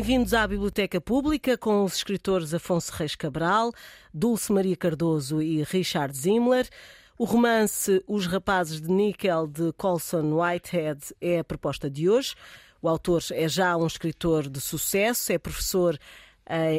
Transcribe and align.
Bem-vindos 0.00 0.32
à 0.32 0.46
Biblioteca 0.46 0.98
Pública 0.98 1.58
com 1.58 1.84
os 1.84 1.96
escritores 1.96 2.54
Afonso 2.54 2.90
Reis 2.90 3.14
Cabral, 3.14 3.70
Dulce 4.14 4.50
Maria 4.50 4.74
Cardoso 4.74 5.42
e 5.42 5.62
Richard 5.62 6.16
Zimmler. 6.16 6.66
O 7.18 7.26
romance 7.26 8.02
Os 8.08 8.26
Rapazes 8.26 8.80
de 8.80 8.90
Níquel 8.90 9.46
de 9.46 9.74
Colson 9.74 10.40
Whitehead 10.40 11.14
é 11.20 11.40
a 11.40 11.44
proposta 11.44 11.90
de 11.90 12.08
hoje. 12.08 12.34
O 12.80 12.88
autor 12.88 13.22
é 13.30 13.46
já 13.46 13.76
um 13.76 13.86
escritor 13.86 14.48
de 14.48 14.58
sucesso, 14.58 15.34
é 15.34 15.38
professor 15.38 15.98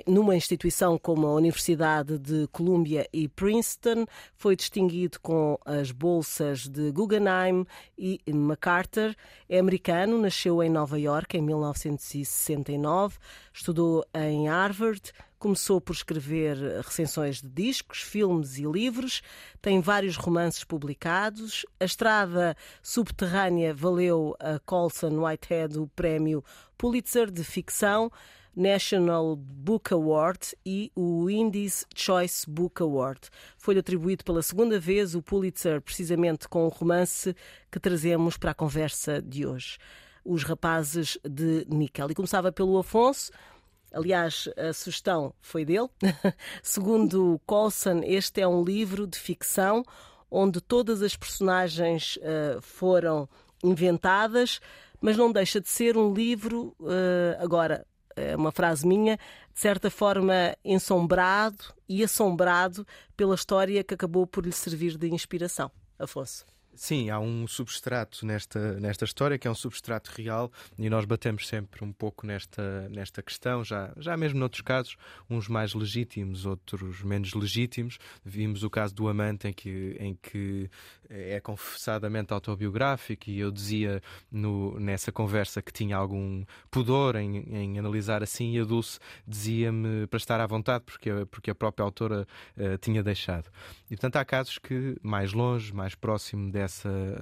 numa 0.05 0.35
instituição 0.35 0.97
como 0.97 1.27
a 1.27 1.33
Universidade 1.33 2.17
de 2.17 2.47
Columbia 2.51 3.07
e 3.13 3.27
Princeton. 3.27 4.05
Foi 4.35 4.55
distinguido 4.55 5.19
com 5.21 5.57
as 5.65 5.91
bolsas 5.91 6.67
de 6.67 6.91
Guggenheim 6.91 7.65
e 7.97 8.19
MacArthur. 8.33 9.15
É 9.47 9.59
americano, 9.59 10.19
nasceu 10.19 10.61
em 10.61 10.69
Nova 10.69 10.99
York 10.99 11.37
em 11.37 11.41
1969, 11.41 13.17
estudou 13.53 14.05
em 14.13 14.47
Harvard. 14.47 15.11
Começou 15.39 15.81
por 15.81 15.93
escrever 15.93 16.55
recensões 16.83 17.41
de 17.41 17.49
discos, 17.49 17.99
filmes 17.99 18.59
e 18.59 18.63
livros. 18.63 19.23
Tem 19.59 19.81
vários 19.81 20.15
romances 20.15 20.63
publicados. 20.63 21.65
A 21.79 21.85
Estrada 21.85 22.55
Subterrânea 22.83 23.73
valeu 23.73 24.35
a 24.39 24.59
Colson 24.59 25.25
Whitehead 25.25 25.79
o 25.79 25.87
prémio 25.87 26.43
Pulitzer 26.77 27.31
de 27.31 27.43
ficção. 27.43 28.11
National 28.55 29.35
Book 29.35 29.93
Award 29.93 30.55
e 30.65 30.91
o 30.95 31.29
Indies 31.29 31.85
Choice 31.95 32.49
Book 32.49 32.81
Award. 32.81 33.29
Foi-lhe 33.57 33.79
atribuído 33.79 34.23
pela 34.23 34.41
segunda 34.41 34.79
vez 34.79 35.15
o 35.15 35.21
Pulitzer, 35.21 35.81
precisamente 35.81 36.47
com 36.47 36.65
o 36.65 36.69
romance 36.69 37.35
que 37.71 37.79
trazemos 37.79 38.37
para 38.37 38.51
a 38.51 38.55
conversa 38.55 39.21
de 39.21 39.45
hoje. 39.45 39.77
Os 40.23 40.43
Rapazes 40.43 41.17
de 41.23 41.65
Níquel. 41.69 42.11
E 42.11 42.15
começava 42.15 42.51
pelo 42.51 42.77
Afonso. 42.77 43.31
Aliás, 43.91 44.47
a 44.57 44.71
sugestão 44.71 45.33
foi 45.41 45.65
dele. 45.65 45.89
Segundo 46.61 47.41
Colson, 47.45 48.01
este 48.03 48.41
é 48.41 48.47
um 48.47 48.63
livro 48.63 49.07
de 49.07 49.17
ficção 49.17 49.83
onde 50.31 50.61
todas 50.61 51.01
as 51.01 51.15
personagens 51.15 52.17
uh, 52.17 52.61
foram 52.61 53.27
inventadas, 53.61 54.61
mas 55.01 55.17
não 55.17 55.31
deixa 55.31 55.59
de 55.59 55.67
ser 55.67 55.97
um 55.97 56.13
livro, 56.13 56.73
uh, 56.79 57.35
agora, 57.39 57.85
é 58.15 58.35
uma 58.35 58.51
frase 58.51 58.85
minha, 58.85 59.17
de 59.53 59.59
certa 59.59 59.89
forma 59.89 60.55
ensombrado 60.63 61.63
e 61.87 62.03
assombrado 62.03 62.85
pela 63.15 63.35
história 63.35 63.83
que 63.83 63.93
acabou 63.93 64.25
por 64.25 64.45
lhe 64.45 64.51
servir 64.51 64.97
de 64.97 65.09
inspiração. 65.09 65.71
Afonso. 65.99 66.45
Sim, 66.73 67.09
há 67.09 67.19
um 67.19 67.45
substrato 67.47 68.25
nesta, 68.25 68.79
nesta 68.79 69.03
história 69.03 69.37
que 69.37 69.47
é 69.47 69.51
um 69.51 69.55
substrato 69.55 70.11
real 70.15 70.51
e 70.79 70.89
nós 70.89 71.05
batemos 71.05 71.47
sempre 71.47 71.83
um 71.83 71.91
pouco 71.91 72.25
nesta, 72.25 72.87
nesta 72.89 73.21
questão, 73.21 73.63
já, 73.63 73.93
já 73.97 74.15
mesmo 74.15 74.39
noutros 74.39 74.61
casos, 74.61 74.95
uns 75.29 75.47
mais 75.47 75.73
legítimos, 75.73 76.45
outros 76.45 77.03
menos 77.03 77.33
legítimos. 77.33 77.97
Vimos 78.23 78.63
o 78.63 78.69
caso 78.69 78.95
do 78.95 79.09
amante 79.09 79.47
em 79.47 79.53
que, 79.53 79.97
em 79.99 80.15
que 80.15 80.69
é 81.09 81.39
confessadamente 81.41 82.33
autobiográfico 82.33 83.29
e 83.29 83.39
eu 83.39 83.51
dizia 83.51 84.01
no, 84.31 84.79
nessa 84.79 85.11
conversa 85.11 85.61
que 85.61 85.73
tinha 85.73 85.97
algum 85.97 86.43
pudor 86.69 87.17
em, 87.17 87.37
em 87.53 87.79
analisar 87.79 88.23
assim 88.23 88.55
e 88.55 88.59
a 88.59 88.63
Dulce 88.63 88.97
dizia-me 89.27 90.07
para 90.07 90.17
estar 90.17 90.39
à 90.39 90.47
vontade 90.47 90.85
porque, 90.85 91.09
porque 91.29 91.51
a 91.51 91.55
própria 91.55 91.83
autora 91.83 92.25
uh, 92.57 92.77
tinha 92.77 93.03
deixado. 93.03 93.51
E 93.85 93.95
portanto 93.95 94.15
há 94.15 94.25
casos 94.25 94.57
que 94.57 94.95
mais 95.03 95.33
longe, 95.33 95.73
mais 95.73 95.95
próximo 95.95 96.49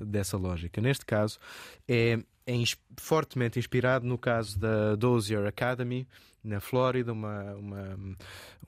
dessa 0.05 0.37
lógica. 0.37 0.81
Neste 0.81 1.05
caso 1.05 1.39
é, 1.87 2.19
é 2.45 2.53
fortemente 2.97 3.59
inspirado 3.59 4.05
no 4.05 4.17
caso 4.17 4.59
da 4.59 4.95
Dozier 4.95 5.45
Academy, 5.45 6.07
na 6.43 6.59
Flórida, 6.59 7.11
uma, 7.11 7.53
uma, 7.55 7.99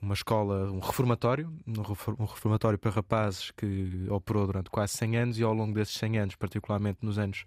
uma 0.00 0.14
escola, 0.14 0.70
um 0.70 0.78
reformatório, 0.78 1.52
um 1.66 2.24
reformatório 2.24 2.78
para 2.78 2.90
rapazes 2.90 3.50
que 3.50 4.06
operou 4.10 4.46
durante 4.46 4.70
quase 4.70 4.92
100 4.94 5.16
anos 5.16 5.38
e 5.38 5.42
ao 5.42 5.54
longo 5.54 5.72
desses 5.72 5.94
100 5.94 6.18
anos, 6.18 6.34
particularmente 6.36 6.98
nos 7.02 7.18
anos 7.18 7.44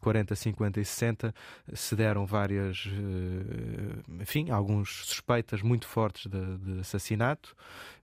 40, 0.00 0.34
50 0.34 0.80
e 0.80 0.84
60, 0.84 1.34
se 1.74 1.96
deram 1.96 2.26
várias, 2.26 2.88
eh, 2.88 4.20
enfim, 4.20 4.50
alguns 4.50 5.06
suspeitas 5.06 5.62
muito 5.62 5.86
fortes 5.86 6.26
de, 6.30 6.58
de 6.58 6.80
assassinato. 6.80 7.54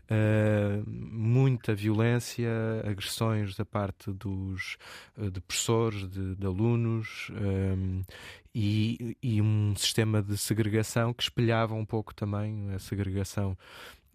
Uh, 0.10 0.84
muita 0.90 1.76
violência, 1.76 2.50
agressões 2.84 3.56
da 3.56 3.64
parte 3.64 4.12
dos 4.12 4.76
uh, 5.16 5.30
de 5.30 5.40
professores, 5.40 6.10
de, 6.10 6.36
de 6.36 6.48
alunos 6.48 7.30
um, 7.30 8.02
e, 8.54 9.16
e, 9.22 9.40
um 9.40 9.76
sistema 9.76 10.20
de 10.24 10.36
segregação 10.36 11.14
que 11.14 11.22
espelhava 11.22 11.76
um 11.76 11.86
pouco 11.86 12.16
também 12.16 12.72
a 12.74 12.80
segregação 12.80 13.56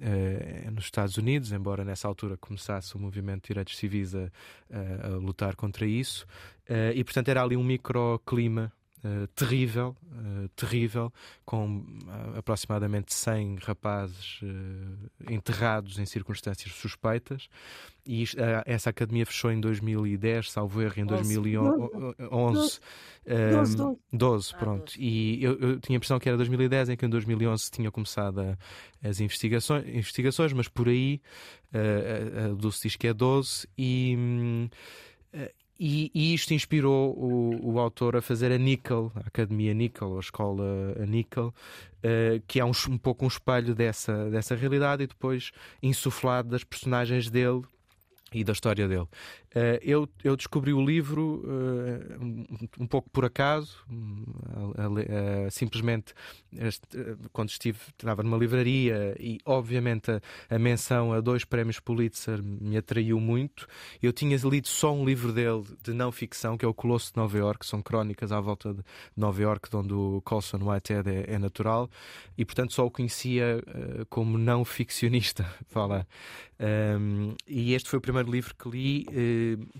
uh, 0.00 0.70
nos 0.72 0.86
Estados 0.86 1.16
Unidos, 1.16 1.52
embora 1.52 1.84
nessa 1.84 2.08
altura 2.08 2.36
começasse 2.36 2.96
o 2.96 2.98
movimento 2.98 3.42
de 3.42 3.48
direitos 3.50 3.76
civis 3.76 4.16
a, 4.16 4.32
a, 4.72 5.06
a 5.06 5.08
lutar 5.10 5.54
contra 5.54 5.86
isso, 5.86 6.26
e 6.92 7.04
portanto 7.04 7.28
era 7.28 7.40
ali 7.40 7.56
um 7.56 7.62
microclima 7.62 8.72
Uh, 9.04 9.26
terrível, 9.34 9.94
uh, 10.06 10.48
terrível, 10.56 11.12
com 11.44 11.80
uh, 11.80 12.38
aproximadamente 12.38 13.12
100 13.12 13.56
rapazes 13.56 14.40
enterrados 15.28 15.98
em 15.98 16.06
circunstâncias 16.06 16.72
suspeitas. 16.72 17.50
E 18.06 18.22
isto, 18.22 18.38
essa 18.64 18.88
academia 18.88 19.26
fechou 19.26 19.50
em 19.52 19.60
2010, 19.60 20.50
salvo 20.50 20.80
erro, 20.80 20.94
em 20.96 21.04
2011. 21.04 22.80
12, 23.26 23.76
12. 23.76 23.98
12 24.10 24.54
pronto. 24.56 24.92
E 24.98 25.44
eu, 25.44 25.58
eu, 25.58 25.80
tinha 25.80 25.96
a 25.96 25.98
impressão 25.98 26.18
que 26.18 26.26
era 26.26 26.38
2010, 26.38 26.88
em 26.88 26.96
que 26.96 27.04
em 27.04 27.08
2011 27.10 27.70
tinha 27.70 27.90
começado 27.90 28.40
a, 28.40 28.56
as 29.06 29.20
investigações, 29.20 29.86
investigações, 29.86 30.54
mas 30.54 30.66
por 30.66 30.88
aí 30.88 31.20
a, 31.74 32.46
a 32.46 32.48
Dulce 32.54 32.84
diz 32.84 32.96
que 32.96 33.06
é 33.06 33.12
12 33.12 33.68
e. 33.76 34.16
E, 35.78 36.10
e, 36.14 36.32
isto 36.34 36.54
inspirou 36.54 37.12
o, 37.16 37.72
o, 37.72 37.80
autor 37.80 38.14
a 38.14 38.22
fazer 38.22 38.52
a 38.52 38.58
Nickel, 38.58 39.10
a 39.16 39.20
Academia 39.26 39.74
Nickel, 39.74 40.08
ou 40.08 40.16
a 40.18 40.20
Escola 40.20 40.94
Nickel, 41.06 41.48
uh, 41.48 42.42
que 42.46 42.60
é 42.60 42.64
um, 42.64 42.70
um, 42.88 42.96
pouco 42.96 43.24
um 43.24 43.28
espelho 43.28 43.74
dessa, 43.74 44.30
dessa 44.30 44.54
realidade 44.54 45.02
e 45.02 45.06
depois 45.08 45.50
insuflado 45.82 46.48
das 46.50 46.62
personagens 46.62 47.28
dele 47.28 47.62
e 48.32 48.44
da 48.44 48.52
história 48.52 48.86
dele. 48.86 49.08
Uh, 49.54 49.78
eu, 49.82 50.08
eu 50.24 50.36
descobri 50.36 50.72
o 50.72 50.84
livro 50.84 51.44
uh, 51.44 52.76
um, 52.80 52.86
pouco 52.88 53.08
por 53.10 53.24
acaso, 53.24 53.84
uh, 53.88 55.48
simplesmente 55.48 56.12
este, 56.58 56.84
quando 57.32 57.50
estive, 57.50 57.78
estava 57.96 58.24
numa 58.24 58.36
livraria 58.36 59.14
e, 59.18 59.38
obviamente, 59.44 60.10
a, 60.10 60.20
a, 60.50 60.58
menção 60.58 61.12
a 61.12 61.20
dois 61.20 61.44
prémios 61.44 61.78
Pulitzer 61.78 62.42
me 62.42 62.76
atraiu 62.76 63.20
muito. 63.20 63.68
Eu 64.02 64.12
tinha 64.12 64.36
lido 64.38 64.66
só 64.66 64.92
um 64.92 65.04
livro 65.04 65.32
dele 65.32 65.62
de 65.84 65.92
não 65.92 66.10
ficção, 66.10 66.58
que 66.58 66.64
é 66.64 66.68
O 66.68 66.74
Colosso 66.74 67.12
de 67.12 67.18
Nova 67.18 67.38
York, 67.38 67.64
são 67.64 67.80
crónicas 67.80 68.32
à 68.32 68.40
volta 68.40 68.74
de 68.74 68.82
Nova 69.16 69.40
York, 69.40 69.68
onde 69.76 69.94
o 69.94 70.20
Colson 70.24 70.58
Whitehead 70.64 71.08
é, 71.08 71.34
é 71.34 71.38
natural, 71.38 71.88
e, 72.36 72.44
portanto, 72.44 72.72
só 72.72 72.84
o 72.84 72.90
conhecia 72.90 73.62
como 74.10 74.36
não 74.36 74.64
ficcionista. 74.64 75.48
Fala. 75.68 76.06
Um, 76.58 77.34
e 77.48 77.74
este 77.74 77.90
foi 77.90 77.98
o 77.98 78.02
primeiro 78.02 78.30
livro 78.30 78.54
que 78.54 78.68
li 78.68 79.06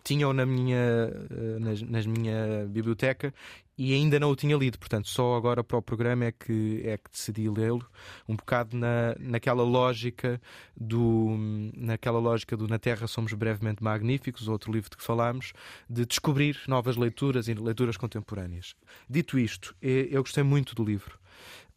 tinham 0.02 0.32
na 0.32 0.46
minha, 0.46 0.76
eh, 0.78 1.58
nas, 1.58 1.82
nas 1.82 2.06
minha 2.06 2.66
biblioteca 2.68 3.32
e 3.76 3.92
ainda 3.92 4.20
não 4.20 4.30
o 4.30 4.36
tinha 4.36 4.56
lido, 4.56 4.78
portanto, 4.78 5.08
só 5.08 5.34
agora 5.34 5.64
para 5.64 5.76
o 5.76 5.82
programa 5.82 6.26
é 6.26 6.32
que, 6.32 6.80
é 6.84 6.96
que 6.96 7.10
decidi 7.10 7.48
lê-lo, 7.48 7.84
um 8.28 8.36
bocado 8.36 8.76
na, 8.76 9.16
naquela 9.18 9.64
lógica 9.64 10.40
do 10.76 11.36
naquela 11.76 12.20
lógica 12.20 12.56
do 12.56 12.68
Na 12.68 12.78
Terra 12.78 13.06
Somos 13.08 13.32
Brevemente 13.32 13.82
Magníficos, 13.82 14.46
outro 14.46 14.72
livro 14.72 14.90
de 14.90 14.96
que 14.96 15.02
falámos, 15.02 15.52
de 15.90 16.06
descobrir 16.06 16.60
novas 16.68 16.96
leituras 16.96 17.48
e 17.48 17.54
leituras 17.54 17.96
contemporâneas. 17.96 18.74
Dito 19.10 19.38
isto, 19.38 19.74
eu 19.82 20.22
gostei 20.22 20.44
muito 20.44 20.74
do 20.74 20.84
livro. 20.84 21.18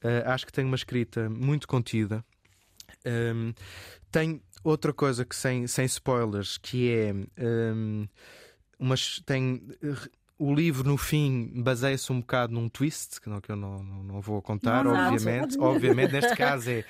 Uh, 0.04 0.30
acho 0.30 0.45
que 0.45 0.54
tem 0.54 0.63
uma 0.63 0.75
escrita 0.75 1.28
muito 1.30 1.68
contida. 1.68 2.24
Um, 3.06 3.54
tem 4.12 4.42
outra 4.69 4.94
coisa 4.94 5.25
que 5.25 5.36
sem, 5.36 5.68
sem 5.68 5.86
spoilers, 5.86 6.58
que 6.58 6.92
é 6.92 7.14
um, 7.74 8.08
umas, 8.80 9.22
tem 9.25 9.62
o 10.38 10.54
livro 10.54 10.88
no 10.88 10.98
fim 10.98 11.52
baseia-se 11.56 12.12
um 12.12 12.19
bocado 12.19 12.54
num 12.54 12.69
twist, 12.69 13.19
que, 13.19 13.30
não, 13.30 13.42
que 13.42 13.52
eu 13.52 13.56
não, 13.56 13.81
não, 13.81 14.04
não 14.04 14.22
vou 14.22 14.42
contar, 14.42 14.84
não, 14.84 14.94
obviamente. 14.94 15.58
Obviamente, 15.60 16.12
neste 16.12 16.36
caso 16.38 16.69
é. 16.69 16.86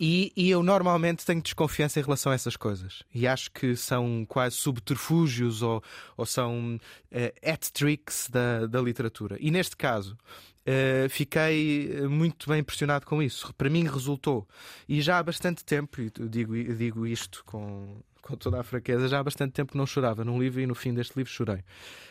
E, 0.00 0.32
e, 0.36 0.48
eu 0.48 0.62
normalmente 0.62 1.26
tenho 1.26 1.42
desconfiança 1.42 1.98
em 1.98 2.02
relação 2.04 2.30
a 2.30 2.34
essas 2.36 2.56
coisas. 2.56 3.02
E 3.12 3.26
acho 3.26 3.50
que 3.50 3.74
são 3.74 4.24
quase 4.28 4.54
subterfúgios 4.54 5.60
ou, 5.60 5.82
ou 6.16 6.24
são 6.24 6.76
uh, 6.76 7.50
hat 7.50 7.72
tricks 7.72 8.28
da, 8.30 8.66
da 8.66 8.80
literatura. 8.80 9.36
E 9.40 9.50
neste 9.50 9.76
caso, 9.76 10.16
Uh, 10.68 11.08
fiquei 11.08 11.90
eh, 11.90 12.08
muito 12.08 12.50
bem 12.50 12.60
impressionado 12.60 13.06
com 13.06 13.22
isso. 13.22 13.54
Para 13.54 13.70
mim 13.70 13.84
resultou. 13.84 14.46
E 14.86 15.00
já 15.00 15.18
há 15.18 15.22
bastante 15.22 15.64
tempo, 15.64 15.98
e 15.98 16.10
digo, 16.28 16.54
digo 16.74 17.06
isto 17.06 17.42
com, 17.46 18.02
com 18.20 18.36
toda 18.36 18.60
a 18.60 18.62
fraqueza. 18.62 19.08
Já 19.08 19.20
há 19.20 19.24
bastante 19.24 19.52
tempo 19.52 19.72
que 19.72 19.78
não 19.78 19.86
chorava 19.86 20.26
num 20.26 20.38
livro 20.38 20.60
e 20.60 20.66
no 20.66 20.74
fim 20.74 20.92
deste 20.92 21.16
livro 21.16 21.32
chorei. 21.32 21.64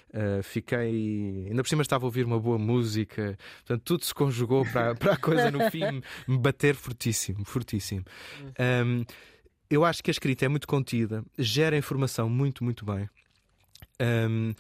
Uh, 0.09 0.41
fiquei. 0.41 1.45
Ainda 1.49 1.61
por 1.61 1.69
cima 1.69 1.83
estava 1.83 2.05
a 2.05 2.07
ouvir 2.07 2.25
uma 2.25 2.39
boa 2.39 2.57
música, 2.57 3.37
portanto, 3.57 3.83
tudo 3.83 4.05
se 4.05 4.13
conjugou 4.13 4.65
para, 4.71 4.95
para 4.95 5.13
a 5.13 5.17
coisa 5.17 5.51
no 5.51 5.69
fim 5.69 6.01
me 6.27 6.37
bater 6.39 6.73
fortíssimo, 6.73 7.45
fortíssimo. 7.45 8.05
Um, 8.59 9.03
eu 9.69 9.85
acho 9.85 10.01
que 10.01 10.09
a 10.09 10.13
escrita 10.13 10.45
é 10.45 10.47
muito 10.47 10.67
contida, 10.67 11.23
gera 11.37 11.77
informação 11.77 12.27
muito, 12.27 12.63
muito 12.63 12.83
bem. 12.85 13.07
Um, 14.01 14.53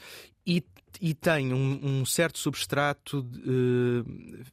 e, 0.45 0.63
e 1.01 1.13
tem 1.13 1.53
um, 1.53 1.79
um 1.83 2.05
certo 2.05 2.37
substrato 2.39 3.23
de, 3.23 3.39
uh, 3.39 4.45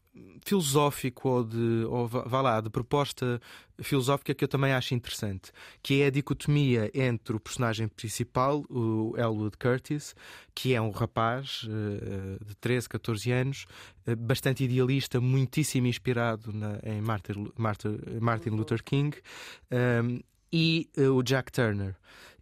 filosófico 0.44 1.29
ou 1.29 1.44
de, 1.44 1.85
ou, 1.88 2.06
vá 2.06 2.41
lá, 2.41 2.61
de 2.61 2.70
proposta 2.70 3.41
filosófica 3.81 4.35
que 4.35 4.44
eu 4.44 4.49
também 4.49 4.73
acho 4.73 4.94
interessante, 4.94 5.50
que 5.82 6.02
é 6.02 6.06
a 6.06 6.11
dicotomia 6.11 6.91
entre 6.94 7.35
o 7.35 7.41
personagem 7.41 7.88
principal, 7.88 8.64
o 8.70 9.14
Elwood 9.17 9.56
Curtis, 9.56 10.14
que 10.55 10.75
é 10.75 10.81
um 10.81 10.91
rapaz 10.91 11.64
uh, 11.64 12.44
de 12.44 12.55
13, 12.56 12.88
14 12.88 13.32
anos, 13.32 13.67
uh, 14.06 14.14
bastante 14.17 14.64
idealista, 14.64 15.20
muitíssimo 15.20 15.87
inspirado 15.87 16.52
na, 16.52 16.79
em 16.85 17.00
Martin, 17.00 17.50
Martin, 17.56 17.99
Martin 18.20 18.50
Luther 18.50 18.82
King, 18.82 19.17
um, 19.73 20.20
e 20.52 20.88
o 20.96 21.20
Jack 21.25 21.50
Turner. 21.50 21.96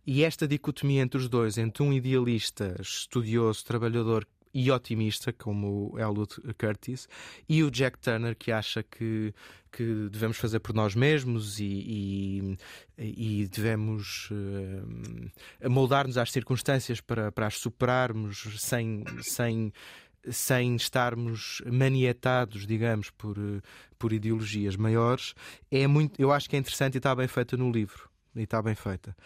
E 0.07 0.25
esta 0.25 0.49
dicotomia 0.49 1.03
entre 1.03 1.19
os 1.19 1.29
dois, 1.29 1.59
entre 1.59 1.83
um 1.83 1.93
idealista, 1.93 2.77
estudioso, 2.81 3.65
trabalhador 3.65 4.27
e 4.55 4.71
otimista, 4.71 5.33
como 5.33 5.93
o 5.93 5.99
Elwood 5.99 6.35
Curtis, 6.59 7.09
e 7.49 7.63
o 7.63 7.71
Jack 7.71 7.99
Turner, 7.99 8.37
que 8.37 8.53
acha 8.53 8.83
que, 8.83 9.33
que 9.71 10.09
devemos 10.11 10.37
fazer 10.37 10.61
por 10.61 10.75
nós 10.75 10.95
mesmos 10.95 11.59
e, 11.59 12.59
e, 12.99 13.43
e 13.43 13.49
devemos 13.49 14.29
uh, 14.31 15.71
moldar-nos 15.71 16.19
às 16.19 16.31
circunstâncias 16.31 17.01
para, 17.01 17.33
para 17.33 17.47
as 17.47 17.59
superarmos 17.59 18.61
sem. 18.61 19.05
sem 19.21 19.73
sem 20.31 20.77
estarmos 20.77 21.61
manietados, 21.67 22.65
digamos, 22.65 23.11
por, 23.11 23.37
por 23.99 24.13
ideologias 24.13 24.77
maiores, 24.77 25.35
é 25.69 25.85
muito, 25.89 26.23
eu 26.23 26.31
acho 26.31 26.49
que 26.49 26.55
é 26.55 26.61
interessante 26.61 26.95
e 26.95 26.99
está 26.99 27.13
bem 27.13 27.27
feita 27.27 27.57
no 27.57 27.73
livro 27.73 28.12
e 28.35 28.43
está 28.43 28.63
bem 28.63 28.75
feita. 28.75 29.17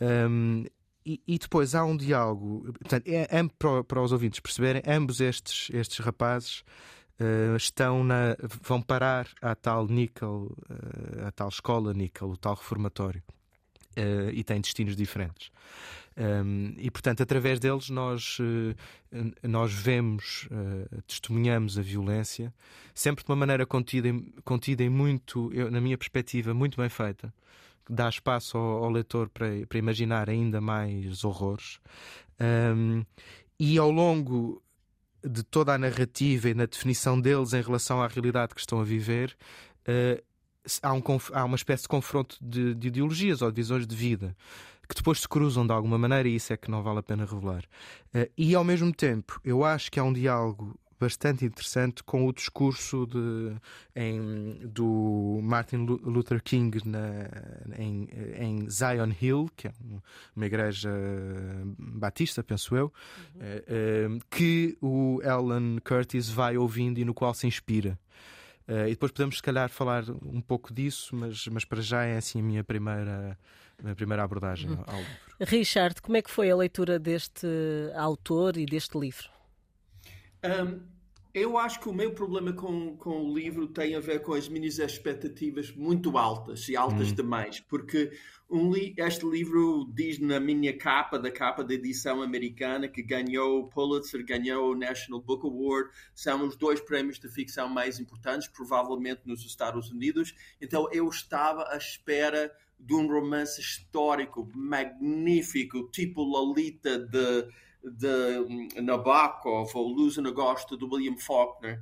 Um, 0.00 0.64
e, 1.06 1.20
e, 1.26 1.38
depois 1.38 1.74
há 1.74 1.84
um 1.84 1.96
diálogo, 1.96 2.72
portanto, 2.80 3.06
é, 3.06 3.28
é, 3.30 3.48
para, 3.58 3.84
para, 3.84 4.00
os 4.00 4.10
ouvintes 4.10 4.40
perceberem, 4.40 4.82
ambos 4.86 5.20
estes, 5.20 5.68
estes 5.74 5.98
rapazes 5.98 6.64
uh, 7.20 7.56
estão 7.56 8.02
na, 8.02 8.36
vão 8.62 8.80
parar 8.80 9.28
à 9.42 9.54
tal 9.54 9.86
Nickel, 9.86 10.56
uh, 10.70 11.26
à 11.26 11.30
tal 11.30 11.48
escola 11.48 11.92
Nickel, 11.92 12.30
o 12.30 12.36
tal 12.38 12.54
reformatório, 12.54 13.22
uh, 13.98 14.30
e 14.32 14.42
têm 14.42 14.62
destinos 14.62 14.96
diferentes. 14.96 15.50
Um, 16.16 16.74
e 16.78 16.90
portanto, 16.90 17.22
através 17.22 17.58
deles, 17.58 17.90
nós, 17.90 18.38
nós 19.42 19.72
vemos, 19.74 20.48
testemunhamos 21.08 21.76
a 21.76 21.82
violência, 21.82 22.54
sempre 22.94 23.24
de 23.24 23.30
uma 23.30 23.36
maneira 23.36 23.66
contida, 23.66 24.08
contida 24.44 24.84
e 24.84 24.88
muito, 24.88 25.52
eu, 25.52 25.72
na 25.72 25.80
minha 25.80 25.98
perspectiva, 25.98 26.54
muito 26.54 26.76
bem 26.80 26.88
feita 26.88 27.34
dá 27.88 28.08
espaço 28.08 28.56
ao, 28.56 28.84
ao 28.84 28.90
leitor 28.90 29.28
para, 29.28 29.66
para, 29.68 29.78
imaginar 29.78 30.28
ainda 30.28 30.60
mais 30.60 31.24
horrores. 31.24 31.78
Um, 32.40 33.04
e 33.58 33.78
ao 33.78 33.90
longo 33.90 34.62
de 35.22 35.42
toda 35.42 35.72
a 35.72 35.78
narrativa 35.78 36.50
e 36.50 36.54
na 36.54 36.66
definição 36.66 37.20
deles 37.20 37.52
em 37.52 37.62
relação 37.62 38.02
à 38.02 38.06
realidade 38.06 38.54
que 38.54 38.60
estão 38.60 38.80
a 38.80 38.84
viver, 38.84 39.36
uh, 39.88 40.22
há, 40.82 40.92
um, 40.92 41.02
há, 41.32 41.44
uma 41.44 41.56
espécie 41.56 41.82
de 41.82 41.88
confronto 41.88 42.36
de, 42.40 42.74
de, 42.74 42.88
ideologias 42.88 43.42
ou 43.42 43.50
de 43.50 43.56
visões 43.56 43.86
de 43.86 43.96
vida 43.96 44.36
que 44.86 44.94
depois 44.94 45.20
se 45.20 45.28
cruzam 45.28 45.66
de 45.66 45.72
alguma 45.72 45.96
maneira 45.96 46.28
e 46.28 46.34
isso 46.34 46.52
é 46.52 46.58
que 46.58 46.70
não 46.70 46.82
vale 46.82 46.98
a 46.98 47.02
pena 47.02 47.24
revelar. 47.24 47.64
Uh, 48.14 48.30
e 48.36 48.54
ao 48.54 48.62
mesmo 48.62 48.92
tempo, 48.92 49.40
eu 49.42 49.64
acho 49.64 49.90
que 49.90 49.98
há 49.98 50.04
um 50.04 50.12
diálogo 50.12 50.78
bastante 50.98 51.44
interessante 51.44 52.02
com 52.02 52.26
o 52.26 52.32
discurso 52.32 53.06
de, 53.06 53.54
em, 53.94 54.58
do 54.64 55.40
Martin 55.42 55.86
Luther 55.86 56.42
King 56.42 56.80
na, 56.86 57.28
em, 57.78 58.08
em, 58.38 58.70
Zion 58.70 59.12
Hill, 59.20 59.50
que 59.56 59.68
é 59.68 59.72
uma 60.34 60.46
igreja 60.46 60.90
batista, 61.78 62.42
penso 62.42 62.76
eu, 62.76 62.92
uhum. 63.34 64.16
uh, 64.16 64.20
que 64.30 64.76
o 64.80 65.20
Alan 65.24 65.78
Curtis 65.78 66.28
vai 66.28 66.56
ouvindo 66.56 66.98
e 66.98 67.04
no 67.04 67.14
qual 67.14 67.34
se 67.34 67.46
inspira. 67.46 67.98
Uh, 68.66 68.86
e 68.86 68.90
depois 68.90 69.12
podemos, 69.12 69.36
se 69.36 69.42
calhar, 69.42 69.68
falar 69.68 70.04
um 70.08 70.40
pouco 70.40 70.72
disso, 70.72 71.14
mas, 71.14 71.46
mas 71.48 71.64
para 71.64 71.82
já 71.82 72.04
é 72.04 72.16
assim 72.16 72.40
a 72.40 72.42
minha 72.42 72.64
primeira, 72.64 73.38
a 73.78 73.82
minha 73.82 73.94
primeira 73.94 74.22
abordagem 74.22 74.70
uhum. 74.70 74.84
ao 74.86 74.96
livro. 74.96 75.14
Richard, 75.40 76.00
como 76.00 76.16
é 76.16 76.22
que 76.22 76.30
foi 76.30 76.50
a 76.50 76.56
leitura 76.56 76.98
deste 76.98 77.46
autor 77.94 78.56
e 78.56 78.64
deste 78.64 78.98
livro? 78.98 79.28
Um, 80.44 80.94
eu 81.34 81.58
acho 81.58 81.80
que 81.80 81.88
o 81.88 81.92
meu 81.92 82.12
problema 82.12 82.52
com, 82.52 82.96
com 82.96 83.24
o 83.24 83.34
livro 83.34 83.66
tem 83.66 83.96
a 83.96 84.00
ver 84.00 84.20
com 84.20 84.34
as 84.34 84.48
minhas 84.48 84.78
expectativas 84.78 85.72
muito 85.72 86.16
altas 86.16 86.68
e 86.68 86.76
altas 86.76 87.10
hum. 87.10 87.14
demais, 87.16 87.58
porque 87.58 88.12
um 88.48 88.72
li 88.72 88.94
este 88.96 89.26
livro 89.26 89.90
diz 89.92 90.20
na 90.20 90.38
minha 90.38 90.78
capa, 90.78 91.18
da 91.18 91.32
capa 91.32 91.64
da 91.64 91.74
edição 91.74 92.22
americana, 92.22 92.86
que 92.86 93.02
ganhou 93.02 93.62
o 93.62 93.68
Pulitzer, 93.68 94.24
ganhou 94.24 94.70
o 94.70 94.76
National 94.76 95.20
Book 95.20 95.44
Award, 95.44 95.90
são 96.14 96.46
os 96.46 96.54
dois 96.54 96.80
prémios 96.80 97.18
de 97.18 97.28
ficção 97.28 97.68
mais 97.68 97.98
importantes, 97.98 98.46
provavelmente 98.46 99.22
nos 99.24 99.44
Estados 99.44 99.90
Unidos. 99.90 100.36
Então 100.60 100.88
eu 100.92 101.08
estava 101.08 101.64
à 101.68 101.76
espera 101.76 102.54
de 102.78 102.94
um 102.94 103.08
romance 103.08 103.60
histórico 103.60 104.48
magnífico, 104.54 105.90
tipo 105.90 106.22
Lolita 106.22 106.96
de 106.96 107.48
de 107.84 108.80
Nabokov 108.80 109.70
ou 109.74 109.88
Luz 109.88 110.16
no 110.16 110.32
Gosto 110.32 110.76
de 110.76 110.84
William 110.84 111.16
Faulkner 111.16 111.80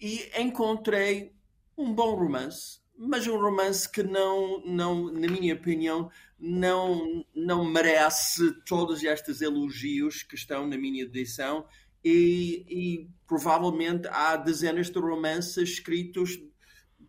e 0.00 0.30
encontrei 0.38 1.32
um 1.76 1.92
bom 1.92 2.14
romance, 2.14 2.80
mas 2.96 3.26
um 3.26 3.40
romance 3.40 3.90
que 3.90 4.02
não, 4.02 4.62
não 4.64 5.12
na 5.12 5.28
minha 5.28 5.54
opinião, 5.54 6.10
não, 6.38 7.24
não 7.34 7.64
merece 7.64 8.52
todos 8.66 9.02
estes 9.02 9.40
elogios 9.40 10.22
que 10.22 10.34
estão 10.34 10.66
na 10.66 10.76
minha 10.76 11.04
edição 11.04 11.66
e, 12.04 12.64
e 12.68 13.10
provavelmente 13.26 14.08
há 14.08 14.36
dezenas 14.36 14.90
de 14.90 14.98
romances 14.98 15.56
escritos 15.56 16.38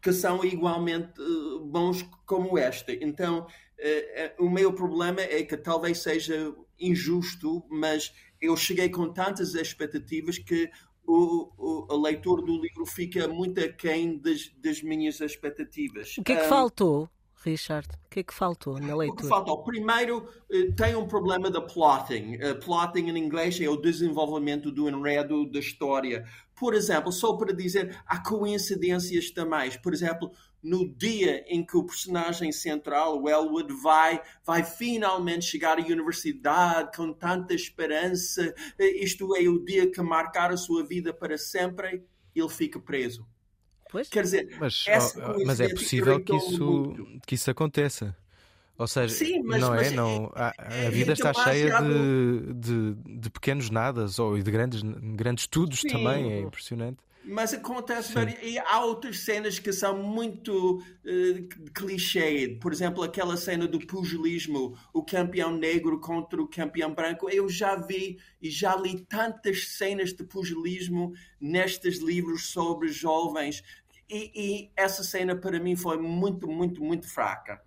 que 0.02 0.12
são 0.12 0.44
igualmente 0.44 1.20
uh, 1.20 1.62
bons 1.62 2.04
como 2.26 2.58
este. 2.60 3.00
Então, 3.02 3.40
uh, 3.40 4.42
uh, 4.42 4.46
o 4.46 4.50
meu 4.50 4.74
problema 4.74 5.22
é 5.22 5.44
que 5.44 5.58
talvez 5.58 6.00
seja 6.00 6.54
injusto, 6.88 7.64
mas 7.70 8.14
eu 8.42 8.56
cheguei 8.58 8.90
com 8.90 9.12
tantas 9.12 9.56
expectativas 9.56 10.38
que 10.38 10.70
o, 11.06 11.50
o, 11.58 11.94
a 11.94 11.98
leitura 11.98 12.42
do 12.42 12.62
livro 12.62 12.86
fica 12.86 13.28
muito 13.28 13.60
aquém 13.60 14.18
das, 14.18 14.52
das 14.58 14.82
minhas 14.82 15.20
expectativas. 15.20 16.18
O 16.18 16.24
que 16.24 16.34
é 16.34 16.38
que 16.38 16.46
um, 16.46 16.50
faltou, 16.50 17.10
Richard? 17.44 17.88
O 18.06 18.10
que 18.10 18.20
é 18.22 18.24
que 18.24 18.34
faltou 18.34 18.80
na 18.80 18.96
leitura? 18.96 19.12
O 19.12 19.16
que 19.16 19.28
faltou? 19.28 19.64
Primeiro, 19.64 20.28
eh, 20.52 20.72
tem 20.72 20.96
um 20.96 21.08
problema 21.08 21.50
da 21.50 21.62
plotting. 21.62 22.36
Uh, 22.36 22.60
plotting 22.64 23.10
em 23.10 23.18
inglês 23.18 23.60
é 23.60 23.68
o 23.68 23.76
desenvolvimento 23.76 24.72
do 24.72 24.88
enredo 24.88 25.46
da 25.50 25.60
história. 25.60 26.26
Por 26.56 26.74
exemplo, 26.74 27.12
só 27.12 27.36
para 27.36 27.54
dizer, 27.54 27.98
há 28.06 28.20
coincidências 28.24 29.32
também. 29.32 29.72
Por 29.82 29.94
exemplo, 29.94 30.32
no 30.64 30.88
dia 30.88 31.44
em 31.48 31.64
que 31.64 31.76
o 31.76 31.84
personagem 31.84 32.52
central, 32.52 33.22
o 33.22 33.30
Elwood, 33.30 33.74
vai, 33.74 34.22
vai 34.46 34.64
finalmente 34.64 35.46
chegar 35.46 35.78
à 35.78 35.82
universidade 35.82 36.96
com 36.96 37.12
tanta 37.12 37.54
esperança, 37.54 38.54
eh, 38.80 39.04
isto 39.04 39.36
é 39.36 39.42
o 39.50 39.60
dia 39.60 39.92
que 39.92 40.02
marcar 40.02 40.52
a 40.52 40.58
sua 40.58 40.86
vida 40.86 41.14
para 41.14 41.38
sempre, 41.38 42.04
ele 42.34 42.50
fica 42.50 42.80
preso. 42.80 43.28
Pois? 43.92 44.10
Quer 44.10 44.24
dizer, 44.24 44.58
mas, 44.60 44.86
mas 45.46 45.60
é 45.60 45.70
possível 45.70 46.20
que 46.24 46.36
isso, 46.36 46.96
que 47.28 47.36
isso 47.36 47.52
aconteça. 47.52 48.16
Ou 48.76 48.88
seja, 48.88 49.14
Sim, 49.14 49.44
mas, 49.44 49.62
não 49.62 49.76
é? 49.76 49.92
Não, 49.92 50.32
a, 50.34 50.52
a 50.58 50.74
é, 50.74 50.90
vida 50.90 51.14
está 51.14 51.32
cheia 51.32 51.80
de, 51.80 52.54
de, 52.54 53.20
de, 53.20 53.30
pequenos 53.30 53.70
nadas 53.70 54.18
ou 54.18 54.36
de 54.36 54.52
grandes, 54.52 54.82
grandes 54.82 55.44
estudos 55.44 55.82
Sim. 55.82 55.90
também, 55.90 56.32
é 56.32 56.40
impressionante. 56.40 56.98
Mas 57.26 57.54
acontece, 57.54 58.14
e 58.42 58.60
há 58.60 58.84
outras 58.84 59.20
cenas 59.20 59.58
que 59.58 59.72
são 59.72 59.98
muito 59.98 60.78
uh, 60.80 61.72
clichê. 61.74 62.58
Por 62.60 62.74
exemplo, 62.74 63.02
aquela 63.02 63.38
cena 63.38 63.66
do 63.66 63.80
pugilismo, 63.80 64.78
o 64.94 65.04
campeão 65.04 65.56
negro 65.56 66.00
contra 66.00 66.42
o 66.42 66.48
campeão 66.48 66.94
branco. 66.94 67.30
Eu 67.30 67.48
já 67.48 67.76
vi 67.76 68.18
e 68.42 68.50
já 68.50 68.76
li 68.76 69.06
tantas 69.06 69.70
cenas 69.70 70.14
de 70.14 70.24
pugilismo 70.24 71.14
nestes 71.40 72.00
livros 72.00 72.48
sobre 72.48 72.90
jovens. 72.90 73.64
E, 74.10 74.32
e 74.36 74.72
essa 74.76 75.04
cena 75.04 75.36
para 75.36 75.60
mim 75.60 75.76
foi 75.76 75.98
muito, 75.98 76.48
muito, 76.48 76.84
muito 76.84 77.08
fraca. 77.08 77.62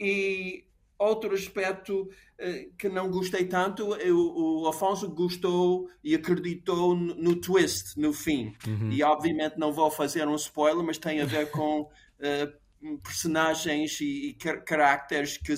E 0.00 0.64
outro 1.02 1.34
aspecto 1.34 2.02
uh, 2.02 2.76
que 2.78 2.88
não 2.88 3.10
gostei 3.10 3.44
tanto, 3.46 3.94
eu, 3.96 4.16
o 4.16 4.66
Afonso 4.68 5.08
gostou 5.08 5.88
e 6.02 6.14
acreditou 6.14 6.94
no, 6.94 7.14
no 7.14 7.36
twist 7.36 7.98
no 7.98 8.12
fim. 8.12 8.54
Uhum. 8.66 8.90
E 8.90 9.02
obviamente 9.02 9.58
não 9.58 9.72
vou 9.72 9.90
fazer 9.90 10.26
um 10.28 10.34
spoiler, 10.34 10.84
mas 10.84 10.98
tem 10.98 11.20
a 11.20 11.26
ver 11.26 11.50
com 11.50 11.82
uh, 11.82 12.98
personagens 13.02 14.00
e, 14.00 14.30
e 14.30 14.34
caracteres 14.64 15.36
que, 15.36 15.54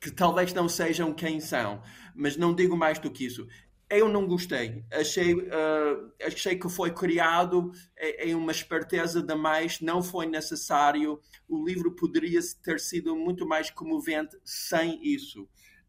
que 0.00 0.10
talvez 0.10 0.52
não 0.52 0.68
sejam 0.68 1.12
quem 1.12 1.40
são, 1.40 1.82
mas 2.14 2.36
não 2.36 2.54
digo 2.54 2.76
mais 2.76 2.98
do 2.98 3.10
que 3.10 3.26
isso. 3.26 3.46
Eu 3.88 4.08
não 4.08 4.26
gostei. 4.26 4.84
Achei, 4.92 5.34
uh, 5.34 6.12
achei 6.20 6.58
que 6.58 6.68
foi 6.68 6.90
criado 6.92 7.70
em 8.18 8.34
uma 8.34 8.50
esperteza 8.50 9.22
demais, 9.22 9.80
não 9.80 10.02
foi 10.02 10.26
necessário. 10.26 11.20
O 11.48 11.64
livro 11.64 11.92
poderia 11.92 12.40
ter 12.62 12.80
sido 12.80 13.14
muito 13.14 13.46
mais 13.46 13.70
comovente 13.70 14.36
sem 14.44 15.00
isso. 15.02 15.48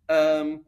Um, 0.10 0.64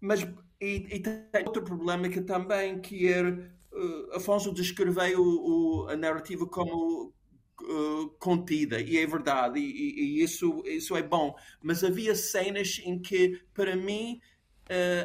mas 0.00 0.26
e, 0.60 0.86
e, 0.90 1.00
tem 1.00 1.44
outro 1.44 1.62
problema 1.62 2.08
que 2.08 2.20
também 2.20 2.80
que 2.80 3.08
é, 3.08 3.22
uh, 3.22 4.16
Afonso 4.16 4.52
descreveu 4.52 5.20
o, 5.20 5.84
o, 5.84 5.88
a 5.88 5.96
narrativa 5.96 6.46
como 6.46 7.12
uh, 7.62 8.08
contida 8.18 8.80
e 8.80 8.98
é 8.98 9.06
verdade 9.06 9.60
e, 9.60 10.20
e, 10.20 10.22
isso 10.22 10.62
isso 10.66 10.96
é 10.96 11.02
bom. 11.02 11.34
Mas 11.62 11.84
havia 11.84 12.14
cenas 12.14 12.80
em 12.84 12.98
que 12.98 13.40
para 13.54 13.76
mim 13.76 14.20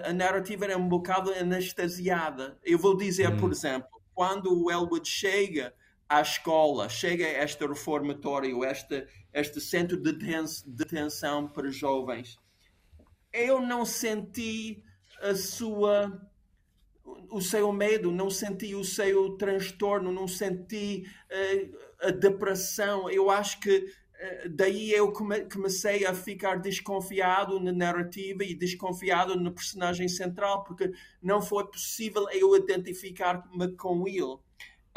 a 0.06 0.14
narrativa 0.14 0.66
era 0.66 0.78
um 0.78 0.88
bocado 0.88 1.32
anestesiada. 1.34 2.58
Eu 2.64 2.78
vou 2.78 2.96
dizer, 2.96 3.30
hum. 3.30 3.38
por 3.38 3.52
exemplo, 3.52 3.90
quando 4.14 4.64
o 4.64 4.72
Elwood 4.72 5.08
chega 5.08 5.74
à 6.10 6.22
escola, 6.22 6.90
chega 6.90 7.26
a 7.26 7.44
este 7.44 7.66
reformatório, 7.66 8.64
este, 8.66 9.06
este 9.34 9.60
centro 9.60 9.98
de 9.98 10.14
detenção 10.66 11.48
para 11.48 11.70
jovens, 11.70 12.38
eu 13.34 13.62
não 13.62 13.86
senti 13.86 14.84
a 15.22 15.36
sua 15.36 16.22
o 17.30 17.42
seu 17.42 17.72
medo, 17.72 18.12
não 18.12 18.30
senti 18.30 18.76
o 18.76 18.84
seu 18.84 19.38
transtorno, 19.38 20.12
não 20.12 20.28
senti 20.28 21.06
uh, 21.32 22.08
a 22.08 22.12
depressão. 22.12 23.10
Eu 23.10 23.30
acho 23.30 23.60
que 23.60 23.86
daí 24.50 24.92
eu 24.92 25.12
come 25.12 25.42
comecei 25.42 26.06
a 26.06 26.14
ficar 26.14 26.56
desconfiado 26.56 27.60
na 27.60 27.72
narrativa 27.72 28.44
e 28.44 28.56
desconfiado 28.56 29.36
no 29.36 29.52
personagem 29.52 30.08
central, 30.08 30.64
porque 30.64 30.92
não 31.22 31.42
foi 31.42 31.66
possível 31.68 32.28
eu 32.32 32.56
identificar-me 32.56 33.76
com 33.76 34.08
ele. 34.08 34.38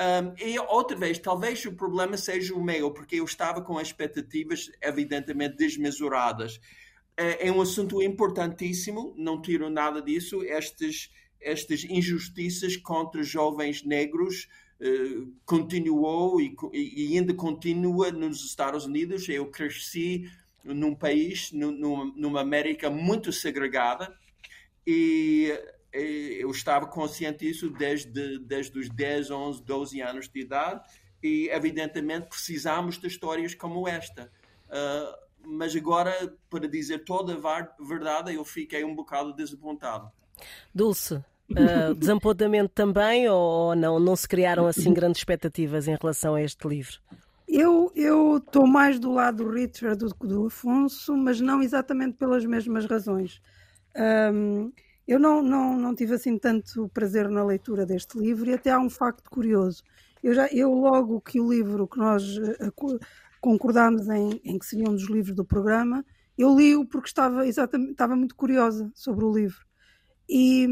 Um, 0.00 0.35
e 0.43 0.59
outra 0.59 0.97
vez, 0.97 1.19
talvez 1.19 1.62
o 1.67 1.75
problema 1.75 2.17
seja 2.17 2.55
o 2.55 2.65
meu, 2.65 2.91
porque 2.91 3.17
eu 3.17 3.25
estava 3.25 3.61
com 3.61 3.79
expectativas 3.79 4.71
evidentemente 4.81 5.57
desmesuradas. 5.57 6.59
É, 7.15 7.49
é 7.49 7.53
um 7.53 7.61
assunto 7.61 8.03
importantíssimo, 8.03 9.15
não 9.19 9.43
tiro 9.43 9.69
nada 9.69 10.00
disso. 10.00 10.43
Estes, 10.43 11.11
estas 11.39 11.85
injustiças 11.85 12.79
contra 12.79 13.23
jovens 13.23 13.85
negros 13.85 14.49
uh, 14.80 15.32
continuou 15.44 16.40
e, 16.40 16.56
e, 16.72 17.16
ainda 17.16 17.34
continua 17.34 18.10
nos 18.10 18.44
Estados 18.44 18.87
Unidos. 18.87 19.28
Eu 19.28 19.50
cresci 19.50 20.30
num 20.64 20.94
país, 20.94 21.50
numa, 21.52 22.40
América 22.40 22.90
muito 22.90 23.32
segregada 23.32 24.14
e 24.87 25.52
eu 25.92 26.50
estava 26.50 26.87
consciente 26.87 27.46
disso 27.46 27.70
desde, 27.70 28.38
desde 28.40 28.78
os 28.78 28.88
10, 28.88 29.30
11, 29.30 29.62
12 29.62 30.00
anos 30.00 30.28
de 30.28 30.40
idade 30.40 30.82
e 31.22 31.49
evidentemente 31.49 32.28
precisamos 32.28 32.99
de 32.99 33.06
histórias 33.06 33.54
como 33.54 33.87
esta. 33.88 34.30
Uh, 34.66 35.30
mas 35.42 35.75
agora, 35.75 36.12
para 36.49 36.68
dizer 36.68 37.04
toda 37.04 37.34
a 37.34 37.84
verdade, 37.84 38.34
eu 38.34 38.44
fiquei 38.44 38.84
um 38.84 38.94
bocado 38.94 39.32
desapontado. 39.32 40.10
Dulce, 40.75 41.25
uh, 41.52 41.95
desapontamento 41.95 42.73
também 42.75 43.28
ou 43.28 43.75
não? 43.75 43.99
Não 44.00 44.16
se 44.16 44.28
criaram 44.28 44.66
assim 44.66 44.92
grandes 44.92 45.21
expectativas 45.21 45.88
em 45.88 45.97
relação 46.00 46.35
a 46.35 46.42
este 46.42 46.66
livro? 46.66 46.99
Eu 47.49 48.38
estou 48.38 48.66
mais 48.66 48.99
do 48.99 49.12
lado 49.12 49.45
do 49.45 49.50
Richard 49.50 49.99
do 49.99 50.14
que 50.14 50.26
do 50.26 50.47
Afonso, 50.47 51.16
mas 51.16 51.40
não 51.40 51.62
exatamente 51.62 52.16
pelas 52.16 52.45
mesmas 52.45 52.87
razões. 52.87 53.40
Um, 54.33 54.73
eu 55.07 55.19
não, 55.19 55.42
não, 55.42 55.76
não 55.76 55.95
tive 55.95 56.14
assim 56.14 56.38
tanto 56.38 56.88
prazer 56.90 57.28
na 57.28 57.45
leitura 57.45 57.85
deste 57.85 58.19
livro 58.19 58.49
e 58.49 58.54
até 58.54 58.71
há 58.71 58.78
um 58.78 58.88
facto 58.88 59.28
curioso. 59.28 59.83
Eu, 60.23 60.33
já, 60.35 60.47
eu 60.49 60.73
logo 60.73 61.21
que 61.21 61.40
o 61.40 61.50
livro 61.50 61.88
que 61.88 61.99
nós 61.99 62.23
eh, 62.38 62.71
concordámos 63.40 64.09
em, 64.09 64.40
em, 64.45 64.59
que 64.59 64.66
seria 64.66 64.88
um 64.88 64.95
dos 64.95 65.09
livros 65.09 65.35
do 65.35 65.45
programa, 65.45 66.04
eu 66.38 66.57
li-o 66.57 66.87
porque 66.87 67.09
estava, 67.09 67.47
exatamente, 67.47 67.92
estava 67.92 68.14
muito 68.14 68.37
curiosa 68.37 68.90
sobre 68.95 69.25
o 69.25 69.33
livro. 69.33 69.66
E, 70.32 70.64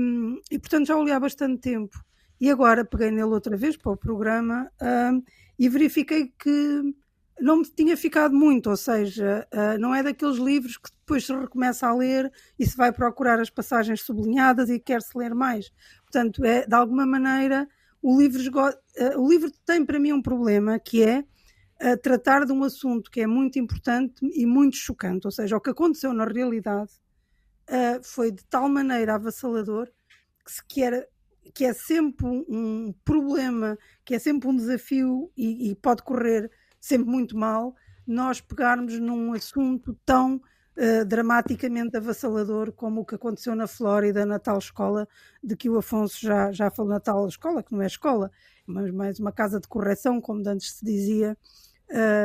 e, 0.53 0.59
portanto 0.61 0.87
já 0.87 0.97
o 0.97 1.05
li 1.05 1.11
há 1.11 1.19
bastante 1.19 1.61
tempo. 1.61 1.99
E 2.41 2.49
agora 2.49 2.85
peguei 2.85 3.11
nele 3.11 3.25
outra 3.25 3.57
vez 3.57 3.77
para 3.77 3.91
o 3.91 3.97
programa 3.97 4.71
uh, 4.81 5.23
e 5.59 5.69
verifiquei 5.69 6.33
que 6.39 6.95
não 7.41 7.59
me 7.59 7.65
tinha 7.65 7.97
ficado 7.97 8.33
muito, 8.33 8.71
ou 8.71 8.77
seja, 8.77 9.45
uh, 9.53 9.79
não 9.81 9.93
é 9.93 10.05
daqueles 10.05 10.37
livros 10.37 10.77
que 10.77 10.91
depois 11.01 11.27
se 11.27 11.35
recomeça 11.35 11.89
a 11.89 11.95
ler 11.95 12.33
e 12.57 12.65
se 12.65 12.77
vai 12.77 12.93
procurar 12.93 13.41
as 13.41 13.51
passagens 13.51 14.03
sublinhadas 14.03 14.71
e 14.71 14.79
quer-se 14.79 15.19
ler 15.19 15.35
mais. 15.35 15.73
Portanto, 16.03 16.45
é, 16.45 16.65
de 16.65 16.75
alguma 16.75 17.05
maneira, 17.05 17.69
o 18.01 18.17
livro, 18.17 18.41
uh, 18.41 19.21
o 19.21 19.29
livro 19.29 19.51
tem 19.67 19.85
para 19.85 19.99
mim 19.99 20.13
um 20.13 20.23
problema 20.23 20.79
que 20.79 21.03
é 21.03 21.25
a 21.81 21.97
tratar 21.97 22.45
de 22.45 22.53
um 22.53 22.63
assunto 22.63 23.11
que 23.11 23.21
é 23.21 23.27
muito 23.27 23.59
importante 23.59 24.15
e 24.23 24.47
muito 24.47 24.77
chocante. 24.77 25.27
Ou 25.27 25.33
seja, 25.33 25.57
o 25.57 25.61
que 25.61 25.71
aconteceu 25.71 26.13
na 26.13 26.25
realidade 26.25 26.93
uh, 27.69 28.03
foi 28.03 28.31
de 28.31 28.45
tal 28.45 28.69
maneira 28.69 29.15
avassalador 29.15 29.89
que, 30.45 30.53
se 30.53 30.65
quer, 30.67 31.09
que 31.55 31.65
é 31.65 31.73
sempre 31.73 32.27
um, 32.27 32.93
problema, 33.05 33.79
que 34.05 34.15
é 34.15 34.19
sempre 34.19 34.49
um 34.49 34.57
desafio 34.57 35.31
e, 35.37 35.71
e, 35.71 35.75
pode 35.77 36.03
correr 36.03 36.51
sempre 36.81 37.09
muito 37.09 37.37
mal 37.37 37.75
nós 38.07 38.41
pegarmos 38.41 38.99
num 38.99 39.35
assunto 39.35 39.95
tão 40.07 40.37
uh, 40.37 41.05
dramaticamente 41.05 41.97
avassalador 41.97 42.73
como 42.73 43.03
o 43.03 43.05
que 43.05 43.15
aconteceu 43.15 43.55
na 43.55 43.67
Flórida, 43.67 44.25
na 44.25 44.39
tal 44.39 44.59
escola 44.59 45.07
de 45.45 45.55
que 45.55 45.69
o 45.69 45.77
Afonso 45.77 46.19
já, 46.19 46.51
já 46.51 46.71
falou, 46.71 46.93
na 46.93 47.01
tal 47.01 47.29
escola, 47.29 47.63
que 47.63 47.73
não 47.73 47.83
é 47.83 47.87
escola, 47.87 48.31
mas 48.67 48.91
mais 48.91 49.21
uma 49.21 49.31
casa 49.31 49.61
de 49.61 49.69
correção, 49.69 50.23
como 50.23 50.49
antes 50.49 50.73
se 50.73 50.85
dizia, 50.85 51.37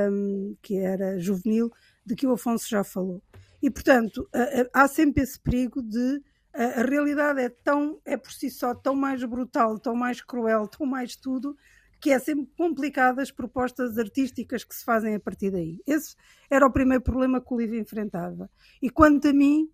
um, 0.09 0.55
que 0.62 0.77
era 0.77 1.19
juvenil, 1.19 1.69
de 2.05 2.15
que 2.15 2.25
o 2.25 2.31
Afonso 2.31 2.69
já 2.69 2.83
falou. 2.83 3.21
E, 3.63 3.72
portanto, 3.72 4.29
há 4.74 4.89
sempre 4.89 5.24
esse 5.24 5.39
perigo 5.39 5.82
de 5.82 6.22
a, 6.53 6.84
realidade 6.84 7.39
é 7.39 7.48
tão, 7.48 7.98
é 8.03 8.17
por 8.17 8.32
si 8.34 8.50
só 8.50 8.75
tão 8.75 8.93
mais 8.93 9.24
brutal, 9.24 9.79
tão 9.79 9.96
mais 9.96 10.22
cruel, 10.22 10.67
tão 10.67 10.86
mais 10.86 11.15
tudo, 11.15 11.55
que 12.01 12.12
é 12.12 12.20
sempre 12.20 12.46
complicado 12.58 13.20
as 13.20 13.32
propostas 13.32 13.98
artísticas 13.98 14.65
que 14.65 14.75
se 14.75 14.84
fazem 14.84 15.15
a 15.15 15.20
partir 15.20 15.50
daí. 15.50 15.79
Esse 15.88 16.13
era 16.50 16.67
o 16.67 16.72
primeiro 16.72 17.01
problema 17.01 17.39
que 17.39 17.53
o 17.53 17.58
livro 17.58 17.77
enfrentava. 17.77 18.50
E 18.82 18.89
quanto 18.89 19.29
a 19.29 19.34
mim, 19.34 19.70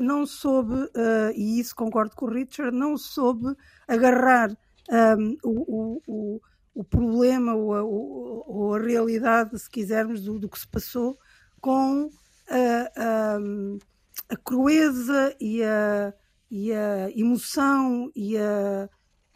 não 0.00 0.24
soube, 0.24 0.88
e 1.34 1.58
isso 1.58 1.74
concordo 1.74 2.14
com 2.14 2.26
o 2.26 2.30
Richard, 2.30 2.74
não 2.74 2.96
soube 2.96 3.56
agarrar 3.88 4.56
um, 5.18 5.36
o, 5.42 6.02
o, 6.06 6.40
o 6.72 6.84
problema 6.84 7.54
ou 7.54 7.74
a, 7.74 7.82
ou 7.82 8.74
a, 8.76 8.78
realidade, 8.78 9.58
se 9.58 9.68
quisermos, 9.68 10.22
do, 10.22 10.38
do 10.38 10.48
que 10.48 10.60
se 10.60 10.68
passou 10.68 11.18
com 11.60 12.08
a, 12.48 12.92
a, 12.96 13.38
a 14.30 14.36
crueza 14.36 15.34
e 15.40 15.62
a, 15.62 16.12
e 16.50 16.72
a 16.72 17.10
emoção 17.10 18.10
e 18.14 18.36
a, 18.36 18.88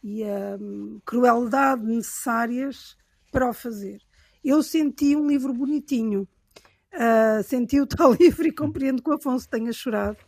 e 0.03 0.25
a 0.25 0.57
hum, 0.61 1.01
crueldade 1.05 1.85
necessárias 1.85 2.97
para 3.31 3.49
o 3.49 3.53
fazer. 3.53 4.01
Eu 4.45 4.63
senti 4.63 5.17
um 5.17 5.27
livro 5.27 5.53
bonitinho, 5.53 6.29
uh, 6.95 7.43
senti 7.43 7.81
o 7.81 7.87
tal 7.87 8.13
livro 8.15 8.47
e 8.47 8.53
compreendo 8.53 9.03
que 9.03 9.11
o 9.11 9.15
Afonso 9.15 9.49
tenha 9.49 9.73
chorado 9.73 10.19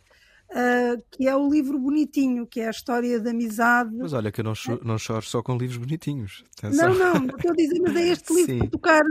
uh, 0.49 1.03
que 1.11 1.27
é 1.27 1.35
o 1.35 1.49
livro 1.49 1.77
bonitinho, 1.79 2.45
que 2.45 2.61
é 2.61 2.67
a 2.67 2.71
história 2.71 3.19
da 3.19 3.31
amizade. 3.31 3.95
Mas 3.95 4.13
olha 4.13 4.31
que 4.31 4.41
eu 4.41 4.45
não, 4.45 4.55
cho 4.55 4.79
não 4.83 4.97
choro 4.97 5.25
só 5.25 5.41
com 5.41 5.57
livros 5.57 5.77
bonitinhos. 5.77 6.43
Atenção. 6.57 6.93
Não, 6.93 7.13
não, 7.13 7.25
estou 7.25 7.51
a 7.51 7.55
dizer, 7.55 7.79
mas 7.79 7.95
é 7.95 8.07
este 8.09 8.33
livro 8.33 8.53
Sim. 8.53 8.59
para 8.59 8.69
tocar, 8.69 9.03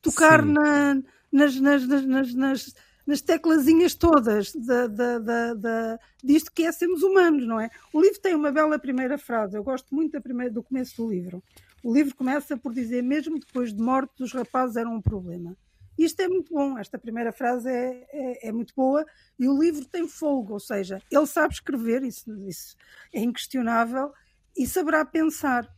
tocar 0.00 0.44
na, 0.44 1.00
nas, 1.32 1.60
nas, 1.60 1.86
nas, 1.86 2.34
nas, 2.34 2.74
nas 3.06 3.20
teclazinhas 3.20 3.94
todas 3.94 4.52
da, 4.52 4.86
da, 4.86 5.18
da, 5.18 5.54
da, 5.54 5.98
disto 6.22 6.50
que 6.52 6.64
é 6.64 6.72
sermos 6.72 7.02
humanos, 7.02 7.46
não 7.46 7.60
é? 7.60 7.70
O 7.92 8.00
livro 8.00 8.20
tem 8.20 8.34
uma 8.34 8.50
bela 8.50 8.78
primeira 8.78 9.18
frase, 9.18 9.56
eu 9.56 9.64
gosto 9.64 9.94
muito 9.94 10.12
da 10.12 10.20
primeira, 10.20 10.52
do 10.52 10.62
começo 10.62 10.96
do 10.96 11.10
livro. 11.10 11.42
O 11.82 11.92
livro 11.92 12.14
começa 12.16 12.56
por 12.56 12.72
dizer: 12.72 13.02
mesmo 13.02 13.38
depois 13.38 13.74
de 13.74 13.82
morte, 13.82 14.22
os 14.22 14.32
rapazes 14.32 14.76
eram 14.76 14.94
um 14.94 15.02
problema. 15.02 15.56
Isto 15.96 16.20
é 16.22 16.28
muito 16.28 16.52
bom, 16.52 16.76
esta 16.76 16.98
primeira 16.98 17.32
frase 17.32 17.68
é, 17.68 18.06
é, 18.10 18.48
é, 18.48 18.52
muito 18.52 18.74
boa 18.74 19.06
e 19.38 19.48
o 19.48 19.56
livro 19.56 19.84
tem 19.84 20.08
fogo, 20.08 20.54
ou 20.54 20.58
seja, 20.58 21.00
ele 21.08 21.26
sabe 21.26 21.54
escrever, 21.54 22.02
isso, 22.02 22.36
isso 22.48 22.76
é 23.12 23.20
inquestionável, 23.20 24.12
e 24.56 24.66
saberá 24.66 25.04
pensar. 25.04 25.72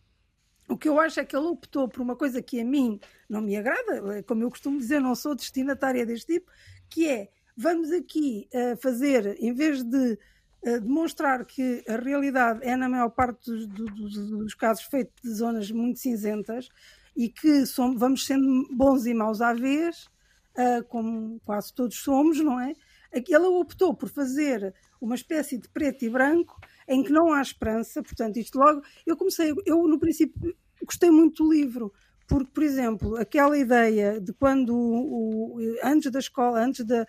O 0.68 0.76
que 0.76 0.88
eu 0.88 0.98
acho 0.98 1.20
é 1.20 1.24
que 1.24 1.36
ele 1.36 1.46
optou 1.46 1.86
por 1.86 2.00
uma 2.00 2.16
coisa 2.16 2.42
que 2.42 2.60
a 2.60 2.64
mim 2.64 2.98
não 3.28 3.40
me 3.40 3.56
agrada, 3.56 4.22
como 4.24 4.42
eu 4.42 4.50
costumo 4.50 4.78
dizer, 4.78 5.00
não 5.00 5.14
sou 5.14 5.34
destinatária 5.34 6.04
deste 6.04 6.34
tipo, 6.34 6.50
que 6.88 7.08
é 7.08 7.28
vamos 7.56 7.90
aqui 7.90 8.48
uh, 8.52 8.76
fazer, 8.76 9.36
em 9.40 9.52
vez 9.52 9.82
de 9.82 10.18
uh, 10.62 10.80
demonstrar 10.80 11.44
que 11.44 11.82
a 11.88 11.96
realidade 11.96 12.60
é, 12.62 12.76
na 12.76 12.88
maior 12.88 13.08
parte 13.08 13.50
dos, 13.50 13.66
dos, 13.66 14.28
dos 14.28 14.54
casos, 14.54 14.84
feito 14.84 15.12
de 15.22 15.32
zonas 15.32 15.70
muito 15.70 15.98
cinzentas, 15.98 16.68
e 17.16 17.30
que 17.30 17.64
somos, 17.64 17.98
vamos 17.98 18.26
sendo 18.26 18.68
bons 18.70 19.06
e 19.06 19.14
maus 19.14 19.40
à 19.40 19.54
vez, 19.54 20.04
uh, 20.56 20.84
como 20.88 21.40
quase 21.44 21.72
todos 21.72 21.96
somos, 21.96 22.38
não 22.40 22.60
é? 22.60 22.74
Ele 23.12 23.46
optou 23.46 23.94
por 23.94 24.10
fazer 24.10 24.74
uma 25.00 25.14
espécie 25.14 25.56
de 25.56 25.68
preto 25.68 26.04
e 26.04 26.10
branco 26.10 26.60
em 26.86 27.02
que 27.02 27.10
não 27.10 27.32
há 27.32 27.40
esperança, 27.40 28.02
portanto, 28.02 28.36
isto 28.36 28.58
logo. 28.58 28.82
Eu 29.06 29.16
comecei, 29.16 29.54
eu 29.64 29.88
no 29.88 29.98
princípio 29.98 30.54
gostei 30.84 31.10
muito 31.10 31.42
do 31.42 31.50
livro, 31.50 31.92
porque, 32.26 32.50
por 32.52 32.62
exemplo, 32.62 33.16
aquela 33.16 33.56
ideia 33.56 34.20
de 34.20 34.32
quando, 34.32 34.74
o, 34.74 35.58
antes 35.82 36.10
da 36.10 36.18
escola, 36.18 36.60
antes 36.60 36.84
da, 36.84 37.06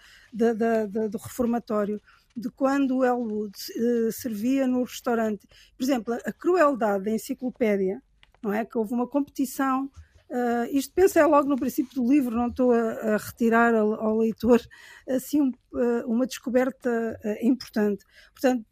do 1.08 1.18
reformatório, 1.18 2.00
de 2.36 2.52
quando 2.52 2.98
o 2.98 3.06
Elwood 3.06 3.56
uh, 3.56 4.12
servia 4.12 4.68
no 4.68 4.84
restaurante, 4.84 5.48
por 5.76 5.84
exemplo, 5.84 6.14
a, 6.14 6.32
crueldade 6.32 7.06
da 7.06 7.12
enciclopédia, 7.12 8.02
não 8.44 8.54
é? 8.54 8.64
Que 8.64 8.78
houve 8.78 8.94
uma 8.94 9.08
competição. 9.08 9.90
Uh, 10.30 10.70
isto 10.72 10.94
pensa 10.94 11.20
é 11.20 11.26
logo 11.26 11.50
no 11.50 11.56
princípio 11.56 11.96
do 11.96 12.08
livro, 12.08 12.36
não 12.36 12.48
estou 12.48 12.72
a, 12.72 12.92
a 13.16 13.18
retirar 13.18 13.74
ao, 13.74 13.94
ao, 13.96 14.18
leitor 14.18 14.62
assim 15.10 15.42
um, 15.42 15.52
uh, 15.74 16.06
uma 16.06 16.28
descoberta 16.28 17.20
importante. 17.42 18.06
Portanto, 18.34 18.64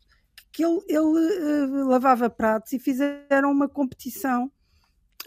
que 0.52 0.64
ele, 0.64 0.80
ele 0.88 1.84
lavava 1.86 2.30
pratos 2.30 2.72
e 2.72 2.80
fizeram 2.80 3.52
uma 3.52 3.68
competição 3.68 4.52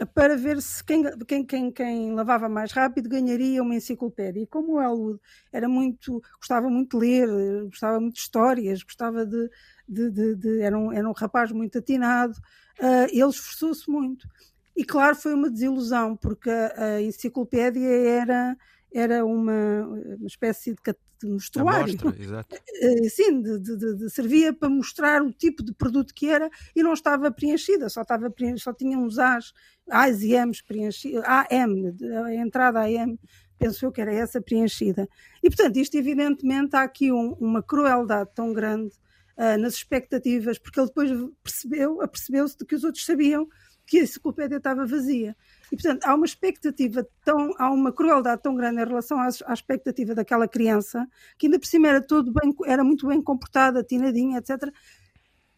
para 0.06 0.36
ver 0.36 0.60
se 0.62 0.82
quem, 0.84 1.02
quem, 1.26 1.44
quem, 1.44 1.72
quem, 1.72 2.14
lavava 2.14 2.48
mais 2.48 2.72
rápido 2.72 3.08
ganharia 3.08 3.62
uma 3.62 3.74
enciclopédia. 3.74 4.42
E 4.42 4.46
como 4.46 4.74
o 4.74 4.80
Elwood 4.80 5.20
era 5.52 5.68
muito, 5.68 6.22
gostava 6.36 6.68
muito 6.70 6.98
de 6.98 7.06
ler, 7.06 7.64
gostava 7.64 8.00
muito 8.00 8.14
de 8.14 8.20
histórias, 8.20 8.82
gostava 8.82 9.26
de. 9.26 9.50
de, 9.88 10.10
de, 10.10 10.34
de 10.36 10.60
era, 10.60 10.78
um, 10.78 10.92
era 10.92 11.08
um 11.08 11.12
rapaz 11.12 11.50
muito 11.52 11.78
atinado, 11.78 12.34
uh, 12.80 13.08
ele 13.10 13.28
esforçou-se 13.28 13.90
muito. 13.90 14.28
E 14.76 14.84
claro, 14.84 15.16
foi 15.16 15.34
uma 15.34 15.50
desilusão, 15.50 16.16
porque 16.16 16.50
a, 16.50 16.94
a 16.94 17.02
enciclopédia 17.02 17.88
era, 17.88 18.56
era 18.92 19.24
uma, 19.24 19.84
uma 20.18 20.26
espécie 20.26 20.74
de 20.74 20.80
de 21.20 21.26
mostruário. 21.26 21.96
Eh, 22.80 23.08
sim, 23.08 23.42
de, 23.42 23.58
de, 23.58 23.96
de, 23.96 24.10
servia 24.10 24.52
para 24.52 24.68
mostrar 24.68 25.20
o 25.20 25.32
tipo 25.32 25.64
de 25.64 25.74
produto 25.74 26.14
que 26.14 26.28
era 26.28 26.48
e 26.76 26.82
não 26.82 26.92
estava 26.92 27.28
preenchida, 27.28 27.88
só, 27.88 28.02
estava 28.02 28.30
preenchida, 28.30 28.62
só 28.62 28.72
tinha 28.72 28.96
uns 28.96 29.18
As, 29.18 29.52
As 29.90 30.22
e 30.22 30.34
M's 30.34 30.62
preenchidos, 30.62 31.24
AM, 31.24 31.92
a 32.24 32.34
entrada 32.34 32.80
AM, 32.82 33.18
penso 33.58 33.84
eu 33.84 33.90
que 33.90 34.00
era 34.00 34.14
essa 34.14 34.40
preenchida. 34.40 35.08
E 35.42 35.50
portanto, 35.50 35.76
isto 35.76 35.96
evidentemente 35.96 36.76
há 36.76 36.82
aqui 36.82 37.10
um, 37.10 37.32
uma 37.40 37.62
crueldade 37.62 38.30
tão 38.32 38.52
grande 38.52 38.94
uh, 39.36 39.58
nas 39.58 39.74
expectativas, 39.74 40.58
porque 40.58 40.78
ele 40.78 40.86
depois 40.86 41.10
percebeu, 41.42 42.00
apercebeu-se 42.00 42.56
de 42.56 42.64
que 42.64 42.76
os 42.76 42.84
outros 42.84 43.04
sabiam 43.04 43.48
que 43.84 43.98
a 43.98 44.02
enciclopédia 44.02 44.58
estava 44.58 44.86
vazia. 44.86 45.36
E, 45.70 45.76
portanto, 45.76 46.04
há 46.04 46.14
uma 46.14 46.26
expectativa 46.26 47.06
tão, 47.24 47.52
há 47.58 47.70
uma 47.70 47.92
crueldade 47.92 48.42
tão 48.42 48.54
grande 48.54 48.80
em 48.80 48.86
relação 48.86 49.18
à, 49.18 49.28
à 49.46 49.52
expectativa 49.52 50.14
daquela 50.14 50.48
criança, 50.48 51.06
que 51.38 51.46
ainda 51.46 51.58
por 51.58 51.66
cima 51.66 51.88
era, 51.88 52.00
todo 52.00 52.32
bem, 52.32 52.54
era 52.66 52.82
muito 52.82 53.06
bem 53.06 53.22
comportada, 53.22 53.84
tinadinha, 53.84 54.38
etc. 54.38 54.72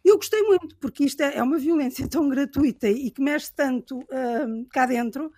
Eu 0.03 0.15
gostei 0.17 0.41
muito, 0.43 0.75
porque 0.77 1.05
isto 1.05 1.21
é, 1.21 1.37
é 1.37 1.43
uma 1.43 1.57
violência 1.57 2.07
tão 2.09 2.27
gratuita 2.27 2.89
e 2.89 3.11
que 3.11 3.21
mexe 3.21 3.53
tanto 3.53 3.99
uh, 3.99 4.67
cá 4.71 4.85
dentro, 4.85 5.31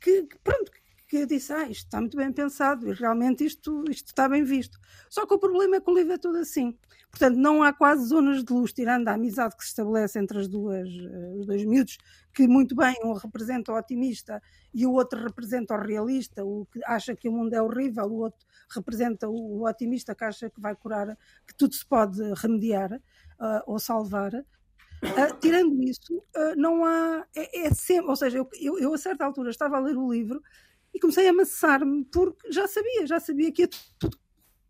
que, 0.00 0.22
que, 0.24 0.38
pronto, 0.42 0.70
que 1.08 1.24
disse, 1.24 1.52
ah, 1.54 1.62
isto 1.62 1.86
está 1.86 2.00
muito 2.00 2.16
bem 2.18 2.30
pensado 2.30 2.86
e 2.86 2.92
realmente 2.92 3.42
isto, 3.42 3.82
isto 3.88 4.08
está 4.08 4.28
bem 4.28 4.44
visto. 4.44 4.78
Só 5.08 5.26
que 5.26 5.32
o 5.32 5.38
problema 5.38 5.76
é 5.76 5.80
que 5.80 5.90
o 5.90 5.94
livro 5.94 6.12
é 6.12 6.18
tudo 6.18 6.36
assim. 6.36 6.76
Portanto, 7.10 7.36
não 7.36 7.62
há 7.62 7.72
quase 7.72 8.06
zonas 8.06 8.44
de 8.44 8.52
luz, 8.52 8.74
tirando 8.74 9.08
a 9.08 9.14
amizade 9.14 9.56
que 9.56 9.62
se 9.62 9.70
estabelece 9.70 10.18
entre 10.18 10.38
as 10.38 10.46
duas, 10.46 10.86
eh, 10.86 11.32
os 11.38 11.46
dois 11.46 11.64
miúdos, 11.64 11.96
que 12.34 12.46
muito 12.46 12.76
bem, 12.76 12.94
um 13.02 13.14
representa 13.14 13.72
o 13.72 13.78
otimista 13.78 14.42
e 14.74 14.86
o 14.86 14.92
outro 14.92 15.18
representa 15.18 15.74
o 15.74 15.80
realista, 15.80 16.44
o 16.44 16.66
que 16.66 16.78
acha 16.84 17.16
que 17.16 17.26
o 17.26 17.32
mundo 17.32 17.54
é 17.54 17.62
horrível, 17.62 18.04
o 18.04 18.18
outro 18.18 18.46
representa 18.70 19.26
o 19.26 19.66
otimista 19.66 20.14
que 20.14 20.24
acha 20.24 20.50
que 20.50 20.60
vai 20.60 20.76
curar, 20.76 21.16
que 21.46 21.54
tudo 21.56 21.74
se 21.74 21.86
pode 21.86 22.20
remediar 22.34 22.92
uh, 22.92 23.62
ou 23.66 23.78
salvar. 23.78 24.34
Uh, 24.34 25.36
tirando 25.40 25.82
isso, 25.82 26.18
uh, 26.36 26.54
não 26.56 26.84
há. 26.84 27.24
É, 27.34 27.66
é, 27.66 27.70
sempre. 27.72 28.10
Ou 28.10 28.16
seja, 28.16 28.36
eu, 28.36 28.48
eu, 28.60 28.78
eu, 28.78 28.92
a 28.92 28.98
certa 28.98 29.24
altura 29.24 29.50
estava 29.50 29.76
a 29.76 29.80
ler 29.80 29.96
o 29.96 30.12
livro 30.12 30.42
e 30.98 31.00
comecei 31.00 31.28
a 31.28 31.30
amassar-me 31.30 32.04
porque 32.06 32.50
já 32.50 32.66
sabia, 32.66 33.06
já 33.06 33.20
sabia 33.20 33.52
que 33.52 33.62
ia 33.62 33.68
tudo 33.98 34.18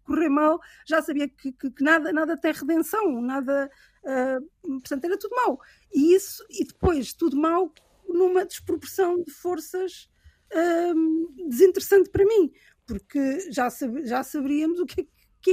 correr 0.04 0.28
mal, 0.28 0.60
já 0.86 1.02
sabia 1.02 1.28
que, 1.28 1.52
que, 1.52 1.70
que 1.70 1.82
nada, 1.82 2.12
nada 2.12 2.36
tem 2.36 2.52
redenção, 2.52 3.20
nada, 3.20 3.70
uh, 4.04 4.78
portanto 4.78 5.04
era 5.04 5.18
tudo 5.18 5.34
mau. 5.34 5.58
E 5.92 6.14
isso, 6.14 6.44
e 6.50 6.64
depois 6.64 7.12
tudo 7.14 7.36
mau 7.36 7.72
numa 8.06 8.44
desproporção 8.44 9.22
de 9.22 9.30
forças 9.30 10.08
uh, 10.52 11.48
desinteressante 11.48 12.10
para 12.10 12.24
mim, 12.24 12.52
porque 12.86 13.50
já, 13.50 13.70
sab, 13.70 14.04
já 14.06 14.22
saberíamos 14.22 14.80
o 14.80 14.86
que 14.86 15.00
é 15.02 15.06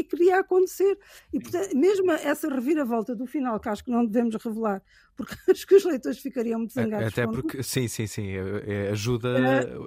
que 0.04 0.16
queria 0.16 0.40
acontecer. 0.40 0.98
E, 1.34 1.40
portanto, 1.40 1.76
mesmo 1.76 2.12
essa 2.12 2.48
reviravolta 2.50 3.16
do 3.16 3.26
final, 3.26 3.60
que 3.60 3.70
acho 3.70 3.84
que 3.84 3.92
não 3.92 4.06
devemos 4.06 4.36
revelar, 4.36 4.82
porque 5.16 5.36
acho 5.52 5.66
que 5.66 5.76
os 5.76 5.84
leitores 5.84 6.20
ficariam 6.20 6.60
muito 6.60 6.74
zangados. 6.74 7.08
Até 7.08 7.26
porque, 7.26 7.64
sim, 7.64 7.88
sim, 7.88 8.08
sim, 8.08 8.30
é, 8.30 8.88
é, 8.88 8.90
ajuda, 8.90 9.30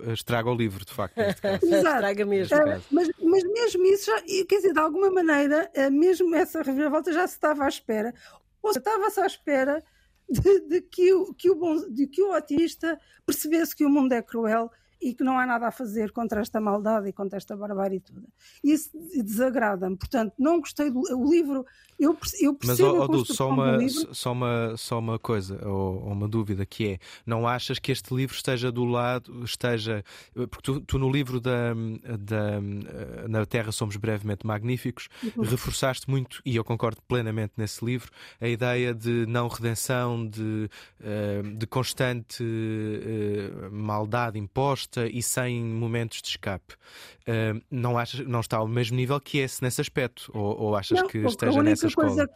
é, 0.07 0.13
estraga 0.13 0.51
o 0.51 0.55
livro, 0.55 0.85
de 0.85 0.93
facto. 0.93 1.19
estraga 1.63 2.25
mesmo. 2.25 2.57
É, 2.57 2.81
mas, 2.91 3.09
mas 3.23 3.45
mesmo 3.45 3.85
isso, 3.87 4.07
já, 4.07 4.21
quer 4.23 4.57
dizer, 4.57 4.73
de 4.73 4.81
alguma 4.81 5.11
maneira, 5.11 5.71
mesmo 5.91 6.35
essa 6.35 6.63
reviravolta 6.63 7.13
já 7.13 7.27
se 7.27 7.35
estava 7.35 7.65
à 7.65 7.69
espera, 7.69 8.15
ou 8.63 8.71
estava-se 8.71 9.21
à 9.21 9.27
espera 9.27 9.83
de, 10.29 10.61
de, 10.61 10.81
que 10.83 11.13
o, 11.15 11.33
que 11.33 11.51
o 11.51 11.55
bom, 11.55 11.89
de 11.89 12.07
que 12.07 12.23
o 12.23 12.33
autista 12.33 12.99
percebesse 13.25 13.75
que 13.75 13.85
o 13.85 13.91
mundo 13.91 14.13
é 14.13 14.23
cruel 14.23 14.71
e 15.01 15.15
que 15.15 15.23
não 15.23 15.39
há 15.39 15.47
nada 15.47 15.69
a 15.69 15.71
fazer 15.71 16.13
contra 16.13 16.41
esta 16.41 16.61
maldade 16.61 17.09
e 17.09 17.13
contra 17.13 17.37
esta 17.37 17.57
barbárie 17.57 18.01
toda. 18.01 18.27
Isso 18.63 18.91
desagrada-me. 19.23 19.97
Portanto, 19.97 20.35
não 20.39 20.61
gostei 20.61 20.91
do 20.91 21.03
o 21.17 21.31
livro. 21.31 21.65
Eu, 21.99 22.17
eu 22.41 22.55
percebo 22.55 22.59
Mas, 22.65 22.81
oh, 22.81 23.07
oh, 23.11 23.25
só 23.25 23.49
uma, 23.49 23.89
só 24.13 24.33
uma 24.33 24.77
Só 24.77 24.99
uma 24.99 25.19
coisa, 25.19 25.67
ou, 25.67 26.05
ou, 26.05 26.13
uma 26.13 26.29
dúvida, 26.29 26.65
que 26.65 26.93
é, 26.93 26.99
não 27.27 27.47
achas 27.47 27.79
que 27.79 27.91
este 27.91 28.15
livro 28.15 28.35
esteja 28.35 28.71
do 28.71 28.85
lado, 28.85 29.45
esteja... 29.45 30.05
Porque 30.35 30.63
tu, 30.63 30.81
tu 30.81 30.99
no 30.99 31.11
livro 31.11 31.41
da, 31.41 31.75
da 32.19 32.61
Na 33.29 33.45
Terra 33.47 33.73
Somos 33.73 33.97
Brevemente 33.97 34.47
Magníficos, 34.47 35.09
uhum. 35.23 35.45
reforçaste 35.45 36.09
muito, 36.09 36.41
e 36.45 36.57
eu 36.57 36.65
concordo 36.65 37.03
plenamente 37.03 37.55
nesse 37.57 37.85
livro, 37.85 38.11
a 38.41 38.49
ideia 38.49 38.95
de 38.95 39.27
não 39.27 39.49
redenção, 39.49 40.27
de, 40.27 40.71
eh, 41.01 41.43
de 41.43 41.67
constante 41.67 42.45
eh, 42.45 43.69
maldade 43.71 44.39
imposta, 44.39 44.88
e 44.97 45.23
sem 45.23 45.63
momentos 45.63 46.23
de 46.23 46.29
escape. 46.29 46.75
Uh, 47.27 47.63
não, 47.71 47.99
achas, 47.99 48.27
não 48.27 48.41
está 48.41 48.57
ao 48.57 48.69
mesmo 48.69 48.97
nível 48.97 49.21
que 49.21 49.39
esse 49.39 49.63
nesse 49.63 49.81
aspecto? 49.81 50.31
Ou, 50.35 50.61
ou 50.61 50.77
achas 50.77 51.01
não, 51.01 51.07
que 51.07 51.19
esteja 51.19 51.63
nessa 51.63 51.87
escola? 51.87 52.09
Coisa... 52.09 52.31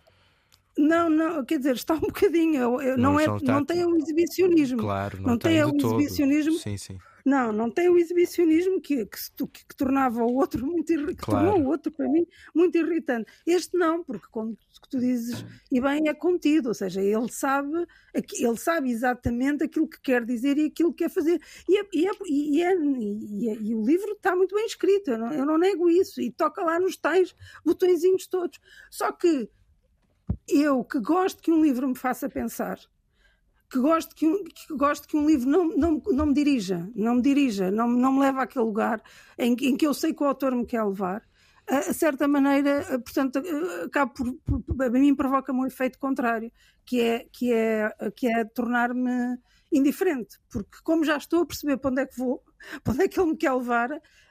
Não, 0.77 1.11
não, 1.11 1.45
quer 1.45 1.59
dizer, 1.59 1.75
está 1.75 1.95
um 1.95 2.01
bocadinho. 2.01 2.57
Eu, 2.57 2.81
eu, 2.81 2.97
não, 2.97 3.15
não, 3.15 3.21
é, 3.21 3.27
não 3.43 3.65
tem 3.65 3.85
o 3.85 3.97
exibicionismo. 3.97 4.79
Claro, 4.79 5.19
não, 5.21 5.31
não 5.31 5.39
tem, 5.39 5.53
tem 5.53 5.65
o 5.65 5.77
exibicionismo. 5.77 6.55
Sim, 6.55 6.77
sim. 6.77 6.99
Não, 7.25 7.53
não 7.53 7.71
tem 7.71 7.89
o 7.89 7.99
exibicionismo 7.99 8.81
que, 8.81 9.07
que, 9.07 9.19
que, 9.37 9.67
que 9.67 9.77
tornava 9.77 10.23
o 10.25 10.35
outro 10.35 10.65
muito 10.67 10.93
irritante, 10.93 11.23
claro. 11.23 11.47
tornou 11.47 11.67
o 11.67 11.71
outro 11.71 11.93
para 11.93 12.09
mim 12.09 12.27
muito 12.55 12.77
irritante. 12.77 13.31
Este 13.47 13.77
não, 13.77 14.03
porque 14.03 14.27
como 14.31 14.57
tu 14.91 14.99
dizes, 14.99 15.45
e 15.71 15.81
bem 15.81 16.09
é 16.09 16.15
contido, 16.15 16.69
ou 16.69 16.75
seja, 16.75 17.01
ele 17.01 17.31
sabe, 17.31 17.87
ele 18.15 18.57
sabe 18.57 18.91
exatamente 18.91 19.65
aquilo 19.65 19.89
que 19.89 20.01
quer 20.01 20.25
dizer 20.25 20.59
e 20.59 20.67
aquilo 20.67 20.93
que 20.93 21.05
quer 21.05 21.11
fazer. 21.11 21.41
E, 21.69 21.79
é, 21.79 21.87
e, 21.93 22.07
é, 22.07 22.11
e, 22.27 22.63
é, 22.63 22.77
e, 22.77 23.49
é, 23.49 23.55
e 23.55 23.75
o 23.75 23.83
livro 23.83 24.13
está 24.13 24.37
muito 24.37 24.55
bem 24.55 24.67
escrito, 24.67 25.11
eu 25.11 25.19
não, 25.19 25.33
eu 25.33 25.47
não 25.47 25.59
nego 25.59 25.89
isso, 25.89 26.21
e 26.21 26.31
toca 26.31 26.63
lá 26.63 26.79
nos 26.79 26.97
tais 26.97 27.35
botõezinhos 27.65 28.27
todos. 28.27 28.61
Só 28.91 29.13
que 29.13 29.49
eu 30.49 30.85
que 30.85 31.01
gosto 31.01 31.43
que 31.43 31.51
um 31.51 31.63
livro 31.63 31.89
me 31.89 31.97
faça 31.97 32.29
pensar 32.29 32.79
que 33.73 33.79
gosto 33.79 34.15
que 34.15 34.27
um, 34.27 34.45
que 34.45 34.77
gosto 34.77 35.09
que 35.09 35.17
um 35.17 35.27
livro 35.27 35.49
não, 35.49 35.69
não, 35.69 36.03
não 36.09 36.27
me 36.27 36.35
dirija, 36.35 36.91
não 36.95 37.15
me 37.15 37.23
dirija, 37.23 37.71
não, 37.71 37.89
não 37.89 38.13
me 38.13 38.21
leva 38.21 38.43
àquele 38.43 38.67
lugar 38.67 39.03
em, 39.39 39.55
em 39.55 39.77
que 39.77 39.87
eu 39.87 39.95
sei 39.95 40.13
que 40.13 40.23
o 40.23 40.27
autor 40.27 40.55
me 40.55 40.67
quer 40.67 40.85
levar. 40.85 41.23
A, 41.67 41.79
a 41.79 41.95
certa 41.95 42.29
maneira, 42.29 42.85
portanto, 43.03 43.43
acaba 43.83 44.13
por, 44.13 44.31
por, 44.45 44.85
a 44.85 44.91
mim 44.91 45.15
provoca-me 45.15 45.61
um 45.61 45.67
efeito 45.67 45.99
contrário, 45.99 46.53
que 46.85 47.01
é, 47.01 47.27
que 47.33 47.51
é, 47.51 47.91
que 48.15 48.27
é 48.27 48.45
tornar-me 48.45 49.39
indiferente, 49.73 50.39
porque 50.51 50.77
como 50.85 51.03
já 51.03 51.17
estou 51.17 51.43
a 51.43 51.47
perceber 51.47 51.79
para 51.79 51.91
onde 51.91 52.03
é 52.03 52.07
que 52.07 52.19
vou, 52.19 52.45
para 52.85 52.93
onde 52.93 53.05
é 53.05 53.09
que 53.09 53.19
ele 53.19 53.31
me 53.31 53.37
quer 53.39 53.55
levar, 53.55 53.89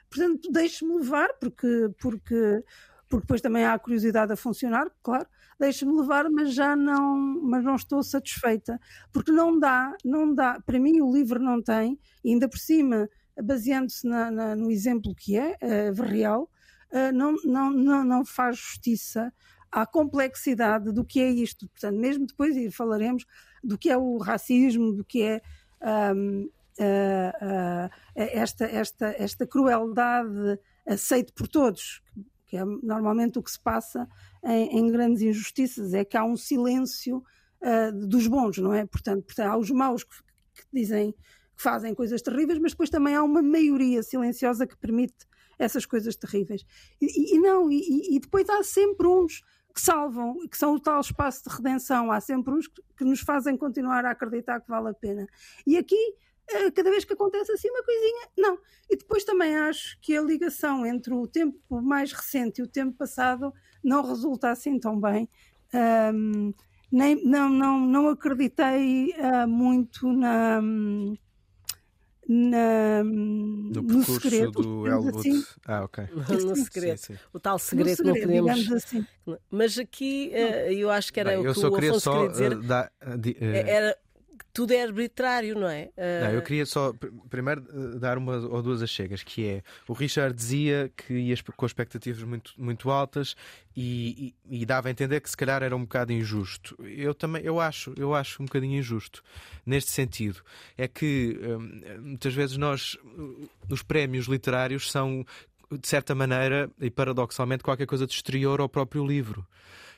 portanto, 0.07 0.51
deixe-me 0.51 0.99
levar, 0.99 1.29
porque, 1.39 1.89
porque, 1.99 2.63
porque 3.09 3.21
depois 3.21 3.41
também 3.41 3.65
há 3.65 3.73
a 3.73 3.79
curiosidade 3.79 4.31
a 4.33 4.35
funcionar, 4.35 4.91
claro, 5.01 5.25
deixa-me 5.61 5.95
levar, 5.95 6.29
mas 6.29 6.53
já 6.53 6.75
não, 6.75 7.15
mas 7.43 7.63
não 7.63 7.75
estou 7.75 8.01
satisfeita, 8.01 8.79
porque 9.13 9.31
não 9.31 9.59
dá, 9.59 9.95
não 10.03 10.33
dá, 10.33 10.59
para 10.65 10.79
mim 10.79 10.99
o 11.01 11.13
livro 11.13 11.39
não 11.39 11.61
tem, 11.61 11.99
ainda 12.25 12.49
por 12.49 12.57
cima, 12.57 13.07
baseando-se 13.41 14.07
no 14.57 14.71
exemplo 14.71 15.13
que 15.15 15.37
é, 15.37 15.55
uh, 15.61 16.01
real, 16.01 16.49
uh, 16.91 17.11
não, 17.13 17.35
não, 17.45 17.71
não, 17.71 18.03
não 18.03 18.25
faz 18.25 18.57
justiça 18.57 19.31
à 19.71 19.85
complexidade 19.85 20.91
do 20.91 21.05
que 21.05 21.21
é 21.21 21.29
isto. 21.29 21.69
Portanto, 21.69 21.97
mesmo 21.97 22.25
depois 22.25 22.55
falaremos 22.73 23.25
do 23.63 23.77
que 23.77 23.89
é 23.89 23.97
o 23.97 24.17
racismo, 24.17 24.91
do 24.91 25.05
que 25.05 25.21
é 25.21 25.41
um, 26.13 26.49
uh, 26.79 27.87
uh, 27.87 27.89
esta, 28.15 28.65
esta, 28.65 29.15
esta 29.17 29.47
crueldade 29.47 30.59
aceite 30.85 31.31
por 31.31 31.47
todos, 31.47 32.01
que 32.51 32.57
é 32.57 32.65
normalmente 32.65 33.39
o 33.39 33.41
que 33.41 33.49
se 33.49 33.59
passa 33.61 34.05
em, 34.43 34.79
em 34.79 34.91
grandes 34.91 35.21
injustiças, 35.21 35.93
é 35.93 36.03
que 36.03 36.17
há 36.17 36.25
um 36.25 36.35
silêncio 36.35 37.23
uh, 37.61 38.07
dos 38.07 38.27
bons, 38.27 38.57
não 38.57 38.73
é? 38.73 38.85
Portanto, 38.85 39.23
portanto 39.23 39.47
há 39.47 39.57
os 39.57 39.71
maus 39.71 40.03
que, 40.03 40.17
que 40.53 40.63
dizem 40.73 41.13
que 41.55 41.63
fazem 41.63 41.95
coisas 41.95 42.21
terríveis, 42.21 42.59
mas 42.59 42.73
depois 42.73 42.89
também 42.89 43.15
há 43.15 43.23
uma 43.23 43.41
maioria 43.41 44.03
silenciosa 44.03 44.67
que 44.67 44.75
permite 44.75 45.25
essas 45.57 45.85
coisas 45.85 46.13
terríveis. 46.17 46.65
E, 46.99 47.37
e 47.37 47.39
não, 47.39 47.71
e, 47.71 48.17
e, 48.17 48.19
depois 48.19 48.49
há 48.49 48.61
sempre 48.63 49.07
uns 49.07 49.41
que 49.73 49.79
salvam, 49.79 50.35
que 50.49 50.57
são 50.57 50.75
o 50.75 50.79
tal 50.79 50.99
espaço 50.99 51.47
de 51.47 51.55
redenção, 51.55 52.11
há 52.11 52.19
sempre 52.19 52.53
uns 52.53 52.67
que, 52.67 52.81
que 52.97 53.05
nos 53.05 53.21
fazem 53.21 53.55
continuar 53.55 54.03
a 54.03 54.11
acreditar 54.11 54.59
que 54.59 54.67
vale 54.67 54.89
a 54.89 54.93
pena. 54.93 55.25
E 55.65 55.77
aqui 55.77 56.15
cada 56.75 56.89
vez 56.89 57.05
que 57.05 57.13
acontece 57.13 57.51
assim 57.51 57.69
uma 57.69 57.83
coisinha, 57.83 58.27
não. 58.37 58.57
E 58.89 58.97
depois 58.97 59.23
também 59.23 59.55
acho 59.55 59.97
que 60.01 60.15
a 60.15 60.21
ligação 60.21 60.85
entre 60.85 61.13
o 61.13 61.27
tempo 61.27 61.81
mais 61.81 62.11
recente 62.11 62.59
e 62.59 62.63
o 62.63 62.67
tempo 62.67 62.97
passado 62.97 63.53
não 63.83 64.03
resulta 64.03 64.51
assim 64.51 64.79
tão 64.79 64.99
bem. 64.99 65.29
Um, 65.73 66.53
nem, 66.91 67.23
não, 67.23 67.49
não, 67.49 67.79
não 67.79 68.09
acreditei 68.09 69.13
uh, 69.17 69.47
muito 69.47 70.11
na. 70.11 70.61
Na, 72.33 73.03
no, 73.03 73.81
no 73.81 74.03
segredo 74.03 74.51
do 74.51 74.87
Elwood. 74.87 75.17
Assim. 75.17 75.43
Ah, 75.65 75.83
ok. 75.83 76.05
no 76.45 76.55
segredo. 76.55 76.97
Sim, 76.97 77.15
sim. 77.15 77.19
O 77.33 77.39
tal 77.39 77.59
segredo, 77.59 77.97
segredo 77.97 78.19
não 78.19 78.41
podemos. 78.43 78.71
Assim. 78.71 79.05
Mas 79.49 79.77
aqui 79.77 80.31
uh, 80.33 80.71
eu 80.71 80.89
acho 80.89 81.11
que 81.11 81.19
era 81.19 81.31
Bem, 81.31 81.39
o 81.39 81.41
que 81.41 81.47
eu 81.49 81.53
só 81.55 81.67
o 81.67 81.73
queria 81.73 81.89
Afonso 81.89 82.03
só 82.03 82.13
queria 82.13 82.29
dizer. 82.29 82.57
Uh, 82.57 82.61
da, 82.61 82.91
uh, 83.01 83.43
era 83.43 83.97
tudo 84.53 84.73
é 84.73 84.83
arbitrário, 84.83 85.57
não 85.57 85.67
é? 85.67 85.89
Uh... 85.97 86.25
Não, 86.25 86.31
eu 86.31 86.41
queria 86.41 86.65
só 86.65 86.93
primeiro 87.29 87.63
eh, 87.69 87.99
dar 87.99 88.17
uma 88.17 88.37
ou 88.37 88.61
duas 88.61 88.81
achegas, 88.81 89.23
que 89.23 89.47
é 89.47 89.63
o 89.87 89.93
Richard 89.93 90.35
dizia 90.35 90.91
que 90.95 91.13
ia 91.13 91.35
com 91.55 91.65
expectativas 91.65 92.23
muito, 92.23 92.53
muito 92.57 92.91
altas 92.91 93.35
e, 93.75 94.33
e, 94.45 94.61
e, 94.61 94.65
dava 94.65 94.89
a 94.89 94.91
entender 94.91 95.21
que 95.21 95.29
se 95.29 95.37
calhar 95.37 95.63
era 95.63 95.75
um 95.75 95.81
bocado 95.81 96.11
injusto. 96.11 96.77
Eu 96.83 97.13
também 97.13 97.41
eu 97.43 97.59
acho, 97.59 97.93
eu 97.97 98.13
acho 98.13 98.41
um 98.41 98.45
bocadinho 98.45 98.77
injusto 98.77 99.23
neste 99.65 99.91
sentido. 99.91 100.41
É 100.77 100.87
que 100.87 101.39
hum, 101.41 101.81
muitas 102.01 102.33
vezes 102.33 102.57
nós 102.57 102.97
os 103.69 103.81
prémios 103.81 104.27
literários 104.27 104.91
são 104.91 105.25
de 105.71 105.87
certa 105.87 106.13
maneira 106.13 106.69
e 106.79 106.89
paradoxalmente 106.89 107.63
qualquer 107.63 107.85
coisa 107.85 108.05
de 108.05 108.13
exterior 108.13 108.59
ao 108.59 108.67
próprio 108.67 109.05
livro. 109.05 109.45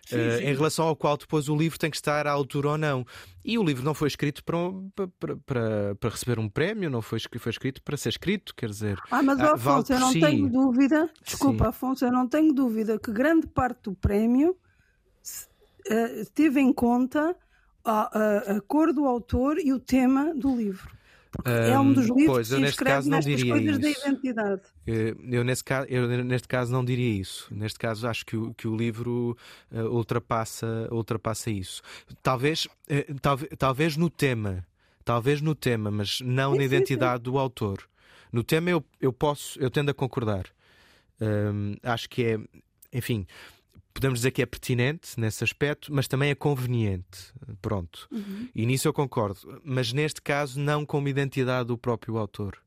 Sim, 0.06 0.18
uh, 0.18 0.38
sim. 0.38 0.44
em 0.44 0.54
relação 0.54 0.86
ao 0.86 0.96
qual 0.96 1.16
depois 1.16 1.48
o 1.48 1.56
livro 1.56 1.80
tem 1.80 1.90
que 1.90 1.96
estar 1.96 2.28
à 2.28 2.32
altura 2.32 2.70
ou 2.70 2.78
não. 2.78 3.06
E 3.44 3.58
o 3.58 3.64
livro 3.64 3.84
não 3.84 3.94
foi 3.94 4.08
escrito 4.08 4.44
para, 4.44 4.58
para, 4.96 5.38
para, 5.38 5.96
para 5.96 6.10
receber 6.10 6.40
um 6.40 6.50
prémio, 6.50 6.90
não 6.90 7.02
foi, 7.02 7.20
foi 7.40 7.50
escrito 7.50 7.82
para 7.82 7.96
ser 7.96 8.10
escrito, 8.10 8.54
quer 8.56 8.70
dizer. 8.70 9.00
Ah, 9.10 9.24
mas 9.24 9.40
ah, 9.40 9.54
Afonso, 9.54 9.88
vale 9.90 9.94
eu 9.94 10.00
não 10.00 10.12
si. 10.12 10.20
tenho 10.20 10.50
dúvida, 10.50 11.10
desculpa, 11.26 11.66
sim. 11.66 11.70
Afonso, 11.70 12.06
eu 12.06 12.12
não 12.12 12.28
tenho 12.28 12.54
dúvida 12.54 13.00
que 13.00 13.12
grande 13.12 13.48
parte 13.48 13.84
do 13.84 13.96
prémio 13.96 14.52
uh, 14.52 16.26
teve 16.34 16.60
em 16.60 16.74
conta 16.74 17.36
a, 17.84 18.18
a, 18.18 18.58
a 18.58 18.62
cor 18.62 18.94
do 18.94 19.06
autor 19.06 19.58
e 19.58 19.74
o 19.74 19.80
tema 19.80 20.34
do 20.34 20.56
livro. 20.56 21.03
Porque 21.34 21.50
um, 21.50 21.54
é 21.54 21.80
um 21.80 21.92
dos 21.92 22.06
livros 22.06 22.26
pois, 22.28 22.50
que 22.50 22.56
se 22.56 22.62
escreve 22.62 23.10
nestas 23.10 23.44
coisas 23.44 23.80
isso. 23.80 23.80
da 23.80 23.90
identidade. 23.90 24.62
Eu 24.86 25.44
nesse, 25.44 25.64
caso, 25.64 25.88
eu 25.90 26.08
neste 26.24 26.48
caso 26.48 26.72
não 26.72 26.86
diria 26.86 27.20
isso. 27.20 27.48
Neste 27.52 27.80
caso 27.80 28.08
acho 28.08 28.24
que 28.24 28.38
o, 28.38 28.54
que 28.54 28.68
o 28.68 28.76
livro 28.76 29.36
uh, 29.72 29.80
ultrapassa, 29.88 30.88
ultrapassa 30.92 31.50
isso. 31.50 31.82
Talvez, 32.22 32.66
uh, 32.66 33.20
talvez, 33.20 33.52
talvez 33.58 33.98
no 33.98 34.12
tema, 34.12 34.64
talvez 35.04 35.42
no 35.42 35.56
tema, 35.56 35.90
mas 35.90 36.22
não 36.22 36.52
sim, 36.52 36.60
na 36.60 36.64
identidade 36.64 37.24
sim, 37.24 37.26
sim. 37.26 37.32
do 37.32 37.40
autor. 37.40 37.90
No 38.32 38.44
tema 38.44 38.70
eu, 38.70 38.84
eu 39.02 39.12
posso, 39.12 39.60
eu 39.60 39.72
tendo 39.72 39.90
a 39.90 39.94
concordar. 39.94 40.46
Um, 41.20 41.76
acho 41.82 42.10
que 42.10 42.26
é, 42.26 42.40
enfim, 42.92 43.26
podemos 43.94 44.20
dizer 44.20 44.32
que 44.32 44.42
é 44.42 44.46
pertinente 44.46 45.20
nesse 45.20 45.44
aspecto, 45.44 45.94
mas 45.94 46.08
também 46.08 46.32
é 46.32 46.36
conveniente. 46.36 47.34
Pronto. 47.62 48.08
Uhum. 48.12 48.50
E 48.54 48.66
nisso 48.66 48.88
eu 48.88 48.94
concordo. 48.94 49.62
Mas 49.64 49.94
neste 49.94 50.22
caso, 50.22 50.60
não 50.60 50.86
como 50.86 51.08
identidade 51.08 51.68
do 51.68 51.78
próprio 51.78 52.18
autor. 52.18 52.58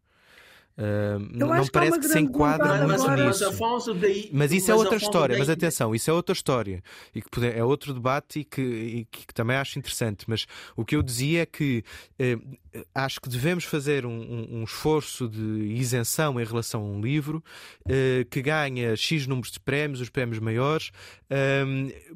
Uh, 0.78 1.18
não 1.32 1.66
parece 1.68 1.98
que, 1.98 2.06
se 2.06 2.18
enquadra 2.18 2.86
muito 2.86 3.10
nisso. 3.12 3.50
Mas, 3.58 3.98
daí, 3.98 4.28
mas 4.30 4.52
isso 4.52 4.70
é 4.70 4.74
mas 4.74 4.82
é 4.82 4.84
outra 4.84 4.96
história. 4.98 5.28
Daí... 5.28 5.38
Mas 5.38 5.48
atenção, 5.48 5.94
isso 5.94 6.10
é 6.10 6.12
outra 6.12 6.34
história 6.34 6.82
e 7.14 7.22
que 7.22 7.46
é 7.46 7.64
outro 7.64 7.94
debate 7.94 8.40
e 8.40 8.44
que, 8.44 8.60
e 8.60 9.04
que, 9.06 9.32
também 9.32 9.56
acho 9.56 9.78
interessante. 9.78 10.26
Mas 10.28 10.46
o 10.76 10.84
que 10.84 10.94
eu 10.94 11.02
dizia 11.02 11.42
é 11.42 11.46
que 11.46 11.82
uh, 12.20 12.84
acho 12.94 13.22
que 13.22 13.28
devemos 13.30 13.64
fazer 13.64 14.04
um, 14.04 14.10
um, 14.10 14.58
um, 14.58 14.64
esforço 14.64 15.26
de 15.26 15.40
isenção 15.40 16.38
em 16.38 16.44
relação 16.44 16.82
a 16.82 16.84
um 16.84 17.00
livro 17.00 17.42
uh, 17.86 18.24
que 18.28 18.42
ganha 18.42 18.94
X 18.96 19.26
números 19.26 19.52
de 19.52 19.60
prémios, 19.60 20.02
os 20.02 20.10
prémios 20.10 20.38
maiores, 20.38 20.90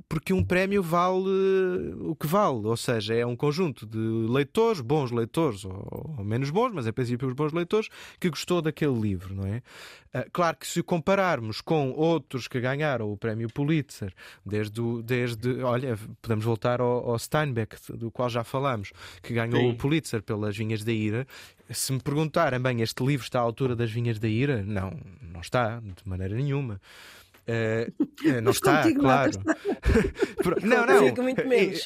porque 0.09 0.33
um 0.33 0.45
prémio 0.45 0.83
vale 0.83 1.95
o 2.01 2.15
que 2.15 2.27
vale, 2.27 2.67
ou 2.67 2.77
seja, 2.77 3.15
é 3.15 3.27
um 3.27 3.35
conjunto 3.35 3.85
de 3.85 3.99
leitores, 3.99 4.81
bons 4.81 5.11
leitores 5.11 5.65
ou, 5.65 6.25
menos 6.25 6.51
bons, 6.51 6.73
mas 6.73 6.87
em 6.87 6.93
princípio 6.93 7.27
os 7.27 7.35
bons 7.35 7.53
leitores, 7.53 7.89
que 8.21 8.31
gostou 8.31 8.63
daquele 8.63 8.99
livro, 8.99 9.35
não 9.35 9.47
é? 9.47 9.63
Ah, 10.13 10.27
claro 10.33 10.57
que 10.57 10.67
se 10.67 10.83
compararmos 10.83 11.61
com 11.61 11.93
outros 11.93 12.49
que 12.49 12.61
ganharam 12.61 13.13
o 13.13 13.17
prémio 13.17 13.49
Pulitzer, 13.49 14.13
desde, 14.45 14.81
o, 14.81 15.03
desde 15.03 15.63
olha, 15.63 15.97
podemos 16.21 16.45
voltar 16.45 16.81
ao, 16.81 17.11
ao, 17.11 17.19
Steinbeck, 17.19 17.77
do 17.93 18.11
qual 18.11 18.29
já 18.29 18.43
falámos, 18.43 18.93
que 19.23 19.35
ganhou 19.35 19.61
Sim. 19.61 19.71
o 19.71 19.77
Pulitzer 19.77 20.23
pelas 20.23 20.57
Vinhas 20.57 20.83
da 20.85 20.93
Ira. 20.93 21.27
Se 21.71 21.93
me 21.93 22.01
perguntarem, 22.01 22.61
bem, 22.61 22.81
este 22.81 23.05
livro 23.05 23.25
está 23.25 23.39
à 23.39 23.43
altura 23.43 23.77
das 23.77 23.91
Vinhas 23.91 24.19
da 24.19 24.27
Ira? 24.27 24.63
Não, 24.65 24.99
não 25.21 25.41
está, 25.41 25.79
de 25.81 26.09
maneira 26.09 26.35
nenhuma. 26.35 26.81
Uh, 27.51 28.41
não 28.43 28.53
está, 28.53 28.93
claro. 28.93 29.33
não, 30.63 30.87
não. 30.87 31.07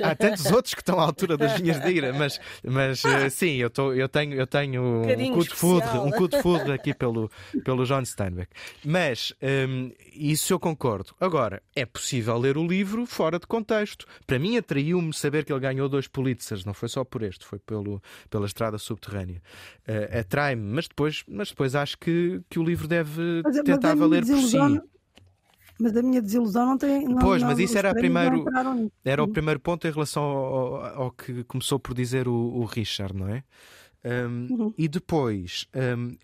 Há 0.03 0.15
tantos 0.15 0.47
outros 0.53 0.75
que 0.75 0.83
estão 0.83 1.01
à 1.01 1.05
altura 1.05 1.39
das 1.39 1.59
vinhas 1.59 1.81
de 1.81 1.91
ira, 1.91 2.13
mas, 2.13 2.39
mas 2.63 3.03
uh, 3.05 3.31
sim, 3.31 3.55
eu, 3.57 3.71
tô, 3.71 3.95
eu 3.95 4.09
tenho, 4.09 4.35
eu 4.35 4.47
tenho 4.47 4.83
um, 4.83 5.03
um 5.03 5.39
de 5.39 5.55
foudre, 5.55 5.99
um 5.99 6.11
cu 6.11 6.29
de 6.29 6.73
aqui 6.73 6.93
pelo, 6.93 7.31
pelo 7.65 7.87
John 7.87 8.05
Steinbeck. 8.05 8.51
Mas 8.85 9.33
um, 9.43 9.91
isso 10.13 10.53
eu 10.53 10.61
concordo. 10.61 11.15
Agora, 11.19 11.63
é 11.75 11.87
possível 11.87 12.37
ler 12.37 12.59
o 12.59 12.67
livro 12.67 13.07
fora 13.07 13.39
de 13.39 13.47
contexto. 13.47 14.07
Para 14.27 14.39
mim, 14.39 14.59
atraiu-me 14.59 15.15
saber 15.15 15.45
que 15.45 15.53
ele 15.53 15.61
ganhou 15.61 15.89
dois 15.89 16.07
Pulitzers, 16.07 16.65
não 16.65 16.75
foi 16.75 16.89
só 16.89 17.05
por 17.05 17.23
este, 17.23 17.47
foi 17.47 17.59
pelo, 17.59 18.03
pela 18.29 18.45
estrada 18.45 18.77
subterrânea. 18.77 19.41
Uh, 19.89 20.19
Atrai-me, 20.21 20.63
mas 20.63 20.89
depois, 20.89 21.25
mas 21.27 21.49
depois 21.49 21.75
acho 21.75 21.97
que, 21.99 22.43
que 22.51 22.59
o 22.59 22.63
livro 22.63 22.87
deve 22.87 23.41
mas, 23.43 23.63
tentar 23.63 23.91
mas 23.91 23.99
valer 23.99 24.27
por 24.27 24.43
si. 24.43 24.59
Mas 25.81 25.97
a 25.97 26.03
minha 26.03 26.23
desilusão 26.23 26.67
não 26.67 26.79
tem. 26.79 27.09
Não, 27.09 27.19
pois, 27.19 27.43
mas 27.43 27.59
isso 27.59 27.77
era, 27.77 27.93
primeiro, 27.93 28.45
era 29.05 29.23
o 29.23 29.29
primeiro 29.29 29.59
ponto 29.59 29.87
em 29.87 29.91
relação 29.91 30.23
ao, 30.23 31.03
ao 31.03 31.11
que 31.11 31.43
começou 31.45 31.81
por 31.81 31.95
dizer 31.95 32.29
o, 32.29 32.33
o 32.33 32.65
Richard, 32.65 33.15
não 33.15 33.29
é? 33.29 33.43
Um, 34.05 34.47
uhum. 34.51 34.75
E 34.79 34.87
depois. 34.87 35.67
Um, 35.75 36.17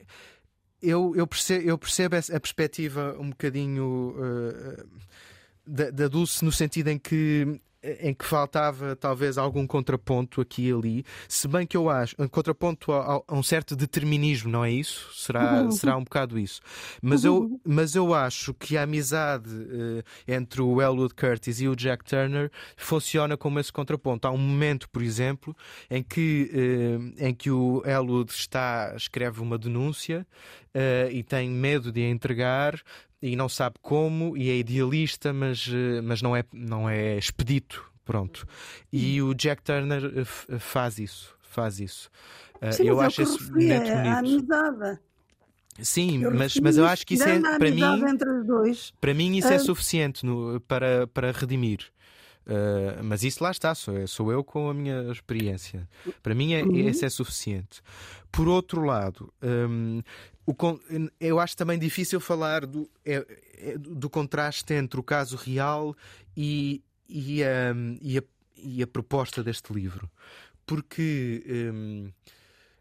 eu, 0.82 1.14
eu, 1.14 1.26
percebo, 1.26 1.68
eu 1.68 1.78
percebo 1.78 2.16
a 2.16 2.40
perspectiva 2.40 3.16
um 3.18 3.30
bocadinho 3.30 4.14
uh, 4.16 4.88
da, 5.66 5.90
da 5.90 6.08
Dulce 6.08 6.44
no 6.44 6.50
sentido 6.50 6.88
em 6.88 6.98
que 6.98 7.60
em 7.82 8.12
que 8.12 8.24
faltava 8.24 8.94
talvez 8.94 9.38
algum 9.38 9.66
contraponto 9.66 10.40
aqui 10.40 10.68
e 10.68 10.72
ali, 10.72 11.04
se 11.28 11.48
bem 11.48 11.66
que 11.66 11.76
eu 11.76 11.88
acho 11.88 12.14
um 12.18 12.28
contraponto 12.28 12.92
a, 12.92 13.22
a 13.26 13.34
um 13.34 13.42
certo 13.42 13.74
determinismo, 13.74 14.50
não 14.50 14.64
é 14.64 14.70
isso? 14.70 15.10
Será, 15.14 15.62
uhum. 15.62 15.70
será 15.70 15.96
um 15.96 16.04
bocado 16.04 16.38
isso. 16.38 16.60
Mas, 17.00 17.24
uhum. 17.24 17.44
eu, 17.44 17.60
mas 17.64 17.94
eu 17.94 18.14
acho 18.14 18.52
que 18.54 18.76
a 18.76 18.82
amizade 18.82 19.50
uh, 19.50 20.02
entre 20.28 20.60
o 20.60 20.80
Elwood 20.80 21.14
Curtis 21.14 21.60
e 21.60 21.68
o 21.68 21.74
Jack 21.74 22.04
Turner 22.04 22.50
funciona 22.76 23.36
como 23.36 23.58
esse 23.58 23.72
contraponto. 23.72 24.28
Há 24.28 24.30
um 24.30 24.38
momento, 24.38 24.88
por 24.90 25.02
exemplo, 25.02 25.56
em 25.90 26.02
que, 26.02 26.50
uh, 26.52 27.24
em 27.24 27.34
que 27.34 27.50
o 27.50 27.82
Elwood 27.84 28.30
está, 28.30 28.92
escreve 28.94 29.40
uma 29.40 29.56
denúncia 29.56 30.26
uh, 30.74 31.10
e 31.10 31.22
tem 31.22 31.48
medo 31.48 31.90
de 31.90 32.02
a 32.02 32.08
entregar, 32.08 32.80
e 33.22 33.36
não 33.36 33.48
sabe 33.48 33.76
como 33.82 34.36
e 34.36 34.50
é 34.50 34.56
idealista, 34.56 35.32
mas, 35.32 35.68
eh, 35.72 36.00
mas 36.00 36.22
não, 36.22 36.34
é, 36.34 36.44
não 36.52 36.88
é 36.88 37.16
expedito. 37.16 37.84
Pronto. 38.04 38.46
E 38.92 39.22
o 39.22 39.34
Jack 39.34 39.62
Turner 39.62 40.04
eh, 40.04 40.20
eh, 40.20 40.58
faz 40.58 40.98
isso. 40.98 41.36
Faz 41.42 41.80
isso. 41.80 42.10
Sim, 42.72 42.84
eu 42.84 43.00
acho 43.00 43.22
isso 43.22 43.38
muito 43.38 43.52
bonito. 43.52 43.90
Amizade. 43.90 45.00
Sim, 45.82 46.22
eu 46.22 46.34
mas, 46.34 46.56
mas 46.56 46.76
eu 46.76 46.86
acho 46.86 47.06
que 47.06 47.14
isso 47.14 47.24
é 47.24 47.40
para 47.40 47.70
mim. 47.70 47.82
Para 49.00 49.14
mim 49.14 49.36
isso 49.36 49.48
é 49.48 49.58
suficiente 49.58 50.24
no, 50.26 50.60
para, 50.60 51.06
para 51.06 51.32
redimir. 51.32 51.90
Uh, 52.46 53.02
mas 53.04 53.22
isso 53.22 53.44
lá 53.44 53.50
está, 53.50 53.74
sou, 53.74 54.06
sou 54.06 54.32
eu 54.32 54.42
com 54.42 54.68
a 54.68 54.74
minha 54.74 55.10
experiência. 55.10 55.88
Para 56.22 56.34
mim, 56.34 56.54
é, 56.54 56.62
uhum. 56.62 56.88
esse 56.88 57.04
é 57.04 57.10
suficiente. 57.10 57.80
Por 58.32 58.48
outro 58.48 58.82
lado, 58.84 59.32
um, 59.42 60.02
o, 60.46 60.54
eu 61.20 61.38
acho 61.38 61.56
também 61.56 61.78
difícil 61.78 62.20
falar 62.20 62.66
do, 62.66 62.90
é, 63.04 63.24
é, 63.58 63.78
do 63.78 64.10
contraste 64.10 64.72
entre 64.74 64.98
o 64.98 65.02
caso 65.02 65.36
real 65.36 65.94
e, 66.36 66.82
e, 67.08 67.42
a, 67.44 67.74
e, 68.00 68.18
a, 68.18 68.22
e 68.56 68.82
a 68.82 68.86
proposta 68.86 69.42
deste 69.42 69.72
livro. 69.72 70.10
Porque. 70.66 71.44
Um, 71.72 72.10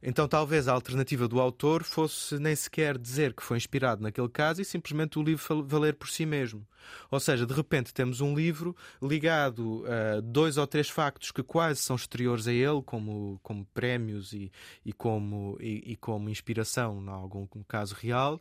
Então 0.01 0.27
talvez 0.27 0.67
a 0.67 0.73
alternativa 0.73 1.27
do 1.27 1.39
autor 1.39 1.83
fosse 1.83 2.39
nem 2.39 2.55
sequer 2.55 2.97
dizer 2.97 3.33
que 3.33 3.43
foi 3.43 3.57
inspirado 3.57 4.01
naquele 4.01 4.29
caso 4.29 4.61
e 4.61 4.65
simplesmente 4.65 5.19
o 5.19 5.23
livro 5.23 5.63
valer 5.63 5.95
por 5.95 6.09
si 6.09 6.25
mesmo. 6.25 6.65
Ou 7.11 7.19
seja, 7.19 7.45
de 7.45 7.53
repente 7.53 7.93
temos 7.93 8.21
um 8.21 8.35
livro 8.35 8.75
ligado 9.01 9.83
a 9.85 10.21
dois 10.21 10.57
ou 10.57 10.67
três 10.67 10.89
factos 10.89 11.31
que 11.31 11.43
quase 11.43 11.81
são 11.81 11.95
exteriores 11.95 12.47
a 12.47 12.53
ele, 12.53 12.81
como, 12.85 13.39
como 13.43 13.65
prémios 13.73 14.33
e, 14.33 14.51
e, 14.85 14.93
como, 14.93 15.57
e, 15.59 15.91
e 15.91 15.95
como 15.95 16.29
inspiração, 16.29 17.01
em 17.03 17.09
algum 17.09 17.47
caso 17.67 17.95
real, 17.95 18.39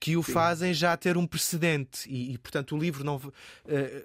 que 0.00 0.16
o 0.16 0.22
Sim. 0.22 0.32
fazem 0.32 0.74
já 0.74 0.96
ter 0.96 1.16
um 1.16 1.26
precedente. 1.26 2.08
E, 2.08 2.34
e 2.34 2.38
portanto, 2.38 2.74
o 2.74 2.78
livro, 2.78 3.04
não, 3.04 3.16
uh, 3.16 3.32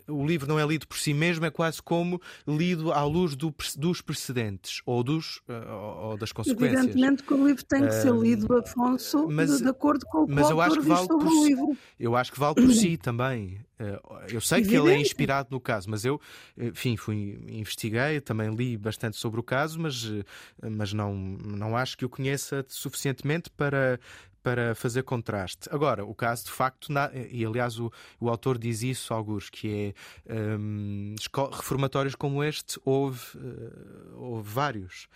o 0.07 0.25
livro 0.25 0.47
não 0.47 0.59
é 0.59 0.65
lido 0.65 0.87
por 0.87 0.97
si 0.97 1.13
mesmo, 1.13 1.45
é 1.45 1.51
quase 1.51 1.81
como 1.81 2.21
lido 2.47 2.91
à 2.91 3.03
luz 3.03 3.35
do, 3.35 3.53
dos 3.77 4.01
precedentes 4.01 4.81
ou, 4.85 5.03
dos, 5.03 5.37
uh, 5.49 6.09
ou 6.11 6.17
das 6.17 6.31
consequências. 6.31 6.82
Evidentemente 6.83 7.23
que 7.23 7.33
o 7.33 7.47
livro 7.47 7.63
tem 7.65 7.85
que 7.85 7.91
ser 7.93 8.13
lido, 8.13 8.57
Afonso, 8.57 9.27
mas, 9.29 9.57
de, 9.57 9.63
de 9.63 9.69
acordo 9.69 10.05
com 10.05 10.23
o 10.23 10.27
que 10.27 10.33
o 10.33 10.61
autor 10.61 10.83
diz 10.83 10.99
sobre 10.99 11.27
o 11.27 11.45
livro. 11.45 11.77
Eu 11.99 12.15
acho 12.15 12.31
que 12.31 12.39
vale 12.39 12.55
por 12.55 12.71
si 12.71 12.97
também. 12.97 13.59
Eh, 13.79 13.99
eu 14.31 14.41
sei 14.41 14.59
Evidente. 14.59 14.81
que 14.81 14.89
ele 14.89 14.95
é 14.95 15.01
inspirado 15.01 15.49
no 15.51 15.59
caso, 15.59 15.89
mas 15.89 16.05
eu, 16.05 16.19
enfim, 16.57 16.95
fui, 16.95 17.39
investiguei, 17.49 18.21
também 18.21 18.53
li 18.53 18.77
bastante 18.77 19.17
sobre 19.17 19.39
o 19.39 19.43
caso, 19.43 19.79
mas, 19.79 20.05
eh, 20.05 20.69
mas 20.69 20.93
não, 20.93 21.13
não 21.15 21.75
acho 21.75 21.97
que 21.97 22.05
o 22.05 22.09
conheça 22.09 22.65
suficientemente 22.67 23.49
para, 23.49 23.99
para 24.43 24.75
fazer 24.75 25.03
contraste. 25.03 25.69
Agora, 25.71 26.05
o 26.05 26.13
caso 26.13 26.45
de 26.45 26.51
facto, 26.51 26.91
e 27.31 27.45
aliás 27.45 27.79
o, 27.79 27.91
o 28.19 28.29
autor 28.29 28.57
diz 28.57 28.83
isso, 28.83 29.13
alguns, 29.13 29.49
que 29.49 29.93
é 30.27 30.57
um, 30.57 31.15
reformatórios 31.51 32.13
como 32.13 32.43
este, 32.43 32.79
houve, 32.83 33.21
uh, 33.37 34.19
houve 34.19 34.49
vários. 34.49 35.07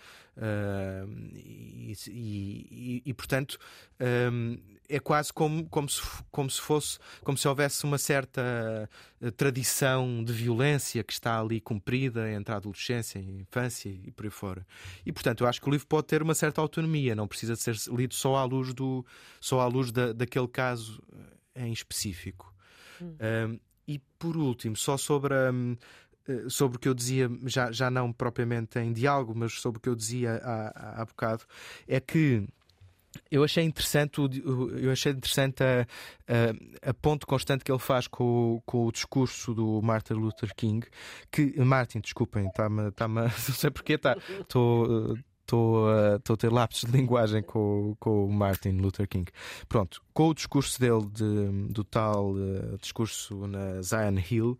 E, 1.33 1.93
e, 2.09 3.01
e, 3.05 3.13
portanto 3.13 3.57
é 4.89 4.99
quase 4.99 5.33
como, 5.33 5.67
como, 5.69 5.89
se, 5.89 6.01
como 6.31 6.49
se 6.49 6.61
fosse 6.61 6.99
como 7.23 7.37
se 7.37 7.47
houvesse 7.47 7.83
uma 7.83 7.97
certa 7.97 8.89
eh, 9.21 9.31
tradição 9.31 10.23
de 10.23 10.31
violência 10.31 11.03
que 11.03 11.11
está 11.11 11.39
ali 11.39 11.59
cumprida 11.59 12.31
entre 12.31 12.53
a 12.53 12.57
adolescência, 12.57 13.19
a 13.19 13.23
infância 13.23 13.89
e 13.89 14.11
por 14.11 14.25
aí 14.25 14.31
fora. 14.31 14.65
E 15.05 15.11
portanto 15.11 15.43
eu 15.43 15.47
acho 15.47 15.61
que 15.61 15.67
o 15.67 15.71
livro 15.71 15.87
pode 15.87 16.07
ter 16.07 16.21
uma 16.21 16.33
certa 16.33 16.61
autonomia, 16.61 17.15
não 17.15 17.27
precisa 17.27 17.53
de 17.53 17.61
ser 17.61 17.75
lido 17.93 18.13
só 18.13 18.37
à 18.37 18.43
luz 18.45 18.73
do 18.73 19.05
só 19.41 19.59
à 19.59 19.67
luz 19.67 19.91
da, 19.91 20.13
daquele 20.13 20.47
caso 20.47 21.01
eh, 21.55 21.67
em 21.67 21.73
específico. 21.73 22.53
Hum. 23.01 23.15
Um, 23.49 23.59
e 23.87 23.99
por 24.19 24.35
último, 24.35 24.75
só 24.75 24.97
sobre 24.97 25.33
a, 25.33 25.49
sobre 26.49 26.77
o 26.77 26.79
que 26.79 26.87
eu 26.87 26.93
dizia, 26.93 27.29
já, 27.45 27.71
já 27.71 27.89
não 27.89 28.11
propriamente 28.11 28.79
em 28.79 28.91
diálogo, 28.93 29.33
mas 29.35 29.53
sobre 29.53 29.77
o 29.79 29.81
que 29.81 29.89
eu 29.89 29.95
dizia 29.95 30.41
há, 30.43 31.01
há 31.01 31.05
bocado, 31.05 31.43
é 31.87 31.99
que 31.99 32.47
eu 33.31 33.43
achei 33.43 33.63
interessante, 33.63 34.19
eu 34.19 34.91
achei 34.91 35.11
interessante 35.11 35.63
a, 35.63 35.87
a, 36.27 36.89
a 36.89 36.93
ponto 36.93 37.25
constante 37.25 37.63
que 37.63 37.71
ele 37.71 37.79
faz 37.79 38.07
com, 38.07 38.61
com 38.65 38.85
o 38.85 38.91
discurso 38.91 39.53
do 39.53 39.81
Martin 39.81 40.13
Luther 40.13 40.53
King, 40.55 40.85
que 41.31 41.59
Martin, 41.59 41.99
desculpem, 41.99 42.47
está-me, 42.47 42.91
tá 42.91 43.07
não 43.07 43.29
sei 43.29 43.71
porquê, 43.71 43.97
tá, 43.97 44.15
estou 45.47 45.89
a, 45.89 46.15
a 46.15 46.37
ter 46.37 46.51
lapsos 46.51 46.89
de 46.89 46.97
linguagem 46.97 47.41
com, 47.41 47.95
com 47.99 48.25
o 48.25 48.31
Martin 48.31 48.71
Luther 48.71 49.07
King. 49.07 49.31
Pronto, 49.69 50.01
com 50.13 50.29
o 50.29 50.33
discurso 50.33 50.79
dele 50.79 51.07
de, 51.13 51.71
do 51.71 51.83
tal 51.83 52.31
uh, 52.31 52.77
discurso 52.81 53.47
na 53.47 53.81
Zion 53.81 54.19
Hill, 54.29 54.59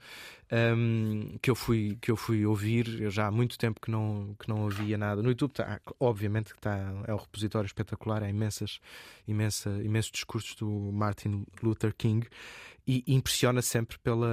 um, 0.49 1.37
que, 1.41 1.49
eu 1.51 1.55
fui, 1.55 1.97
que 2.01 2.09
eu 2.09 2.15
fui 2.15 2.45
ouvir, 2.45 3.01
eu 3.01 3.11
já 3.11 3.27
há 3.27 3.31
muito 3.31 3.57
tempo 3.57 3.81
que 3.81 3.91
não, 3.91 4.33
que 4.39 4.47
não 4.47 4.63
ouvia 4.63 4.97
nada. 4.97 5.21
No 5.21 5.29
YouTube, 5.29 5.51
tá, 5.51 5.81
obviamente, 5.99 6.53
que 6.53 6.59
tá, 6.61 6.77
é 7.05 7.13
um 7.13 7.17
repositório 7.17 7.67
espetacular, 7.67 8.23
há 8.23 8.29
imensas, 8.29 8.79
imensa, 9.27 9.69
imensos 9.83 10.11
discursos 10.11 10.55
do 10.55 10.69
Martin 10.69 11.45
Luther 11.61 11.93
King 11.93 12.27
e 12.87 13.03
impressiona 13.05 13.61
sempre 13.61 13.97
pela 13.99 14.29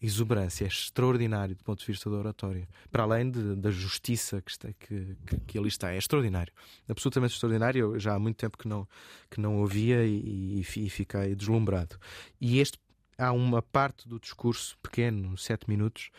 exuberância. 0.00 0.64
É 0.64 0.68
extraordinário 0.68 1.56
do 1.56 1.64
ponto 1.64 1.80
de 1.80 1.86
vista 1.86 2.10
da 2.10 2.16
oratória. 2.16 2.68
Para 2.92 3.04
além 3.04 3.30
de, 3.30 3.56
da 3.56 3.70
justiça 3.70 4.42
que, 4.42 4.50
está, 4.50 4.68
que, 4.74 5.16
que, 5.26 5.40
que, 5.40 5.58
ali 5.58 5.68
está. 5.68 5.90
É 5.90 5.96
extraordinário. 5.96 6.52
Absolutamente 6.86 7.32
extraordinário. 7.32 7.94
Eu 7.94 7.98
já 7.98 8.14
há 8.14 8.18
muito 8.18 8.36
tempo 8.36 8.58
que 8.58 8.68
não, 8.68 8.86
que 9.30 9.40
não 9.40 9.56
ouvia 9.56 10.04
e, 10.04 10.60
e, 10.60 10.60
e 10.60 10.90
fiquei 10.90 11.34
deslumbrado. 11.34 11.96
E 12.38 12.60
este 12.60 12.78
há 13.16 13.32
uma 13.32 13.62
parte 13.62 14.06
do 14.06 14.20
discurso 14.20 14.76
pequeno, 14.82 15.38
sete 15.38 15.66
minutos, 15.66 16.10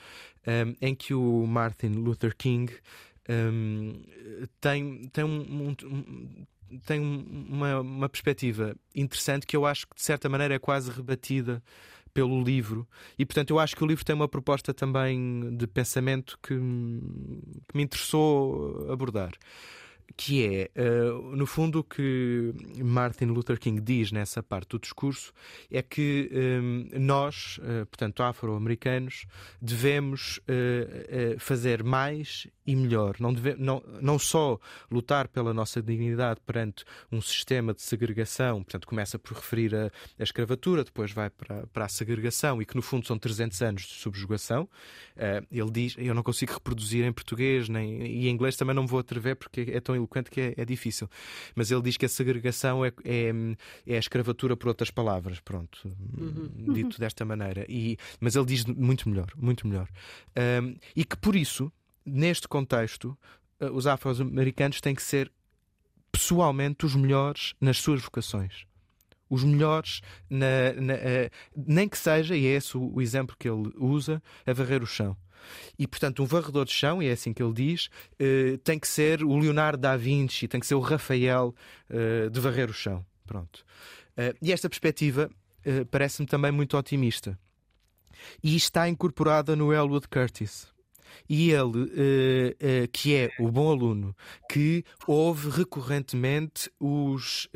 um, 0.48 0.76
em 0.82 0.96
que 0.96 1.14
o 1.14 1.46
Martin 1.46 1.90
Luther 1.90 2.36
King 2.36 2.74
um, 3.30 4.04
tem, 4.60 5.08
tem 5.10 5.24
um, 5.24 5.76
um, 5.84 6.46
tem 6.86 7.00
uma, 7.00 7.82
uma 7.82 8.10
perspectiva 8.10 8.76
interessante 8.96 9.46
que 9.46 9.56
eu 9.56 9.66
acho 9.66 9.88
que 9.88 9.96
de 9.96 10.02
certa 10.02 10.28
maneira 10.30 10.56
é 10.56 10.60
quase 10.60 10.92
rebatida 10.92 11.62
pelo 12.14 12.44
livro. 12.44 12.88
E 13.18 13.26
portanto 13.26 13.52
eu 13.52 13.60
acho 13.60 13.76
que 13.76 13.84
o 13.84 13.88
livro 13.88 14.04
tem 14.04 14.16
uma 14.16 14.28
proposta 14.28 14.74
também 14.74 15.56
de 15.56 15.68
pensamento 15.68 16.38
que, 16.42 16.56
que 16.56 17.78
me 17.78 17.84
interessou 17.84 18.92
abordar 18.92 19.34
que 20.16 20.46
é, 20.46 20.72
uh, 20.82 21.36
no 21.36 21.46
fundo, 21.46 21.80
o 21.80 21.84
que 21.84 22.54
Martin 22.78 23.26
Luther 23.26 23.60
King 23.60 23.82
diz 23.82 24.12
nessa 24.12 24.42
parte 24.42 24.70
do 24.70 24.80
discurso 24.80 25.34
é 25.70 25.82
que 25.82 26.30
um, 26.32 26.88
eh, 26.92 27.00
nós, 27.00 27.60
uh, 27.60 27.86
portanto, 27.88 28.24
afro-americanos, 28.24 29.26
devemos 29.62 30.38
uh, 30.40 31.40
fazer 31.40 31.84
mais 31.84 32.48
e 32.66 32.76
melhor. 32.76 33.16
Não, 33.20 33.34
deve, 33.34 33.56
não, 33.56 33.84
não 34.02 34.20
só 34.20 34.60
lutar 34.90 35.28
pela 35.28 35.54
nossa 35.54 35.82
dignidade 35.82 36.40
perante 36.46 36.84
um 37.12 37.22
sistema 37.22 37.74
de 37.74 37.82
segregação, 37.82 38.64
portanto, 38.64 38.88
começa 38.88 39.20
por 39.20 39.34
referir 39.36 39.76
a, 39.76 39.92
a 40.20 40.24
escravatura, 40.24 40.84
depois 40.84 41.12
vai 41.12 41.30
para, 41.30 41.68
para 41.68 41.86
a 41.86 41.90
segregação 41.90 42.62
e 42.62 42.66
que, 42.66 42.76
no 42.76 42.82
fundo, 42.82 43.06
são 43.06 43.18
300 43.18 43.62
anos 43.62 43.82
de 43.84 43.94
subjugação. 43.94 44.70
Ele 45.52 45.72
diz, 45.72 45.96
eu 45.98 46.14
não 46.14 46.22
consigo 46.22 46.54
reproduzir 46.54 47.06
em 47.06 47.12
português 47.12 47.68
nem, 47.70 48.06
e 48.06 48.28
em 48.28 48.32
inglês 48.32 48.56
também 48.56 48.76
não 48.76 48.84
me 48.84 48.90
vou 48.90 49.00
atrever 49.00 49.36
porque 49.36 49.72
é 49.72 49.80
tão 49.80 49.97
eloquente 49.98 50.32
que 50.32 50.40
é, 50.42 50.54
é 50.58 50.66
difícil. 50.66 51.10
Mas 51.56 51.70
ele 51.72 51.82
diz 51.82 51.98
que 51.98 52.06
a 52.06 52.10
segregação 52.10 52.86
é, 52.86 52.92
é, 53.04 53.32
é 53.86 53.96
a 53.96 54.00
escravatura 54.00 54.56
por 54.56 54.70
outras 54.70 54.90
palavras, 54.90 55.40
pronto, 55.40 55.80
uhum. 56.18 56.74
dito 56.74 56.98
desta 57.02 57.26
maneira. 57.26 57.66
E, 57.68 57.98
mas 58.20 58.36
ele 58.36 58.46
diz 58.46 58.66
muito 58.66 59.10
melhor, 59.10 59.28
muito 59.36 59.68
melhor. 59.68 59.88
Um, 60.36 60.76
ah, 60.76 60.78
e 60.96 61.04
que 61.04 61.18
por 61.18 61.36
isso 61.36 61.72
neste 62.08 62.48
contexto, 62.48 63.18
eh, 63.60 63.70
os 63.70 63.86
afro-americanos 63.86 64.80
têm 64.80 64.96
que 64.96 65.04
ser 65.04 65.32
pessoalmente 66.12 66.86
os 66.86 66.96
melhores 66.96 67.54
nas 67.60 67.78
suas 67.78 68.02
vocações. 68.02 68.66
Os 69.30 69.44
melhores, 69.44 70.02
na, 70.30 70.72
na, 70.74 70.94
uh, 70.94 71.30
nem 71.54 71.90
que 71.90 71.98
seja, 71.98 72.34
e 72.34 72.48
é 72.48 72.52
esse 72.52 72.78
o, 72.78 72.94
o, 72.96 73.02
exemplo 73.02 73.36
que 73.38 73.50
ele 73.50 73.74
usa, 73.76 74.24
a 74.46 74.54
varrer 74.54 74.82
o 74.82 74.88
chão. 74.88 75.18
E, 75.78 75.88
portanto, 75.88 76.24
um 76.24 76.26
varredor 76.26 76.66
de 76.66 76.74
chão, 76.74 77.02
e 77.02 77.08
é 77.08 77.12
assim 77.12 77.34
que 77.34 77.42
ele 77.42 77.54
diz, 77.54 77.86
uh, 77.86 78.58
tem 78.60 78.80
que 78.80 78.88
ser 78.88 79.24
o 79.24 79.38
Leonardo 79.38 79.82
da 79.82 79.96
Vinci, 79.96 80.48
tem 80.48 80.60
que 80.60 80.68
ser 80.68 80.76
o 80.76 80.80
Rafael 80.80 81.54
uh, 81.90 82.30
de 82.30 82.40
varrer 82.40 82.70
o 82.70 82.74
chão. 82.74 83.06
Pronto. 83.26 83.66
e 84.42 84.54
esta 84.54 84.70
perspectiva 84.70 85.30
parece-me 85.92 86.26
também 86.26 86.50
muito 86.50 86.78
otimista. 86.78 87.38
E 88.42 88.56
está 88.56 88.88
incorporada 88.88 89.54
no 89.54 89.74
Elwood 89.74 90.08
Curtis 90.08 90.66
e 91.28 91.52
ele, 91.52 92.56
que 92.94 93.16
é 93.16 93.30
o 93.38 93.52
bom 93.52 93.70
aluno, 93.70 94.16
que 94.50 94.86
ouve 95.06 95.50
recorrentemente 95.50 96.72
os, 96.80 97.50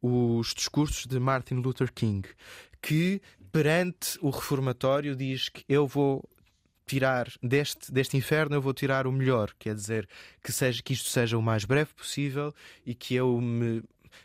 os 0.00 0.54
discursos 0.54 1.06
de 1.06 1.20
Martin 1.20 1.56
Luther 1.56 1.92
King, 1.92 2.26
que 2.80 3.20
perante 3.52 4.18
o 4.20 4.30
reformatório 4.30 5.16
diz 5.16 5.48
que 5.48 5.64
eu 5.68 5.86
vou 5.86 6.28
tirar 6.90 7.28
deste, 7.40 7.92
deste 7.92 8.16
inferno 8.16 8.56
eu 8.56 8.60
vou 8.60 8.74
tirar 8.74 9.06
o 9.06 9.12
melhor, 9.12 9.54
quer 9.56 9.76
dizer 9.76 10.08
que 10.42 10.50
seja 10.50 10.82
que 10.82 10.92
isto 10.92 11.08
seja 11.08 11.38
o 11.38 11.42
mais 11.42 11.64
breve 11.64 11.94
possível 11.94 12.52
e 12.84 12.96
que 12.96 13.14
eu 13.14 13.40
me 13.40 13.80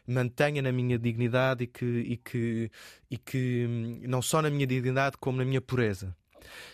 mantenha 0.07 0.63
na 0.63 0.71
minha 0.71 0.97
dignidade 0.97 1.65
e 1.65 1.67
que, 1.67 1.85
e 1.85 2.17
que, 2.17 2.71
e 3.11 3.17
que 3.19 3.67
hum, 3.69 4.01
não 4.07 4.19
só 4.19 4.41
na 4.41 4.49
minha 4.49 4.65
dignidade 4.65 5.15
como 5.19 5.37
na 5.37 5.45
minha 5.45 5.61
pureza. 5.61 6.15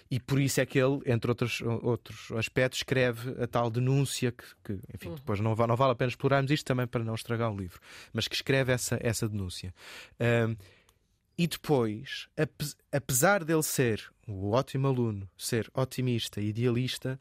E 0.10 0.18
por 0.18 0.40
isso 0.40 0.62
é 0.62 0.66
que 0.66 0.80
ele, 0.80 1.02
entre 1.06 1.30
outros, 1.30 1.62
outros 1.82 2.32
aspectos, 2.34 2.80
escreve 2.80 3.42
a 3.44 3.48
tal 3.48 3.70
denúncia 3.70 4.32
que, 4.32 4.46
que 4.64 4.80
enfim, 4.94 5.10
uhum. 5.10 5.16
depois 5.16 5.40
não, 5.42 5.56
não 5.56 5.76
vale 5.76 5.92
a 5.92 5.96
pena 5.96 6.10
explorarmos 6.10 6.52
isto 6.52 6.66
também 6.66 6.88
para 6.88 7.04
não 7.04 7.16
estragar 7.16 7.52
o 7.52 7.58
livro, 7.58 7.80
mas 8.14 8.28
que 8.30 8.36
escreve 8.36 8.72
essa, 8.72 8.98
essa 9.02 9.28
denúncia. 9.28 9.74
Um, 10.20 10.56
e 11.42 11.48
depois, 11.48 12.28
apesar 12.92 13.44
dele 13.44 13.64
ser 13.64 14.14
o 14.28 14.52
ótimo 14.52 14.88
aluno, 14.88 15.28
ser 15.36 15.72
otimista 15.74 16.40
e 16.40 16.50
idealista, 16.50 17.20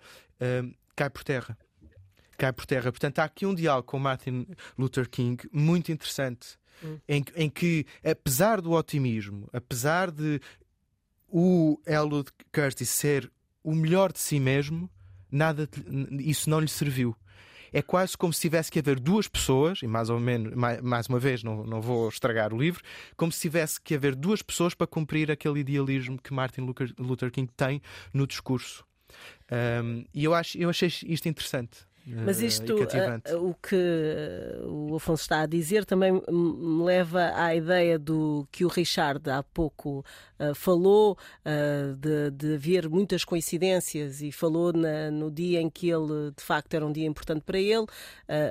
um, 0.63 0.75
cai 0.95 1.09
por 1.09 1.25
terra. 1.25 1.57
Cai 2.37 2.53
por 2.53 2.67
terra. 2.67 2.93
Portanto, 2.93 3.19
há 3.21 3.25
aqui 3.25 3.47
um 3.47 3.55
diálogo 3.55 3.89
com 3.89 3.99
Martin 3.99 4.47
Luther 4.77 5.09
King 5.09 5.43
muito 5.51 5.91
interessante. 5.91 6.59
Hum. 6.85 6.99
Em, 7.09 7.25
em, 7.35 7.49
que, 7.49 7.87
apesar 8.05 8.61
do 8.61 8.73
otimismo, 8.73 9.49
apesar 9.55 10.11
de 10.11 10.39
o 11.27 11.81
Elwood 11.87 12.31
Curtis 12.53 12.91
ser 12.91 13.33
o 13.65 13.75
melhor 13.75 14.13
de 14.13 14.19
si 14.19 14.39
mesmo, 14.39 14.91
nada 15.33 15.67
isso 16.19 16.51
não 16.51 16.61
lhe 16.61 16.69
serviu. 16.69 17.17
É 17.73 17.83
quase 17.83 18.17
como 18.17 18.33
se 18.33 18.41
tivesse 18.41 18.71
que 18.71 18.79
haver 18.79 18.99
duas 18.99 19.29
pessoas, 19.29 19.83
e 19.83 19.87
mais 19.87 20.11
ou 20.11 20.19
menos, 20.19 20.55
mais, 20.55 20.81
mais 20.81 21.07
uma 21.07 21.19
vez, 21.19 21.43
não, 21.43 21.65
não 21.65 21.81
vou 21.81 22.09
estragar 22.09 22.53
o 22.53 22.59
livro, 22.59 22.83
como 23.17 23.31
se 23.31 23.41
tivesse 23.41 23.81
que 23.81 23.95
haver 23.95 24.15
duas 24.15 24.43
pessoas 24.43 24.75
para 24.75 24.87
cumprir 24.87 25.31
aquele 25.31 25.61
idealismo 25.61 26.21
que 26.21 26.33
Martin 26.33 26.63
Luther 26.99 27.31
King 27.31 27.51
tem 27.57 27.81
no 28.13 28.27
discurso. 28.27 28.85
Um, 29.51 30.05
e 30.15 30.25
eu, 30.25 30.35
acho, 30.35 30.57
eu 30.59 30.71
achei 30.71 30.89
isto 30.89 31.29
interessante. 31.29 31.90
Mas 32.07 32.41
isto, 32.41 32.75
uh, 32.75 33.49
o 33.49 33.55
que 33.55 33.77
o 34.65 34.97
Afonso 34.97 35.23
está 35.23 35.43
a 35.43 35.47
dizer, 35.47 35.85
também 35.85 36.13
me 36.13 36.85
leva 36.85 37.33
à 37.35 37.55
ideia 37.55 37.99
do 37.99 38.49
que 38.51 38.65
o 38.65 38.69
Richard 38.69 39.29
há 39.31 39.43
pouco 39.43 40.05
uh, 40.39 40.55
falou, 40.55 41.17
uh, 41.45 41.95
de, 41.97 42.31
de 42.31 42.55
haver 42.55 42.89
muitas 42.89 43.25
coincidências 43.25 44.23
e 44.23 44.33
falou 44.33 44.73
na, 44.73 45.11
no 45.11 45.31
dia 45.31 45.61
em 45.61 45.69
que 45.69 45.89
ele, 45.89 46.33
de 46.37 46.43
facto, 46.43 46.75
era 46.75 46.87
um 46.87 46.93
dia 46.93 47.07
importante 47.07 47.43
para 47.43 47.59
ele. 47.59 47.87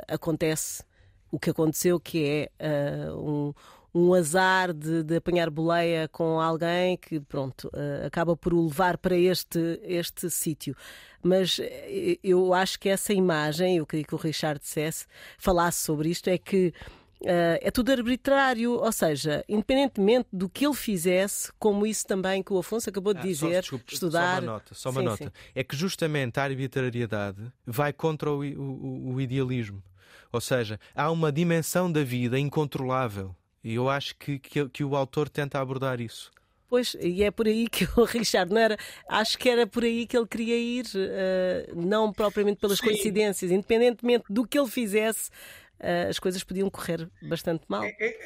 acontece 0.08 0.84
o 1.32 1.40
que 1.40 1.50
aconteceu, 1.50 2.00
que 2.00 2.50
é 2.60 3.12
um 3.14 3.54
um 3.94 4.14
azar 4.14 4.74
de, 4.74 5.04
de, 5.04 5.16
apanhar 5.16 5.50
boleia 5.50 6.08
com 6.08 6.40
alguém 6.40 6.96
que, 6.98 7.20
pronto, 7.20 7.68
uh, 7.74 8.06
acaba 8.06 8.36
por 8.36 8.54
o 8.54 8.66
levar 8.66 8.98
para 8.98 9.18
este, 9.18 9.80
este 9.84 10.30
sítio. 10.30 10.76
Mas 11.22 11.60
eh, 11.60 12.18
eu 12.24 12.54
acho 12.54 12.80
que 12.80 12.90
essa 12.90 13.14
imagem, 13.14 13.78
eu 13.78 13.86
queria 13.86 14.06
que 14.06 14.16
o 14.16 14.18
Richard 14.18 14.60
dissesse, 14.60 15.06
falasse 15.38 15.84
sobre 15.84 16.10
isto, 16.10 16.30
é 16.30 16.38
que 16.38 16.74
Uh, 17.22 17.60
é 17.60 17.70
tudo 17.70 17.92
arbitrário, 17.92 18.76
ou 18.76 18.92
seja, 18.94 19.44
independentemente 19.50 20.30
do 20.32 20.48
que 20.48 20.66
ele 20.66 20.74
fizesse, 20.74 21.52
como 21.60 21.86
isso 21.86 22.08
também 22.08 22.42
que 22.42 22.54
o 22.54 22.60
Afonso 22.60 22.90
acabou 22.90 23.14
de 23.14 23.20
ah, 23.20 23.24
dizer, 23.24 23.56
só, 23.56 23.60
desculpe, 23.60 23.94
estudar. 23.94 24.36
Só 24.36 24.42
uma 24.42 24.52
nota, 24.54 24.74
só 24.74 24.90
uma 24.90 25.02
sim, 25.02 25.06
nota. 25.06 25.24
Sim. 25.26 25.32
É 25.54 25.62
que 25.62 25.76
justamente 25.76 26.40
a 26.40 26.44
arbitrariedade 26.44 27.52
vai 27.66 27.92
contra 27.92 28.32
o, 28.32 28.40
o, 28.40 29.16
o 29.16 29.20
idealismo. 29.20 29.84
Ou 30.32 30.40
seja, 30.40 30.80
há 30.96 31.12
uma 31.12 31.30
dimensão 31.30 31.92
da 31.92 32.04
vida 32.06 32.40
incontrolável 32.40 33.36
e 33.64 33.76
eu 33.76 33.90
acho 33.90 34.16
que, 34.16 34.40
que, 34.40 34.70
que 34.70 34.84
o 34.84 34.96
autor 34.96 35.28
tenta 35.28 35.60
abordar 35.60 36.00
isso. 36.00 36.32
Pois, 36.70 36.96
e 37.02 37.24
é 37.24 37.32
por 37.32 37.48
aí 37.48 37.68
que 37.68 37.86
o 37.98 38.04
Richard 38.06 38.54
não 38.54 38.62
era. 38.62 38.78
Acho 39.10 39.38
que 39.38 39.50
era 39.50 39.66
por 39.66 39.84
aí 39.84 40.06
que 40.06 40.16
ele 40.16 40.28
queria 40.28 40.56
ir, 40.56 40.86
uh, 40.86 41.76
não 41.76 42.14
propriamente 42.14 42.60
pelas 42.60 42.78
Sim. 42.78 42.86
coincidências, 42.86 43.52
independentemente 43.52 44.26
do 44.30 44.46
que 44.46 44.58
ele 44.58 44.70
fizesse, 44.70 45.32
uh, 45.80 46.10
as 46.10 46.20
coisas 46.20 46.44
podiam 46.44 46.70
correr 46.70 47.10
bastante 47.24 47.64
mal. 47.68 47.84
É, 47.84 47.96
é, 48.00 48.18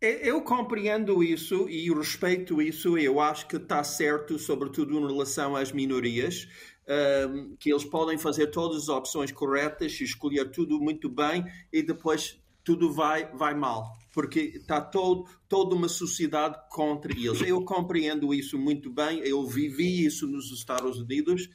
é, 0.00 0.28
eu 0.28 0.42
compreendo 0.42 1.22
isso 1.22 1.68
e 1.68 1.88
respeito 1.94 2.60
isso. 2.60 2.98
Eu 2.98 3.20
acho 3.20 3.46
que 3.46 3.56
está 3.56 3.84
certo, 3.84 4.36
sobretudo 4.36 4.98
em 4.98 5.06
relação 5.06 5.54
às 5.54 5.70
minorias, 5.70 6.48
um, 6.88 6.92
ehm, 6.92 7.56
que 7.56 7.70
eles 7.70 7.84
podem 7.84 8.18
fazer 8.18 8.48
todas 8.48 8.82
as 8.82 8.88
opções 8.88 9.30
corretas, 9.30 10.00
escolher 10.00 10.50
tudo 10.50 10.80
muito 10.80 11.08
bem 11.08 11.44
e 11.72 11.84
depois 11.84 12.41
tudo 12.64 12.92
vai, 12.92 13.26
vai 13.32 13.54
mal 13.54 14.02
porque 14.12 14.40
está 14.40 14.80
todo, 14.80 15.26
toda 15.48 15.74
uma 15.74 15.88
sociedade 15.88 16.58
contra 16.68 17.10
eles. 17.12 17.40
Eu 17.40 17.64
compreendo 17.64 18.32
isso 18.34 18.58
muito 18.58 18.90
bem, 18.90 19.20
eu 19.20 19.44
vivi 19.46 20.04
isso 20.04 20.26
nos 20.26 20.52
Estados 20.52 20.98
Unidos. 20.98 21.48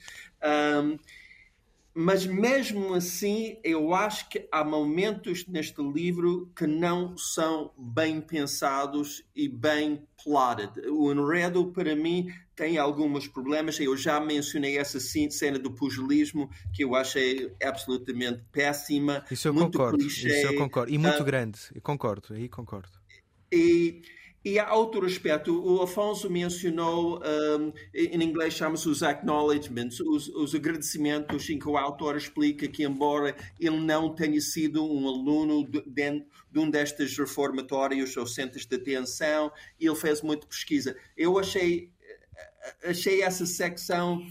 Um, 0.84 0.98
mas 2.00 2.28
mesmo 2.28 2.94
assim, 2.94 3.58
eu 3.64 3.92
acho 3.92 4.30
que 4.30 4.48
há 4.52 4.64
momentos 4.64 5.48
neste 5.48 5.82
livro 5.82 6.48
que 6.56 6.68
não 6.68 7.18
são 7.18 7.72
bem 7.76 8.22
pensados 8.22 9.24
e 9.36 9.50
bem 9.50 10.04
plotted. 10.24 10.88
O 10.92 11.12
enredo, 11.12 11.72
para 11.72 11.96
mim, 11.96 12.28
tem 12.56 12.78
alguns 12.78 13.28
problemas. 13.28 13.80
Eu 13.80 13.98
já 13.98 14.20
mencionei 14.20 14.78
essa 14.78 15.00
cena 15.00 15.58
do 15.58 15.72
pugilismo, 15.72 16.52
que 16.72 16.84
eu 16.84 16.94
achei 16.94 17.52
absolutamente 17.64 18.44
péssima. 18.52 19.26
Isso 19.32 19.48
eu 19.48 19.54
muito 19.56 19.72
concordo. 19.76 19.98
Clichê. 19.98 20.28
Isso 20.28 20.54
eu 20.54 20.56
concordo. 20.56 20.94
E 20.94 21.00
muito 21.00 21.24
uh, 21.24 21.26
grande. 21.26 21.60
Eu 21.74 21.82
concordo. 21.82 22.32
Aí 22.36 22.48
concordo. 22.48 22.92
E 23.52 24.04
e 24.48 24.60
há 24.60 24.74
outro 24.74 25.06
aspecto, 25.06 25.62
o 25.62 25.82
Afonso 25.82 26.30
mencionou, 26.30 27.20
um, 27.20 27.74
em 27.94 28.24
inglês 28.24 28.54
chama-se 28.54 28.88
os 28.88 29.04
acknowledgements, 29.04 30.00
os, 30.00 30.30
os, 30.30 30.56
agradecimentos, 30.56 31.50
em 31.50 31.60
que 31.60 31.68
o 31.68 31.76
autor 31.76 32.16
explica 32.16 32.66
que, 32.66 32.84
embora 32.84 33.36
ele 33.60 33.78
não 33.78 34.16
tenha 34.16 34.40
sido 34.40 34.86
um 34.86 35.06
aluno 35.06 35.70
de, 35.70 35.82
de, 35.82 36.26
de 36.50 36.60
um 36.60 36.70
destes 36.70 37.18
reformatórios 37.18 38.16
ou 38.16 38.26
centros 38.26 38.66
de 38.66 38.76
atenção, 38.78 39.52
ele 39.78 39.96
fez 39.96 40.22
muita 40.22 40.48
pesquisa. 40.48 40.96
Eu 41.18 41.38
achei, 41.38 41.92
achei 42.86 43.22
essa 43.22 43.46
secção 43.46 44.26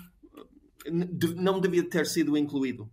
não 1.37 1.61
devia 1.61 1.83
ter 1.83 2.07
sido 2.07 2.39
incluído 2.39 2.89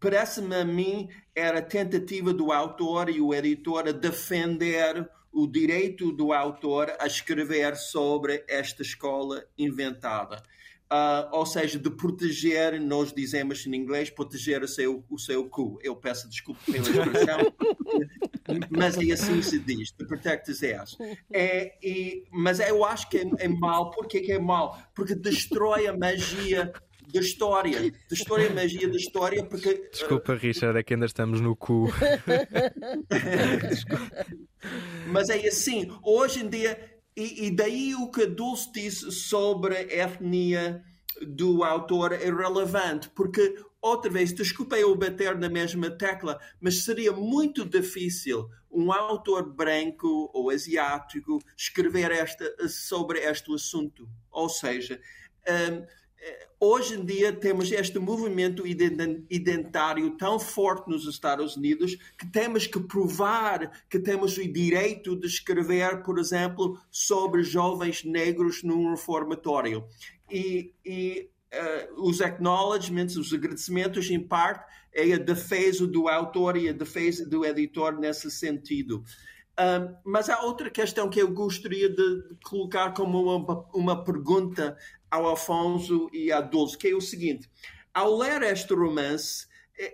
parece-me 0.00 0.54
a 0.56 0.64
mim 0.64 1.08
era 1.34 1.58
a 1.58 1.62
tentativa 1.62 2.32
do 2.32 2.52
autor 2.52 3.08
e 3.08 3.20
o 3.20 3.34
editor 3.34 3.88
a 3.88 3.92
defender 3.92 5.08
o 5.38 5.46
direito 5.46 6.10
do 6.10 6.32
autor 6.32 6.92
a 6.98 7.06
escrever 7.06 7.76
sobre 7.76 8.44
esta 8.48 8.82
escola 8.82 9.44
inventada. 9.56 10.42
Uh, 10.90 11.28
ou 11.30 11.46
seja, 11.46 11.78
de 11.78 11.90
proteger, 11.90 12.80
nós 12.80 13.12
dizemos 13.12 13.64
em 13.64 13.76
inglês, 13.76 14.10
proteger 14.10 14.64
o 14.64 14.68
seu, 14.68 15.04
o 15.08 15.16
seu 15.16 15.48
cu. 15.48 15.78
Eu 15.80 15.94
peço 15.94 16.28
desculpa 16.28 16.60
pela 16.64 16.78
expressão, 16.78 17.54
mas 18.68 18.96
é 18.96 19.12
assim 19.12 19.40
se 19.42 19.60
diz, 19.60 19.92
to 19.92 20.06
protect 20.06 20.50
his 20.50 20.64
ass. 20.64 20.96
É, 21.32 21.74
mas 22.32 22.58
eu 22.58 22.84
acho 22.84 23.08
que 23.08 23.18
é, 23.18 23.24
é 23.38 23.48
mal. 23.48 23.92
Porquê 23.92 24.20
que 24.20 24.32
é 24.32 24.40
mal? 24.40 24.76
Porque 24.92 25.14
destrói 25.14 25.86
a 25.86 25.96
magia 25.96 26.72
da 27.12 27.20
história, 27.20 27.80
da 27.80 28.12
história 28.12 28.50
magia 28.50 28.88
da 28.88 28.96
história, 28.96 29.44
porque. 29.44 29.88
Desculpa, 29.90 30.34
Richard, 30.34 30.78
é 30.78 30.82
que 30.82 30.94
ainda 30.94 31.06
estamos 31.06 31.40
no 31.40 31.56
cu. 31.56 31.88
Mas 35.08 35.28
é 35.28 35.46
assim, 35.46 35.90
hoje 36.02 36.40
em 36.40 36.48
dia, 36.48 36.78
e, 37.16 37.46
e 37.46 37.50
daí 37.50 37.94
o 37.94 38.10
que 38.10 38.22
a 38.22 38.26
Dulce 38.26 38.70
disse 38.72 39.10
sobre 39.10 39.76
a 39.76 40.04
etnia 40.04 40.82
do 41.26 41.64
autor 41.64 42.12
é 42.12 42.30
relevante, 42.30 43.08
porque 43.10 43.56
outra 43.80 44.10
vez, 44.10 44.32
desculpa 44.32 44.76
eu 44.76 44.94
bater 44.94 45.36
na 45.36 45.48
mesma 45.48 45.90
tecla, 45.90 46.38
mas 46.60 46.84
seria 46.84 47.12
muito 47.12 47.64
difícil 47.64 48.48
um 48.70 48.92
autor 48.92 49.52
branco 49.52 50.30
ou 50.32 50.50
asiático 50.50 51.38
escrever 51.56 52.10
esta, 52.10 52.68
sobre 52.68 53.20
este 53.20 53.52
assunto. 53.54 54.08
Ou 54.30 54.48
seja, 54.48 55.00
um, 55.48 55.86
hoje 56.60 56.94
em 56.94 57.04
dia 57.04 57.32
temos 57.32 57.70
este 57.70 57.98
movimento 57.98 58.66
identitário 58.66 60.10
tão 60.16 60.38
forte 60.38 60.88
nos 60.88 61.06
Estados 61.06 61.56
Unidos 61.56 61.96
que 62.16 62.26
temos 62.26 62.66
que 62.66 62.80
provar 62.80 63.84
que 63.88 63.98
temos 63.98 64.36
o 64.36 64.52
direito 64.52 65.14
de 65.14 65.26
escrever, 65.26 66.02
por 66.02 66.18
exemplo, 66.18 66.80
sobre 66.90 67.42
jovens 67.42 68.04
negros 68.04 68.62
num 68.62 68.90
reformatório. 68.90 69.84
E, 70.30 70.74
e 70.84 71.30
uh, 71.54 72.02
os 72.08 72.20
acknowledgements, 72.20 73.16
os 73.16 73.32
agradecimentos, 73.32 74.10
em 74.10 74.20
parte, 74.20 74.66
é 74.92 75.12
a 75.12 75.18
defesa 75.18 75.86
do 75.86 76.08
autor 76.08 76.56
e 76.56 76.68
a 76.68 76.72
defesa 76.72 77.24
do 77.24 77.44
editor 77.44 77.98
nesse 77.98 78.30
sentido. 78.30 79.04
Mas 80.04 80.30
há 80.30 80.42
outra 80.42 80.70
questão 80.70 81.10
que 81.10 81.20
eu 81.20 81.32
gostaria 81.32 81.88
de 81.88 82.22
colocar 82.44 82.92
como 82.92 83.36
uma, 83.36 83.66
uma 83.74 84.04
pergunta 84.04 84.76
ao 85.10 85.28
Afonso 85.28 86.08
e 86.12 86.30
à 86.30 86.40
Dulce, 86.40 86.76
que 86.76 86.88
é 86.88 86.94
o 86.94 87.00
seguinte: 87.00 87.48
ao 87.92 88.16
ler 88.16 88.42
este 88.42 88.74
romance, 88.74 89.46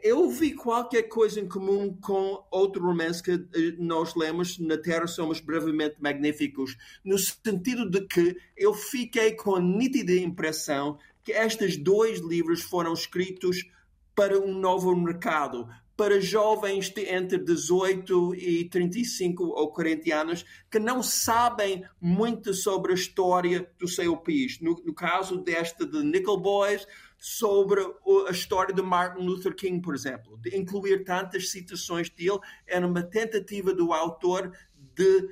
eu 0.03 0.31
vi 0.31 0.55
qualquer 0.55 1.05
coisa 1.05 1.39
em 1.39 1.47
comum 1.47 1.95
com 2.01 2.43
outro 2.51 2.83
romance 2.83 3.23
que 3.23 3.33
eh, 3.33 3.75
nós 3.79 4.15
lemos 4.15 4.59
na 4.59 4.79
Terra 4.79 5.07
Somos 5.07 5.41
Brevemente 5.41 5.97
Magníficos, 6.01 6.77
no 7.05 7.19
sentido 7.19 7.89
de 7.89 8.01
que 8.07 8.35
eu 8.57 8.73
fiquei 8.73 9.33
com 9.33 9.57
a 9.57 9.61
nítida 9.61 10.13
impressão 10.13 10.99
que 11.23 11.33
estes 11.33 11.77
dois 11.77 12.21
livros 12.21 12.63
foram 12.63 12.95
escritos 12.95 13.67
para 14.15 14.39
um 14.39 14.55
novo 14.55 14.95
mercado, 14.97 15.69
para 15.97 16.21
jovens 16.21 16.91
de 16.91 17.03
entre 17.03 17.39
18 17.39 18.35
e 18.35 18.69
35 18.69 19.45
ou 19.45 19.73
40 19.73 20.15
anos 20.15 20.45
que 20.71 20.79
não 20.79 21.03
sabem 21.03 21.85
muito 22.01 22.53
sobre 22.53 22.93
a 22.93 22.95
história 22.95 23.71
do 23.79 23.87
seu 23.87 24.17
país. 24.17 24.61
No, 24.61 24.75
no 24.85 24.95
caso 24.95 25.39
desta 25.39 25.87
de 25.87 26.03
Nickel 26.03 26.37
Boys, 26.37 26.87
sobre 27.19 27.81
a 28.29 28.31
história 28.31 28.75
de 28.75 28.83
Martin 28.83 29.25
Luther 29.25 29.55
King, 29.55 29.81
por 29.81 29.95
exemplo. 29.95 30.37
De 30.39 30.57
incluir 30.57 31.05
tantas 31.05 31.51
citações 31.51 32.11
dele 32.11 32.39
era 32.67 32.87
uma 32.87 33.03
tentativa 33.03 33.73
do 33.73 33.93
autor 33.93 34.51
de 34.51 34.65
de 34.95 35.29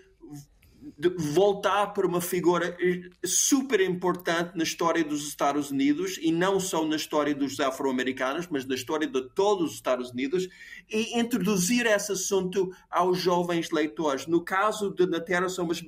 voltar 1.17 1.89
para 1.89 2.07
uma 2.07 2.21
figura 2.21 2.77
super 3.25 3.81
importante 3.81 4.57
na 4.57 4.65
história 4.65 5.05
dos 5.05 5.29
Estados 5.29 5.71
Unidos 5.71 6.19
e 6.21 6.33
não 6.33 6.59
só 6.59 6.85
na 6.85 6.97
história 6.97 7.35
dos 7.35 7.59
afro-americanos, 7.61 8.49
mas 8.51 8.65
na 8.65 8.75
história 8.75 9.07
de 9.07 9.29
todos 9.31 9.71
os 9.71 9.75
Estados 9.75 10.11
Unidos 10.11 10.49
e 10.91 11.19
introduzir 11.19 11.87
esse 11.87 12.13
assunto 12.13 12.75
aos 12.91 13.19
jovens 13.19 13.71
leitores. 13.71 14.27
No 14.27 14.45
caso 14.45 14.93
de 14.95 15.07
Na 15.07 15.21
Terra 15.21 15.49
Somos 15.49 15.83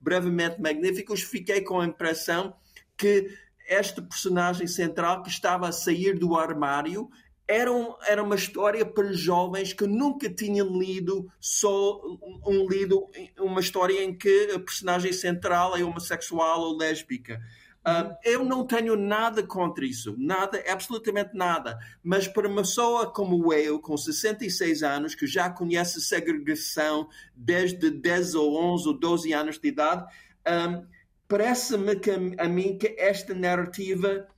Brevemente 0.00 0.60
Magníficos, 0.60 1.22
fiquei 1.22 1.60
com 1.60 1.80
a 1.80 1.86
impressão 1.86 2.54
que 2.96 3.28
este 3.68 4.02
personagem 4.02 4.66
central 4.66 5.22
que 5.22 5.30
estava 5.30 5.68
a 5.68 5.72
sair 5.72 6.18
do 6.18 6.36
armário 6.36 7.08
era, 7.50 7.72
um, 7.72 7.94
era 8.06 8.22
uma 8.22 8.36
história 8.36 8.86
para 8.86 9.12
jovens 9.12 9.72
que 9.72 9.84
nunca 9.84 10.30
tinham 10.30 10.78
lido 10.78 11.28
só 11.40 12.00
um 12.46 12.68
lido 12.68 13.10
uma 13.40 13.60
história 13.60 14.04
em 14.04 14.16
que 14.16 14.52
a 14.54 14.60
personagem 14.60 15.12
central 15.12 15.76
é 15.76 15.82
homossexual 15.82 16.60
ou 16.60 16.78
lésbica. 16.78 17.42
Uh, 17.80 18.14
eu 18.22 18.44
não 18.44 18.64
tenho 18.64 18.94
nada 18.94 19.42
contra 19.42 19.84
isso, 19.84 20.14
nada, 20.16 20.62
absolutamente 20.68 21.30
nada. 21.34 21.76
Mas 22.04 22.28
para 22.28 22.46
uma 22.46 22.62
pessoa 22.62 23.10
como 23.10 23.52
eu, 23.52 23.80
com 23.80 23.96
66 23.96 24.84
anos, 24.84 25.14
que 25.16 25.26
já 25.26 25.50
conhece 25.50 26.00
segregação 26.00 27.08
desde 27.34 27.90
10 27.90 28.36
ou 28.36 28.62
11 28.74 28.88
ou 28.88 28.94
12 28.94 29.32
anos 29.32 29.58
de 29.58 29.68
idade, 29.68 30.04
um, 30.46 30.86
parece-me 31.26 32.00
a 32.38 32.48
mim 32.48 32.78
que 32.78 32.94
esta 32.96 33.34
narrativa 33.34 34.28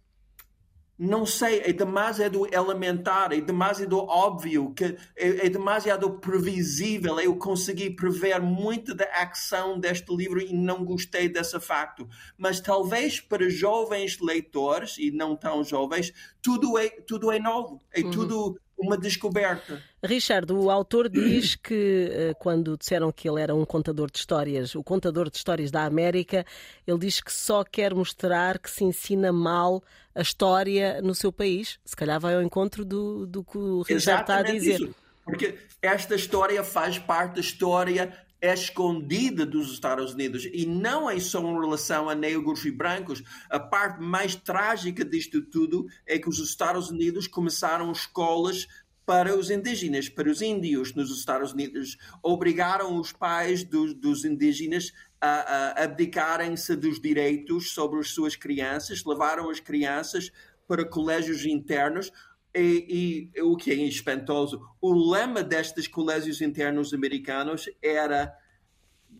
não 0.98 1.26
sei, 1.26 1.60
é 1.60 1.72
demasiado 1.72 2.46
elementar, 2.54 3.32
é 3.32 3.40
demasiado 3.40 3.98
óbvio, 3.98 4.72
que 4.74 4.84
é, 4.84 5.46
é, 5.46 5.48
demasiado 5.48 6.18
previsível. 6.18 7.18
Eu 7.18 7.36
consegui 7.36 7.90
prever 7.90 8.40
muito 8.40 8.94
da 8.94 9.06
ação 9.06 9.78
deste 9.80 10.14
livro 10.14 10.40
e 10.40 10.52
não 10.52 10.84
gostei 10.84 11.28
desse 11.28 11.58
facto. 11.58 12.08
Mas 12.36 12.60
talvez 12.60 13.20
para 13.20 13.48
jovens 13.48 14.20
leitores 14.20 14.96
e 14.98 15.10
não 15.10 15.34
tão 15.34 15.64
jovens, 15.64 16.12
tudo 16.40 16.78
é, 16.78 16.88
tudo 16.88 17.32
é 17.32 17.38
novo, 17.38 17.80
é 17.92 18.00
uhum. 18.00 18.10
tudo 18.10 18.60
uma 18.82 18.98
descoberta. 18.98 19.80
Richard, 20.02 20.52
o 20.52 20.70
autor 20.70 21.08
diz 21.08 21.54
que 21.56 22.10
eh, 22.10 22.34
quando 22.38 22.76
disseram 22.76 23.12
que 23.12 23.28
ele 23.28 23.40
era 23.40 23.54
um 23.54 23.64
contador 23.64 24.10
de 24.10 24.18
histórias, 24.18 24.74
o 24.74 24.82
contador 24.82 25.30
de 25.30 25.36
histórias 25.36 25.70
da 25.70 25.84
América, 25.84 26.44
ele 26.86 26.98
diz 26.98 27.20
que 27.20 27.32
só 27.32 27.64
quer 27.64 27.94
mostrar 27.94 28.58
que 28.58 28.70
se 28.70 28.84
ensina 28.84 29.32
mal 29.32 29.82
a 30.14 30.20
história 30.20 31.00
no 31.00 31.14
seu 31.14 31.32
país. 31.32 31.78
Se 31.84 31.96
calhar 31.96 32.20
vai 32.20 32.34
ao 32.34 32.42
encontro 32.42 32.84
do, 32.84 33.26
do 33.26 33.44
que 33.44 33.56
o 33.56 33.82
Richard 33.82 34.02
Exatamente 34.02 34.20
está 34.20 34.38
a 34.38 34.76
dizer. 34.76 34.80
Isso. 34.88 35.02
Porque 35.24 35.58
esta 35.80 36.14
história 36.14 36.64
faz 36.64 36.98
parte 36.98 37.34
da 37.36 37.40
história 37.40 38.12
escondida 38.42 39.46
dos 39.46 39.72
Estados 39.72 40.14
Unidos 40.14 40.48
e 40.52 40.66
não 40.66 41.08
é 41.08 41.20
só 41.20 41.40
em 41.40 41.60
relação 41.60 42.08
a 42.08 42.14
negros 42.14 42.64
e 42.64 42.70
brancos. 42.70 43.22
A 43.48 43.60
parte 43.60 44.02
mais 44.02 44.34
trágica 44.34 45.04
disto 45.04 45.40
tudo 45.42 45.86
é 46.04 46.18
que 46.18 46.28
os 46.28 46.38
Estados 46.38 46.90
Unidos 46.90 47.28
começaram 47.28 47.92
escolas 47.92 48.66
para 49.06 49.36
os 49.36 49.50
indígenas, 49.50 50.08
para 50.08 50.30
os 50.30 50.42
índios 50.42 50.94
nos 50.94 51.16
Estados 51.16 51.52
Unidos. 51.52 51.96
Obrigaram 52.22 52.98
os 52.98 53.12
pais 53.12 53.64
dos, 53.64 53.94
dos 53.94 54.24
indígenas 54.24 54.92
a, 55.20 55.28
a 55.28 55.84
abdicarem-se 55.84 56.74
dos 56.74 57.00
direitos 57.00 57.72
sobre 57.72 58.00
as 58.00 58.10
suas 58.10 58.34
crianças, 58.34 59.04
levaram 59.04 59.48
as 59.50 59.60
crianças 59.60 60.32
para 60.66 60.84
colégios 60.84 61.44
internos. 61.44 62.10
E, 62.54 63.30
e 63.34 63.40
o 63.40 63.56
que 63.56 63.70
é 63.70 63.74
espantoso, 63.74 64.60
o 64.80 65.10
lema 65.10 65.42
destes 65.42 65.88
colégios 65.88 66.42
internos 66.42 66.92
americanos 66.92 67.68
era 67.82 68.36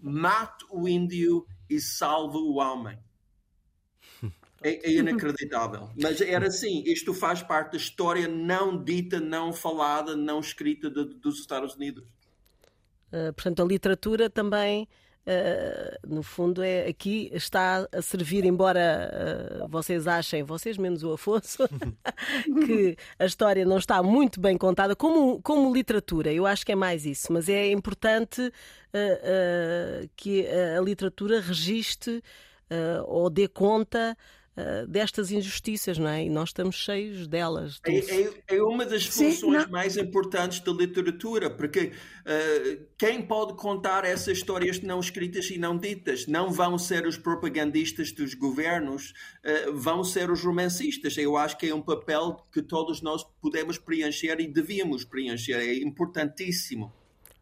mate 0.03 0.67
o 0.71 0.87
índio 0.87 1.47
e 1.69 1.81
salve 1.81 2.37
o 2.37 2.55
homem. 2.57 2.99
É, 4.65 4.89
é, 4.89 4.93
inacreditável. 4.93 5.91
Mas 6.01 6.21
era 6.21 6.47
assim, 6.47 6.85
isto 6.87 7.13
faz 7.13 7.43
parte 7.43 7.73
da 7.73 7.79
história 7.79 8.29
não 8.29 8.83
dita, 8.83 9.19
não 9.19 9.53
falada, 9.53 10.15
não 10.15 10.39
escrita 10.39 10.89
de, 10.89 11.05
dos 11.05 11.41
Estados 11.41 11.75
Unidos. 11.75 12.05
Uh, 13.13 13.33
portanto, 13.35 13.61
a 13.61 13.65
literatura 13.65 14.31
também 14.31 14.89
Uh, 15.25 16.15
no 16.15 16.21
fundo, 16.25 16.65
é 16.65 16.89
aqui 16.89 17.31
está 17.33 17.87
a 17.93 18.03
servir, 18.03 18.45
embora 18.45 19.63
uh, 19.63 19.69
vocês 19.69 20.09
achem, 20.09 20.43
vocês 20.43 20.77
menos 20.77 21.05
o 21.05 21.13
Afonso, 21.13 21.63
que 22.67 22.97
a 23.17 23.25
história 23.25 23.65
não 23.65 23.79
está 23.79 24.03
muito 24.03 24.41
bem 24.41 24.59
contada, 24.59 24.97
como, 24.97 25.41
como 25.41 25.73
literatura, 25.73 26.33
eu 26.33 26.45
acho 26.45 26.67
que 26.67 26.73
é 26.73 26.75
mais 26.75 27.07
isso, 27.07 27.33
mas 27.33 27.49
é 27.49 27.71
importante 27.71 28.43
uh, 28.43 30.11
que 30.17 30.45
a 30.77 30.81
literatura 30.81 31.41
registre 31.41 32.23
ou 33.07 33.29
dê 33.29 33.47
conta 33.47 34.17
uh, 34.57 34.87
destas 34.87 35.31
injustiças, 35.31 35.99
não 35.99 36.09
é? 36.09 36.25
E 36.25 36.31
nós 36.31 36.51
estamos 36.51 36.77
cheios 36.77 37.27
delas. 37.27 37.81
É, 37.87 37.99
é, 37.99 38.57
é, 38.57 38.63
uma 38.63 38.85
das 38.85 39.07
funções 39.07 39.65
Sim, 39.65 39.71
mais 39.71 39.97
importantes 39.97 40.61
da 40.61 40.73
literatura, 40.73 41.51
porque 41.51 41.93
uh, 41.93 42.87
quem 42.99 43.23
pode 43.23 43.55
contar 43.55 44.05
essas 44.05 44.39
histórias 44.39 44.81
não 44.81 45.01
escritas 45.01 45.51
e 45.51 45.59
não 45.59 45.77
ditas? 45.77 46.27
Não 46.27 46.51
vão 46.51 46.79
ser 46.79 47.07
os 47.07 47.17
propagandistas 47.17 48.13
dos 48.13 48.35
governos, 48.35 49.13
uh, 49.45 49.73
vão 49.75 50.05
ser 50.05 50.31
os 50.31 50.43
romancistas. 50.43 51.17
Eu 51.17 51.37
acho 51.37 51.57
que 51.59 51.69
é 51.69 51.75
um 51.75 51.83
papel 51.83 52.47
que 52.53 52.63
todos 52.63 53.03
nós 53.03 53.25
podemos 53.41 53.79
preencher 53.79 54.41
e 54.41 54.47
devíamos 54.47 55.05
preencher. 55.05 55.57
É 55.57 55.75
importantíssimo. 55.77 56.93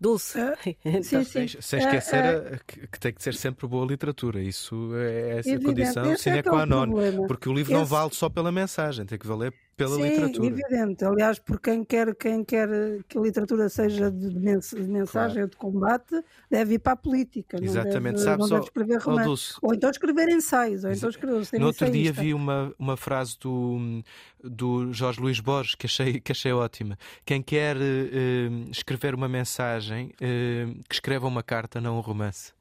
Dulce. 0.01 0.39
Uh, 0.39 0.77
então, 0.85 1.03
sim, 1.03 1.25
sim. 1.25 1.59
Sem 1.61 1.79
esquecer 1.81 2.37
uh, 2.39 2.61
que, 2.67 2.99
tem 2.99 3.13
que 3.13 3.23
ser 3.23 3.35
sempre 3.35 3.67
boa 3.67 3.87
literatura. 3.87 4.41
Isso 4.41 4.93
é 4.95 5.39
essa 5.39 5.51
evidente, 5.51 5.67
condição 5.67 6.17
sine 6.17 6.39
é 6.39 6.43
qua 6.43 6.65
non. 6.65 7.27
Porque 7.27 7.49
o 7.49 7.53
livro 7.53 7.73
esse... 7.73 7.81
não 7.81 7.85
vale 7.85 8.11
só 8.15 8.29
pela 8.29 8.51
mensagem, 8.51 9.05
tem 9.05 9.19
que 9.19 9.27
valer 9.27 9.53
pela 9.81 9.97
Sim, 9.97 10.03
literatura. 10.03 10.47
evidente. 10.47 11.05
Aliás, 11.07 11.39
por 11.39 11.59
quem 11.59 11.83
quer, 11.83 12.14
quem 12.14 12.45
quer 12.45 12.68
que 13.09 13.16
a 13.16 13.20
literatura 13.20 13.66
seja 13.70 14.11
de 14.11 14.28
mensagem 14.39 15.07
claro. 15.07 15.41
ou 15.41 15.49
de 15.49 15.57
combate, 15.57 16.22
deve 16.51 16.74
ir 16.74 16.78
para 16.81 16.93
a 16.93 16.97
política. 16.97 17.57
Exatamente. 17.62 18.18
Não 18.18 18.37
deve, 18.37 18.51
não 18.51 18.61
escrever 18.61 18.99
romances. 19.01 19.57
Ou 19.62 19.74
então 19.74 19.89
escrever 19.89 20.28
ensaios. 20.28 20.85
Ou 20.85 20.93
então 20.93 21.09
escrever, 21.09 21.59
no 21.59 21.66
outro 21.66 21.91
dia 21.91 22.12
vi 22.12 22.35
uma, 22.35 22.74
uma 22.78 22.95
frase 22.95 23.39
do, 23.41 24.03
do 24.45 24.93
Jorge 24.93 25.18
Luís 25.18 25.41
Borges 25.41 25.74
que 25.74 25.87
achei, 25.87 26.20
que 26.20 26.33
achei 26.33 26.53
ótima. 26.53 26.99
Quem 27.24 27.41
quer 27.41 27.76
uh, 27.78 28.70
escrever 28.70 29.14
uma 29.14 29.28
mensagem, 29.28 30.12
uh, 30.16 30.83
que 30.87 30.95
escreva 30.95 31.26
uma 31.26 31.43
carta, 31.43 31.81
não 31.81 31.97
um 31.97 32.01
romance. 32.01 32.53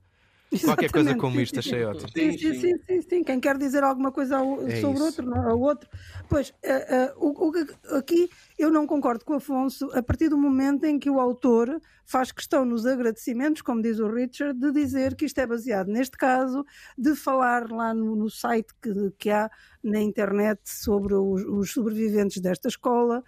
Qualquer 0.66 0.91
coisa 0.91 1.16
como 1.16 1.39
isto, 1.39 1.60
achei 1.60 1.84
ótimo. 1.84 2.10
Sim 2.10 2.38
sim, 2.38 2.54
sim, 2.54 2.78
sim, 2.86 3.02
sim. 3.02 3.24
Quem 3.24 3.39
quer 3.39 3.58
dizer 3.58 3.84
alguma 3.84 4.12
coisa 4.12 4.38
ao, 4.38 4.68
é 4.68 4.82
sobre 4.82 4.97
isso. 4.97 5.06
outro, 5.06 5.26
não, 5.26 5.50
ao 5.50 5.60
outro. 5.60 5.88
Pois, 6.28 6.50
uh, 6.50 7.20
uh, 7.20 7.47
o, 7.47 7.97
aqui 7.97 8.30
eu 8.58 8.72
não 8.72 8.88
concordo 8.88 9.24
com 9.24 9.34
o 9.34 9.38
Afonso 9.38 9.89
a 9.93 10.02
partir 10.02 10.30
do 10.30 10.38
momento 10.38 10.86
em 10.86 10.97
que 10.97 11.10
o 11.10 11.20
autor 11.20 11.80
faz 12.04 12.32
questão 12.32 12.66
nos 12.66 12.86
agradecimentos, 12.88 13.62
como 13.62 13.82
diz 13.82 14.00
o 14.00 14.08
Richard, 14.08 14.60
de 14.60 14.72
dizer 14.72 15.16
que 15.16 15.26
isto 15.26 15.38
é 15.39 15.45
baseado 15.45 15.88
neste 15.88 16.18
caso, 16.18 16.66
de 16.97 17.16
falar 17.16 17.70
lá 17.70 17.93
no, 17.93 18.16
no 18.16 18.30
site 18.30 18.74
que, 18.82 18.91
que 19.20 19.30
há 19.30 19.50
na 19.84 20.02
internet 20.02 20.60
sobre 20.66 21.14
os, 21.14 21.43
os 21.43 21.72
sobreviventes 21.72 22.41
desta 22.41 22.68
escola 22.68 23.24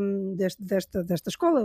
um, 0.00 0.34
deste, 0.34 0.62
desta, 0.62 1.04
desta 1.04 1.30
escola, 1.30 1.62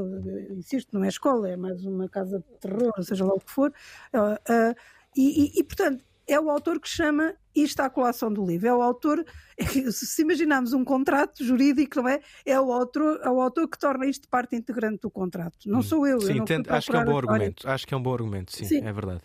insisto, 0.52 0.94
não 0.94 1.04
é 1.04 1.08
escola, 1.08 1.50
é 1.50 1.56
mais 1.56 1.86
uma 1.86 2.10
casa 2.10 2.40
de 2.40 2.60
terror, 2.60 2.92
seja 3.02 3.26
lá 3.26 3.34
o 3.34 3.40
que 3.40 3.52
for, 3.52 3.72
uh, 4.14 4.34
uh, 4.34 4.76
e, 5.16 5.46
e, 5.46 5.60
e, 5.60 5.64
portanto 5.64 6.04
é 6.28 6.40
o 6.40 6.50
autor 6.50 6.80
que 6.80 6.90
chama 6.90 7.36
isto 7.56 7.80
a 7.82 7.90
colação 7.90 8.34
do 8.34 8.46
livro. 8.46 8.68
É 8.68 8.74
o 8.74 8.82
autor, 8.82 9.24
se 9.92 10.22
imaginarmos 10.22 10.74
um 10.74 10.84
contrato 10.84 11.44
jurídico, 11.44 12.02
não 12.02 12.10
é? 12.10 12.20
É 12.46 12.60
o 12.60 12.72
autor, 12.72 13.22
é 13.24 13.30
o 13.30 13.40
autor 13.40 13.68
que 13.68 13.78
torna 13.78 14.06
isto 14.08 14.28
parte 14.28 14.56
integrante 14.56 15.02
do 15.02 15.12
contrato. 15.12 15.58
Não 15.68 15.80
hum. 15.80 15.84
sou 15.84 16.08
eu. 16.08 16.20
Sim, 16.20 16.38
eu 16.38 16.76
acho 16.76 16.90
que 16.90 16.98
é 16.98 17.00
um 17.00 17.06
bom 17.06 17.18
argumento. 17.18 17.70
Acho 17.70 17.88
que 17.88 17.94
é 17.94 17.98
um 17.98 18.02
bom 18.02 18.14
argumento, 18.14 18.52
sim, 18.56 18.66
sim. 18.66 18.84
é 18.84 18.92
verdade. 18.92 19.22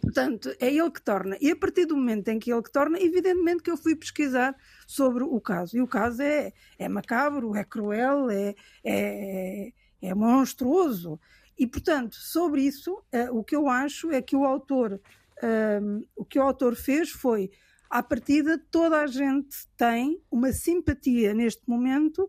Portanto, 0.00 0.54
é 0.58 0.72
ele 0.72 0.90
que 0.90 1.02
torna. 1.02 1.36
E 1.40 1.50
a 1.50 1.56
partir 1.56 1.86
do 1.86 1.96
momento 1.96 2.28
em 2.28 2.38
que 2.38 2.52
ele 2.52 2.62
que 2.62 2.72
torna, 2.72 2.98
evidentemente 3.00 3.62
que 3.62 3.70
eu 3.70 3.76
fui 3.76 3.94
pesquisar 3.94 4.56
sobre 4.86 5.22
o 5.22 5.40
caso. 5.40 5.76
E 5.76 5.80
o 5.80 5.86
caso 5.86 6.22
é, 6.22 6.52
é 6.78 6.88
macabro, 6.88 7.54
é 7.54 7.64
cruel, 7.64 8.30
é, 8.30 8.54
é, 8.84 9.72
é 10.00 10.14
monstruoso. 10.14 11.20
E, 11.58 11.66
portanto, 11.66 12.16
sobre 12.16 12.62
isso, 12.62 12.92
uh, 12.92 13.38
o 13.38 13.44
que 13.44 13.54
eu 13.54 13.68
acho 13.68 14.10
é 14.10 14.22
que 14.22 14.34
o 14.34 14.44
autor, 14.44 14.94
uh, 14.94 16.08
o 16.16 16.24
que 16.24 16.38
o 16.38 16.42
autor 16.42 16.74
fez 16.74 17.10
foi, 17.10 17.50
à 17.88 18.02
partida, 18.02 18.58
toda 18.70 19.00
a 19.00 19.06
gente 19.06 19.56
tem 19.76 20.20
uma 20.30 20.52
simpatia 20.52 21.34
neste 21.34 21.62
momento 21.68 22.28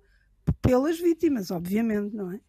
pelas 0.61 0.99
vítimas, 0.99 1.51
obviamente, 1.51 2.14
não 2.14 2.32
é? 2.32 2.39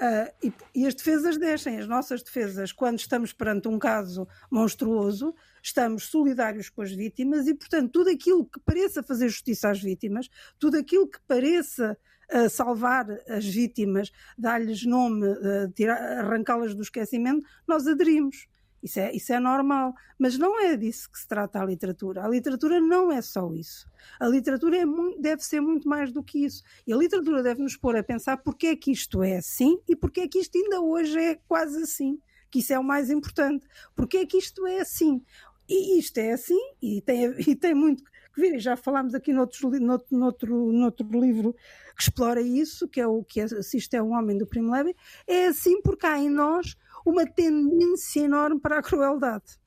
Uh, 0.00 0.32
e, 0.42 0.52
e, 0.74 0.86
as 0.86 0.94
defesas 0.94 1.36
deixem, 1.36 1.78
as 1.78 1.86
nossas 1.86 2.22
defesas, 2.22 2.72
quando 2.72 2.98
estamos 2.98 3.32
perante 3.32 3.68
um 3.68 3.78
caso 3.78 4.26
monstruoso, 4.50 5.34
estamos 5.62 6.04
solidários 6.04 6.70
com 6.70 6.80
as 6.80 6.90
vítimas 6.90 7.46
e, 7.46 7.54
portanto, 7.54 7.92
tudo 7.92 8.08
aquilo 8.10 8.46
que 8.46 8.58
pareça 8.60 9.02
fazer 9.02 9.28
justiça 9.28 9.68
às 9.68 9.80
vítimas, 9.80 10.28
tudo 10.58 10.78
aquilo 10.78 11.06
que 11.06 11.20
pareça 11.28 11.96
uh, 12.32 12.48
salvar 12.48 13.06
as 13.28 13.44
vítimas, 13.44 14.10
dar-lhes 14.36 14.84
nome, 14.84 15.26
uh, 15.26 15.90
arrancá-las 16.18 16.74
do 16.74 16.82
esquecimento, 16.82 17.46
nós 17.68 17.86
aderimos. 17.86 18.48
Isso 18.82 18.98
é, 18.98 19.14
isso 19.14 19.32
é 19.32 19.38
normal. 19.38 19.94
Mas 20.18 20.36
não 20.36 20.60
é 20.60 20.76
disso 20.76 21.10
que 21.10 21.18
se 21.18 21.26
trata 21.26 21.60
a 21.60 21.64
literatura. 21.64 22.24
A 22.24 22.28
literatura 22.28 22.80
não 22.80 23.12
é 23.12 23.22
só 23.22 23.52
isso. 23.54 23.88
A 24.18 24.26
literatura 24.26 24.78
é 24.78 24.84
muito, 24.84 25.20
deve 25.20 25.42
ser 25.42 25.60
muito 25.60 25.88
mais 25.88 26.12
do 26.12 26.22
que 26.22 26.44
isso. 26.44 26.62
E 26.86 26.92
a 26.92 26.96
literatura 26.96 27.42
deve 27.42 27.62
nos 27.62 27.76
pôr 27.76 27.96
a 27.96 28.02
pensar 28.02 28.38
porque 28.38 28.68
é 28.68 28.76
que 28.76 28.90
isto 28.90 29.22
é 29.22 29.36
assim 29.36 29.78
e 29.88 29.94
porque 29.94 30.22
é 30.22 30.28
que 30.28 30.38
isto 30.38 30.58
ainda 30.58 30.80
hoje 30.80 31.18
é 31.18 31.36
quase 31.46 31.82
assim. 31.82 32.18
Que 32.50 32.58
isso 32.58 32.72
é 32.72 32.78
o 32.78 32.84
mais 32.84 33.10
importante. 33.10 33.66
Porque 33.94 34.18
é 34.18 34.26
que 34.26 34.36
isto 34.36 34.66
é 34.66 34.80
assim. 34.80 35.22
E 35.68 35.98
isto 35.98 36.18
é 36.18 36.32
assim 36.32 36.60
e 36.82 37.00
tem, 37.00 37.34
e 37.48 37.54
tem 37.54 37.74
muito 37.74 38.02
que 38.32 38.40
virem. 38.40 38.58
Já 38.58 38.76
falámos 38.76 39.14
aqui 39.14 39.32
noutro, 39.32 39.70
noutro, 39.80 40.16
noutro, 40.16 40.72
noutro 40.72 41.20
livro 41.20 41.54
que 41.96 42.02
explora 42.02 42.40
isso, 42.40 42.88
que 42.88 43.00
é 43.00 43.06
o 43.06 43.22
que 43.22 43.40
assiste 43.40 43.94
é 43.96 44.02
um 44.02 44.12
homem 44.12 44.36
do 44.36 44.46
Primo 44.46 44.72
Levi. 44.72 44.96
É 45.26 45.46
assim 45.46 45.80
porque 45.82 46.06
há 46.06 46.18
em 46.18 46.30
nós 46.30 46.76
uma 47.04 47.26
tendência 47.26 48.20
enorme 48.20 48.60
para 48.60 48.78
a 48.78 48.82
crueldade 48.82 49.60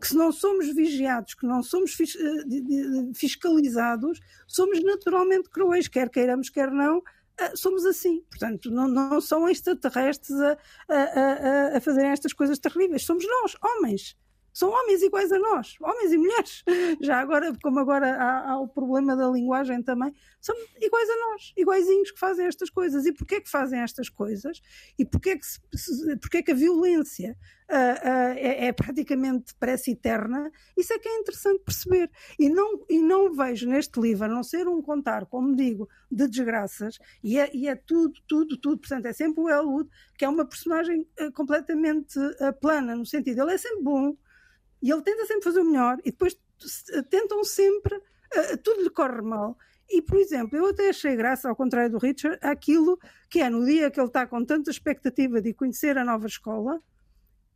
que 0.00 0.08
se 0.08 0.16
não 0.16 0.32
somos 0.32 0.66
vigiados, 0.74 1.34
que 1.34 1.46
não 1.46 1.62
somos 1.62 1.96
eh, 2.00 3.14
fiscalizados, 3.14 4.18
somos 4.48 4.82
naturalmente 4.82 5.48
cruéis, 5.48 5.86
quer 5.86 6.10
queiramos, 6.10 6.50
quer 6.50 6.72
não, 6.72 7.00
eh, 7.38 7.54
somos 7.54 7.86
assim. 7.86 8.20
Portanto, 8.28 8.68
não, 8.68 8.88
não 8.88 9.20
são 9.20 9.48
extraterrestres 9.48 10.36
a, 10.40 10.58
a, 10.88 10.96
a, 10.96 11.76
a 11.76 11.80
fazerem 11.80 12.10
estas 12.10 12.32
coisas 12.32 12.58
terríveis. 12.58 13.04
Somos 13.04 13.24
nós, 13.24 13.56
homens. 13.62 14.16
São 14.52 14.68
homens 14.68 15.02
iguais 15.02 15.32
a 15.32 15.38
nós, 15.38 15.76
homens 15.80 16.12
e 16.12 16.18
mulheres. 16.18 16.62
Já 17.00 17.20
agora, 17.20 17.56
como 17.62 17.80
agora 17.80 18.14
há, 18.14 18.50
há, 18.50 18.60
o 18.60 18.68
problema 18.68 19.16
da 19.16 19.28
linguagem 19.28 19.82
também, 19.82 20.12
são 20.40 20.54
iguais 20.80 21.08
a 21.08 21.16
nós, 21.16 21.52
iguaizinhos 21.56 22.10
que 22.10 22.18
fazem 22.18 22.46
estas 22.46 22.68
coisas. 22.68 23.06
E 23.06 23.12
porquê 23.12 23.40
que 23.40 23.50
fazem 23.50 23.80
estas 23.80 24.10
coisas? 24.10 24.60
E 24.98 25.06
porquê 25.06 25.38
que, 25.38 25.46
se, 25.46 26.16
porquê 26.18 26.42
que 26.42 26.52
a 26.52 26.54
violência 26.54 27.34
uh, 27.70 27.74
uh, 27.74 28.36
é, 28.36 28.66
é, 28.66 28.72
praticamente 28.72 29.54
parece 29.58 29.92
eterna? 29.92 30.50
Isso 30.76 30.92
é 30.92 30.98
que 30.98 31.08
é 31.08 31.18
interessante 31.18 31.62
perceber. 31.64 32.10
E 32.38 32.50
não, 32.50 32.84
e 32.90 33.00
não 33.00 33.32
vejo 33.32 33.66
neste 33.66 33.98
livro, 33.98 34.26
a 34.26 34.28
não 34.28 34.42
ser 34.42 34.68
um 34.68 34.82
contar, 34.82 35.24
como 35.24 35.56
digo, 35.56 35.88
de 36.10 36.28
desgraças, 36.28 36.98
e 37.24 37.38
é, 37.38 37.50
e 37.54 37.68
é 37.68 37.74
tudo, 37.74 38.20
tudo, 38.28 38.58
tudo. 38.58 38.78
Portanto, 38.78 39.06
é 39.06 39.14
sempre 39.14 39.42
o 39.42 39.48
Elwood, 39.48 39.88
que 40.18 40.26
é 40.26 40.28
uma 40.28 40.44
personagem 40.44 41.08
uh, 41.20 41.32
completamente 41.32 42.18
plana, 42.60 42.94
no 42.94 43.06
sentido, 43.06 43.42
ele 43.42 43.54
é 43.54 43.58
sempre 43.58 43.82
bom, 43.82 44.14
e 44.82 44.90
ele 44.90 45.02
tenta 45.02 45.24
sempre 45.26 45.44
fazer 45.44 45.60
o 45.60 45.64
melhor 45.64 45.98
e 46.04 46.10
depois 46.10 46.36
tentam 47.08 47.44
sempre, 47.44 47.94
uh, 47.96 48.56
tudo 48.62 48.82
lhe 48.82 48.90
corre 48.90 49.22
mal. 49.22 49.56
E, 49.88 50.00
por 50.00 50.18
exemplo, 50.18 50.58
eu 50.58 50.66
até 50.68 50.88
achei 50.88 51.14
graça, 51.14 51.48
ao 51.48 51.56
contrário 51.56 51.90
do 51.90 51.98
Richard, 51.98 52.38
aquilo 52.40 52.98
que 53.28 53.40
é 53.40 53.50
no 53.50 53.64
dia 53.64 53.90
que 53.90 54.00
ele 54.00 54.06
está 54.06 54.26
com 54.26 54.44
tanta 54.44 54.70
expectativa 54.70 55.40
de 55.40 55.52
conhecer 55.52 55.98
a 55.98 56.04
nova 56.04 56.26
escola, 56.26 56.80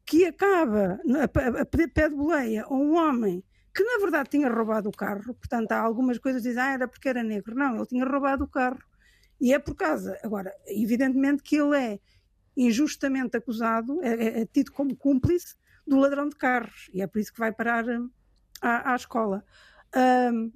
que 0.04 0.24
acaba 0.24 1.00
a, 1.22 1.64
pedir 1.64 1.88
pé 1.88 2.08
de 2.08 2.14
boleia 2.14 2.64
a 2.64 2.72
um 2.72 2.94
homem 2.94 3.42
que 3.74 3.82
na 3.82 3.98
verdade 3.98 4.30
tinha 4.30 4.48
roubado 4.48 4.88
o 4.88 4.92
carro, 4.92 5.34
portanto 5.34 5.72
há 5.72 5.78
algumas 5.78 6.18
coisas 6.18 6.40
que 6.40 6.48
dizem, 6.48 6.62
ah, 6.62 6.72
era 6.72 6.88
porque 6.88 7.08
era 7.08 7.22
negro. 7.22 7.54
Não, 7.54 7.76
ele 7.76 7.86
tinha 7.86 8.04
roubado 8.06 8.44
o 8.44 8.48
carro. 8.48 8.78
E 9.38 9.52
é 9.52 9.58
por 9.58 9.74
causa, 9.74 10.18
agora, 10.22 10.54
evidentemente 10.66 11.42
que 11.42 11.56
ele 11.56 11.76
é 11.76 12.00
injustamente 12.56 13.36
acusado, 13.36 14.02
é, 14.02 14.14
é, 14.14 14.40
é 14.40 14.46
tido 14.46 14.72
como 14.72 14.96
cúmplice 14.96 15.54
do 15.86 15.96
ladrão 15.96 16.28
de 16.28 16.36
carros, 16.36 16.90
e 16.92 17.00
é 17.00 17.06
por 17.06 17.18
isso 17.18 17.32
que 17.32 17.38
vai 17.38 17.52
parar 17.52 17.88
hum, 17.88 18.10
à, 18.60 18.92
à 18.92 18.96
escola. 18.96 19.44
Um, 20.32 20.52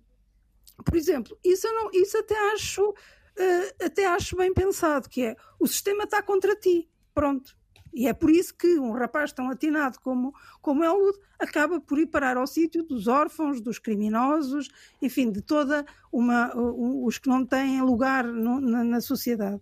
por 0.85 0.97
exemplo, 0.97 1.39
isso, 1.45 1.66
não, 1.68 1.91
isso 1.93 2.18
até 2.18 2.53
acho 2.53 2.91
uh, 2.91 3.85
até 3.85 4.07
acho 4.07 4.37
bem 4.37 4.53
pensado, 4.53 5.09
que 5.09 5.24
é 5.24 5.37
o 5.59 5.66
sistema 5.66 6.05
está 6.05 6.22
contra 6.22 6.55
ti, 6.57 6.89
pronto. 7.14 7.57
E 7.93 8.07
é 8.07 8.12
por 8.12 8.31
isso 8.31 8.55
que 8.55 8.78
um 8.78 8.93
rapaz 8.93 9.33
tão 9.33 9.51
atinado 9.51 9.99
como, 10.01 10.33
como 10.62 10.85
Elwood 10.85 11.18
acaba 11.39 11.81
por 11.81 11.99
ir 11.99 12.07
parar 12.07 12.37
ao 12.37 12.47
sítio 12.47 12.85
dos 12.85 13.09
órfãos, 13.09 13.61
dos 13.61 13.78
criminosos, 13.81 14.68
enfim, 15.03 15.31
de 15.31 15.43
toda 15.43 15.85
uma. 16.12 16.55
Uh, 16.57 17.05
os 17.05 17.18
que 17.18 17.28
não 17.28 17.45
têm 17.45 17.83
lugar 17.83 18.24
no, 18.24 18.61
na, 18.61 18.85
na, 18.85 19.01
sociedade. 19.01 19.61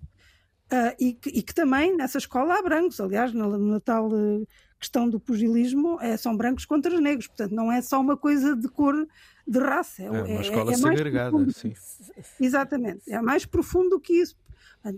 Uh, 0.70 0.92
e, 1.00 1.14
que, 1.14 1.30
e, 1.30 1.42
que, 1.42 1.54
também 1.54 1.96
nessa 1.96 2.18
escola 2.18 2.58
há 2.58 2.62
brancos, 2.62 3.00
aliás, 3.00 3.32
na, 3.32 3.80
tal 3.80 4.08
uh, 4.08 4.46
questão 4.78 5.08
do 5.08 5.18
pugilismo 5.18 5.98
é, 6.00 6.16
são 6.16 6.36
brancos 6.36 6.64
contra 6.64 7.00
negros, 7.00 7.26
portanto 7.26 7.52
não 7.52 7.70
é 7.70 7.82
só 7.82 8.00
uma 8.00 8.16
coisa 8.16 8.54
de 8.54 8.68
cor, 8.68 9.06
de 9.46 9.58
raça. 9.58 10.02
É, 10.02 10.06
é 10.06 10.10
uma 10.10 10.28
é, 10.28 10.40
escola 10.40 10.70
é, 10.70 10.74
é 10.74 10.76
segregada, 10.76 11.50
sim. 11.50 11.74
Exatamente, 12.40 13.10
é 13.10 13.20
mais 13.20 13.44
profundo 13.44 14.00
que 14.00 14.14
isso. 14.14 14.36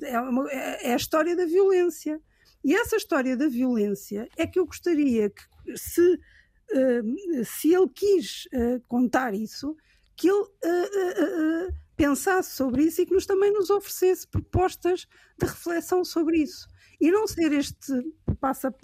É, 0.03 0.21
uma, 0.21 0.51
é, 0.51 0.89
é 0.89 0.93
a 0.93 0.97
história 0.97 1.35
da 1.35 1.47
violência. 1.47 2.21
E 2.63 2.75
essa 2.75 2.97
história 2.97 3.37
da 3.37 3.49
violência 3.49 4.29
é 4.37 4.47
que 4.47 4.59
eu 4.59 4.67
gostaria 4.67 5.31
que, 5.31 5.43
se, 5.77 6.15
uh, 6.15 7.45
se 7.45 7.73
ele 7.73 7.89
quis 7.89 8.47
uh, 8.53 8.83
contar 8.87 9.33
isso, 9.33 9.75
que 10.15 10.29
ele 10.29 10.43
uh, 10.43 11.75
pensasse 11.97 12.55
sobre 12.55 12.85
isso 12.85 13.01
e 13.01 13.07
que 13.07 13.15
nos 13.15 13.25
também 13.25 13.51
nos 13.51 13.71
oferecesse 13.71 14.27
propostas 14.27 15.07
de 15.39 15.47
reflexão 15.47 16.05
sobre 16.05 16.43
isso 16.43 16.69
e 17.01 17.11
não 17.11 17.27
ser 17.27 17.53
este, 17.53 17.93
passa, 18.41 18.75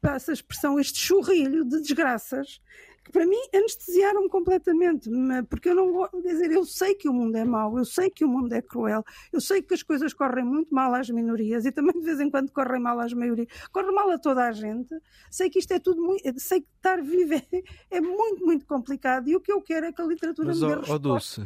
passa 0.00 0.32
a 0.32 0.34
expressão, 0.34 0.78
este 0.78 1.00
churrilho 1.00 1.64
de 1.64 1.80
desgraças 1.80 2.60
que 3.04 3.10
para 3.10 3.26
mim 3.26 3.38
anestesiaram-me 3.54 4.28
completamente, 4.28 5.10
porque 5.48 5.70
eu 5.70 5.74
não 5.74 5.92
vou 5.92 6.08
dizer, 6.22 6.50
eu 6.50 6.64
sei 6.64 6.94
que 6.94 7.08
o 7.08 7.12
mundo 7.12 7.34
é 7.36 7.44
mau, 7.44 7.78
eu 7.78 7.84
sei 7.84 8.10
que 8.10 8.24
o 8.24 8.28
mundo 8.28 8.52
é 8.52 8.60
cruel, 8.60 9.02
eu 9.32 9.40
sei 9.40 9.62
que 9.62 9.72
as 9.74 9.82
coisas 9.82 10.12
correm 10.12 10.44
muito 10.44 10.74
mal 10.74 10.94
às 10.94 11.08
minorias 11.08 11.64
e 11.64 11.72
também 11.72 11.98
de 11.98 12.04
vez 12.04 12.20
em 12.20 12.30
quando 12.30 12.52
correm 12.52 12.80
mal 12.80 13.00
às 13.00 13.12
maiorias, 13.12 13.48
corre 13.72 13.90
mal 13.90 14.10
a 14.10 14.18
toda 14.18 14.44
a 14.44 14.52
gente, 14.52 14.94
sei 15.30 15.48
que 15.48 15.58
isto 15.58 15.72
é 15.72 15.78
tudo 15.78 16.02
muito, 16.02 16.38
sei 16.38 16.60
que 16.60 16.68
estar 16.76 17.00
vivo 17.02 17.34
é, 17.34 17.42
é 17.90 18.00
muito, 18.00 18.44
muito 18.44 18.66
complicado 18.66 19.28
e 19.28 19.36
o 19.36 19.40
que 19.40 19.52
eu 19.52 19.62
quero 19.62 19.86
é 19.86 19.92
que 19.92 20.02
a 20.02 20.06
literatura 20.06 20.48
Mas, 20.48 20.60
me 20.60 20.66
dê 20.66 20.74
oh, 20.74 20.78
resposta. 20.80 20.98
Dulce. 20.98 21.40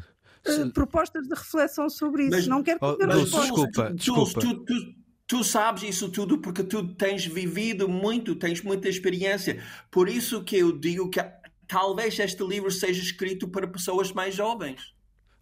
Uh, 0.47 0.71
propostas 0.73 1.27
de 1.27 1.35
reflexão 1.35 1.89
sobre 1.89 2.25
isso. 2.25 2.33
Mas, 2.33 2.47
não 2.47 2.63
quero 2.63 2.79
que 2.79 2.85
oh, 2.85 2.97
Dulce, 2.97 3.41
desculpa, 3.41 3.95
desculpa. 3.95 4.41
Tu, 4.41 4.65
tu, 4.65 5.04
Tu 5.27 5.43
sabes 5.43 5.83
isso 5.83 6.11
tudo 6.11 6.39
porque 6.39 6.63
tu 6.63 6.95
tens 6.95 7.25
vivido 7.25 7.89
muito, 7.89 8.37
tens 8.37 8.63
muita 8.63 8.89
experiência. 8.89 9.63
Por 9.91 10.09
isso 10.09 10.45
que 10.45 10.57
eu 10.57 10.79
digo 10.79 11.09
que 11.09 11.21
talvez 11.67 12.19
este 12.19 12.45
livro 12.45 12.71
seja 12.71 13.03
escrito 13.03 13.49
para 13.49 13.67
pessoas 13.67 14.13
mais 14.13 14.35
jovens. 14.35 14.95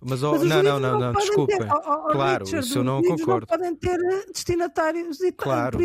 Mas, 0.04 0.22
oh, 0.22 0.32
Mas 0.32 0.42
não, 0.42 0.62
não, 0.62 0.80
não, 0.80 0.98
não, 0.98 1.12
desculpem. 1.12 1.58
Ter, 1.58 1.68
oh, 1.70 1.76
oh, 1.76 2.12
claro, 2.12 2.44
Richard, 2.44 2.66
isso 2.66 2.78
eu 2.78 2.84
não 2.84 3.00
concordo. 3.02 3.46
Não 3.48 3.58
podem 3.58 3.74
ter 3.76 4.00
eh, 4.00 4.26
destinatários 4.32 5.20
e 5.20 5.30
claro. 5.30 5.78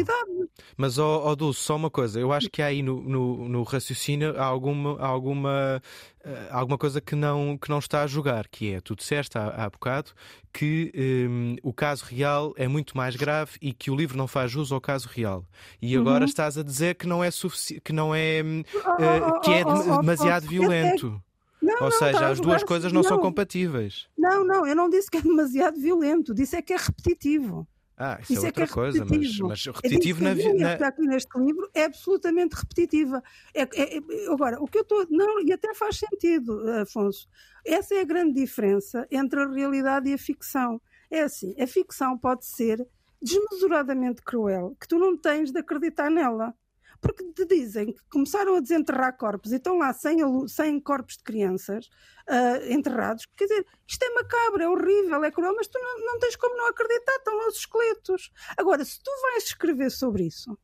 Mas, 0.76 0.98
oh, 0.98 1.22
oh 1.24 1.36
Dulce, 1.36 1.60
só 1.60 1.76
uma 1.76 1.90
coisa. 1.90 2.20
Eu 2.20 2.34
acho 2.34 2.50
que 2.50 2.62
aí 2.62 2.82
no, 2.82 3.02
no, 3.02 3.48
no 3.48 3.64
raciocínio 3.64 4.34
há 4.36 4.44
alguma, 4.44 5.00
alguma, 5.00 5.82
uh, 6.26 6.30
alguma 6.50 6.80
coisa 6.80 7.00
que 7.00 7.16
não, 7.16 7.58
que 7.58 7.70
não 7.70 7.78
está 7.78 8.02
a 8.02 8.08
jogar, 8.08 8.48
que 8.48 8.74
é, 8.74 8.82
tu 8.82 8.96
disseste 8.96 9.38
há, 9.38 9.50
há 9.50 9.70
bocado 9.70 10.12
que 10.52 10.92
um, 11.30 11.56
o 11.62 11.72
caso 11.72 12.04
real 12.06 12.52
é 12.58 12.68
muito 12.68 12.98
mais 12.98 13.16
grave 13.16 13.52
e 13.62 13.72
que 13.72 13.92
o 13.92 13.96
livro 13.96 14.18
não 14.18 14.28
faz 14.28 14.50
jus 14.50 14.72
ao 14.72 14.82
caso 14.82 15.08
real. 15.08 15.46
E 15.80 15.96
agora 15.96 16.24
uhum. 16.24 16.30
estás 16.30 16.58
a 16.58 16.64
dizer 16.64 16.96
que 16.96 17.06
não 17.06 17.24
é 17.24 17.30
suficiente, 17.30 17.82
que 17.82 17.94
não 17.94 18.16
é, 18.16 18.42
uh, 18.42 19.42
que 19.42 19.52
é 19.52 19.64
demasiado 19.64 20.48
violento. 20.48 21.22
Não, 21.62 21.76
Ou 21.76 21.90
não, 21.90 21.92
seja, 21.92 22.28
as 22.28 22.40
duas 22.40 22.64
coisas 22.64 22.92
não, 22.92 23.02
não, 23.02 23.10
são 23.10 23.20
compatíveis. 23.20 24.08
Não, 24.18 24.46
não, 24.46 24.66
eu 24.68 24.76
não 24.76 24.90
disse 24.90 25.10
que 25.10 25.18
é 25.18 25.22
demasiado 25.22 25.80
violento, 25.80 26.34
disse 26.34 26.56
é 26.56 26.62
que 26.62 26.74
é 26.74 26.78
repetitivo. 26.78 27.68
Ah, 28.00 28.20
isso, 28.22 28.34
isso 28.34 28.42
é, 28.44 28.46
é 28.46 28.50
outra 28.50 28.64
é 28.66 28.68
coisa, 28.68 29.06
mas, 29.06 29.40
mas 29.40 29.66
repetitivo 29.66 30.24
na 30.24 30.36
vida. 30.36 30.74
está 30.74 30.88
aqui 30.90 31.02
neste 31.02 31.36
livro 31.40 31.68
é 31.74 31.86
absolutamente 31.86 32.56
repetitiva. 32.56 33.24
É, 33.56 33.64
é, 33.64 33.98
é, 33.98 34.02
agora, 34.32 34.62
o 34.62 34.68
que 34.68 34.78
eu 34.78 34.84
estou. 34.84 35.08
Não, 35.10 35.42
e 35.42 35.52
até 35.52 35.74
faz 35.74 35.98
sentido, 35.98 36.62
Afonso. 36.80 37.28
Essa 37.66 37.96
é 37.96 38.02
a 38.02 38.06
grande 38.06 38.34
diferença 38.34 39.08
entre 39.10 39.42
a 39.42 39.48
realidade 39.48 40.10
e 40.10 40.14
a 40.14 40.18
ficção. 40.18 40.80
É 41.10 41.22
assim, 41.22 41.56
a 41.60 41.66
ficção 41.66 42.16
pode 42.16 42.46
ser 42.46 42.88
desmesuradamente 43.20 44.22
cruel, 44.22 44.78
que 44.80 44.88
tu 44.88 45.00
não 45.00 45.18
tens 45.18 45.52
de 45.52 45.60
acreditar 45.60 46.12
nela 46.12 46.54
porque 47.02 47.24
te 47.34 47.46
dizem 47.46 47.94
que 47.94 48.00
começaram 48.10 48.56
a 48.56 48.60
desenterrar 48.60 49.16
corpos 49.18 49.52
e 49.52 49.58
estão 49.58 49.78
lá 49.78 49.94
100, 49.94 50.48
100 50.48 50.80
corpos 50.82 51.18
de 51.18 51.24
crianças 51.24 51.88
uh, 52.28 52.72
enterrados. 52.72 53.26
Quer 53.36 53.46
dizer, 53.46 53.66
isto 53.88 54.04
é 54.04 54.10
macabro, 54.14 54.64
é 54.64 54.70
horrível, 54.70 55.24
é 55.24 55.32
cruel, 55.32 55.54
mas 55.56 55.68
tu 55.68 55.80
não, 55.80 56.06
não 56.06 56.20
tens 56.20 56.36
como 56.36 56.58
não 56.58 56.68
acreditar, 56.68 57.16
estão 57.16 57.36
lá 57.38 57.48
os 57.48 57.58
esqueletos. 57.58 58.32
Agora, 58.58 58.84
se 58.84 59.02
tu 59.02 59.12
vais 59.22 59.44
escrever 59.46 59.92
sobre 59.92 60.26
isso, 60.26 60.58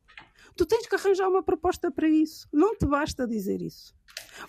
tu 0.56 0.66
tens 0.66 0.88
que 0.88 0.96
arranjar 0.96 1.30
uma 1.30 1.44
proposta 1.44 1.92
para 1.92 2.08
isso. 2.08 2.48
Não 2.52 2.76
te 2.76 2.86
basta 2.86 3.28
dizer 3.28 3.62
isso. 3.62 3.94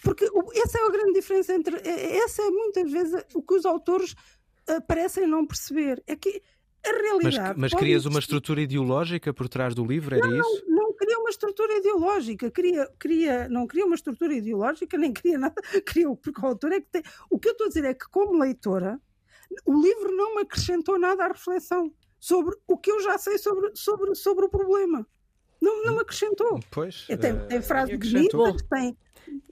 Porque 0.02 0.24
essa 0.56 0.78
é 0.78 0.86
a 0.86 0.90
grande 0.90 1.12
diferença 1.12 1.54
entre. 1.54 1.76
É, 1.76 1.88
é, 1.88 2.16
essa 2.18 2.42
é 2.42 2.50
muitas 2.50 2.90
vezes 2.90 3.24
o 3.34 3.42
que 3.42 3.54
os 3.54 3.64
autores 3.64 4.12
uh, 4.68 4.82
parecem 4.86 5.26
não 5.26 5.46
perceber. 5.46 6.02
É 6.06 6.16
que 6.16 6.42
a 6.86 6.92
realidade. 6.92 7.58
Mas, 7.58 7.72
mas 7.72 7.74
crias 7.74 8.04
uma 8.04 8.18
estrutura 8.18 8.60
ideológica 8.60 9.32
por 9.32 9.48
trás 9.48 9.74
do 9.74 9.84
livro, 9.84 10.14
era 10.14 10.26
não, 10.26 10.38
isso? 10.38 10.64
Cria 11.04 11.18
uma 11.18 11.28
estrutura 11.28 11.76
ideológica, 11.76 12.50
cria, 12.50 12.90
cria, 12.98 13.46
não 13.50 13.66
cria 13.66 13.84
uma 13.84 13.94
estrutura 13.94 14.32
ideológica, 14.32 14.96
nem 14.96 15.12
cria 15.12 15.36
nada, 15.36 15.54
cria 15.84 16.08
porque 16.16 16.40
o 16.40 16.46
autor 16.46 16.72
é 16.72 16.80
que 16.80 16.88
tem. 16.90 17.02
O 17.30 17.38
que 17.38 17.48
eu 17.48 17.52
estou 17.52 17.66
a 17.66 17.68
dizer 17.68 17.84
é 17.84 17.92
que, 17.92 18.08
como 18.08 18.38
leitora, 18.38 18.98
o 19.66 19.78
livro 19.82 20.16
não 20.16 20.36
me 20.36 20.42
acrescentou 20.42 20.98
nada 20.98 21.24
à 21.24 21.28
reflexão 21.28 21.92
sobre 22.18 22.56
o 22.66 22.78
que 22.78 22.90
eu 22.90 23.02
já 23.02 23.18
sei 23.18 23.36
sobre, 23.36 23.76
sobre, 23.76 24.14
sobre 24.14 24.46
o 24.46 24.48
problema. 24.48 25.06
Não, 25.60 25.84
não 25.84 25.94
me 25.94 26.00
acrescentou. 26.00 26.58
Pois, 26.70 27.06
tem, 27.06 27.46
tem 27.48 27.60
frases 27.60 27.98
bonitas, 27.98 28.62
tem, 28.62 28.96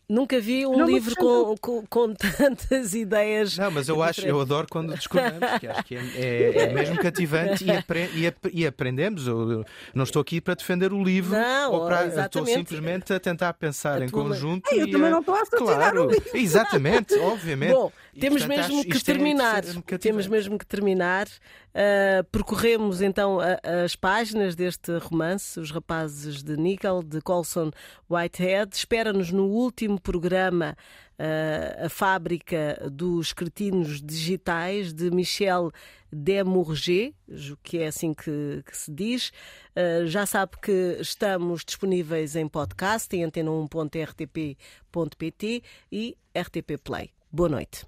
Nunca 0.09 0.38
vi 0.40 0.66
um 0.66 0.76
Não, 0.76 0.86
livro 0.86 1.14
com, 1.16 1.57
com, 1.59 1.86
com 1.86 2.12
tantas 2.14 2.92
ideias. 2.92 3.57
Não, 3.57 3.70
mas 3.70 3.88
eu 3.88 4.03
acho, 4.03 4.20
eu 4.26 4.40
adoro 4.40 4.66
quando 4.70 4.94
discordamos, 4.94 5.59
que 5.59 5.66
acho 5.66 5.84
que 5.84 5.96
é, 5.96 6.00
é- 6.16 6.59
é 6.64 6.72
mesmo 6.72 6.98
cativante 6.98 7.64
e, 7.64 7.70
apre- 7.70 8.11
e 8.14 8.26
ap- 8.26 8.50
e 8.53 8.66
aprendemos. 8.66 9.26
Eu 9.26 9.64
não 9.94 10.05
estou 10.05 10.20
aqui 10.20 10.40
para 10.40 10.55
defender 10.55 10.92
o 10.92 11.03
livro, 11.03 11.32
Não, 11.38 11.72
ou 11.72 11.86
para, 11.86 12.05
exatamente. 12.07 12.26
estou 12.26 12.46
simplesmente 12.46 13.12
a 13.14 13.20
tentar 13.20 13.55
pensar 13.55 14.03
A 14.03 14.05
em 14.05 14.09
tua- 14.09 14.24
conjunto. 14.24 14.68
Ai, 14.70 14.80
eu 14.82 14.86
e 14.88 14.90
também 14.90 15.11
não 15.11 15.20
estou 15.20 15.34
a 15.34 15.46
claro, 15.46 16.07
o 16.09 16.11
livro. 16.11 16.30
Exatamente, 16.36 17.14
obviamente. 17.14 17.72
Bom, 17.72 17.90
E, 18.12 18.20
temos 18.20 18.42
portanto, 18.44 18.59
mesmo 18.59 18.80
acho 18.80 18.88
que 18.88 18.96
é 18.96 19.00
terminar. 19.00 19.64
ser 19.64 19.98
temos 19.98 20.26
mesmo 20.26 20.59
que 20.59 20.66
terminar. 20.66 21.26
Uh, 21.74 22.22
percorremos 22.30 23.00
então 23.00 23.40
a- 23.40 23.59
as 23.84 23.96
páginas 23.96 24.55
deste 24.55 24.94
romance, 24.98 25.59
Os 25.59 25.70
Rapazes 25.70 26.42
de 26.42 26.55
Nickel, 26.55 27.03
de 27.03 27.22
Colson 27.22 27.70
Whitehead. 28.11 28.76
Espera-nos 28.76 29.30
no 29.32 29.46
último 29.46 29.98
programa 30.03 30.76
uh, 31.18 31.86
A 31.86 31.88
Fábrica 31.88 32.86
dos 32.90 33.32
Cretinos 33.32 34.03
Digitais, 34.03 34.92
de 34.92 35.11
Michel 35.11 35.72
Desmourget, 36.12 37.14
que 37.62 37.78
é 37.78 37.86
assim 37.86 38.12
que, 38.12 38.62
que 38.66 38.76
se 38.76 38.92
diz. 38.92 39.32
Uh, 39.76 40.05
já 40.07 40.26
sabe 40.26 40.59
que 40.61 40.98
estamos 41.00 41.64
disponíveis 41.64 42.36
em 42.36 42.46
podcast, 42.48 43.16
em 43.16 43.24
antena1.rtp.pt 43.24 45.62
e 45.90 46.18
RTP 46.36 46.76
Play. 46.82 47.11
Boa 47.30 47.48
noite. 47.48 47.86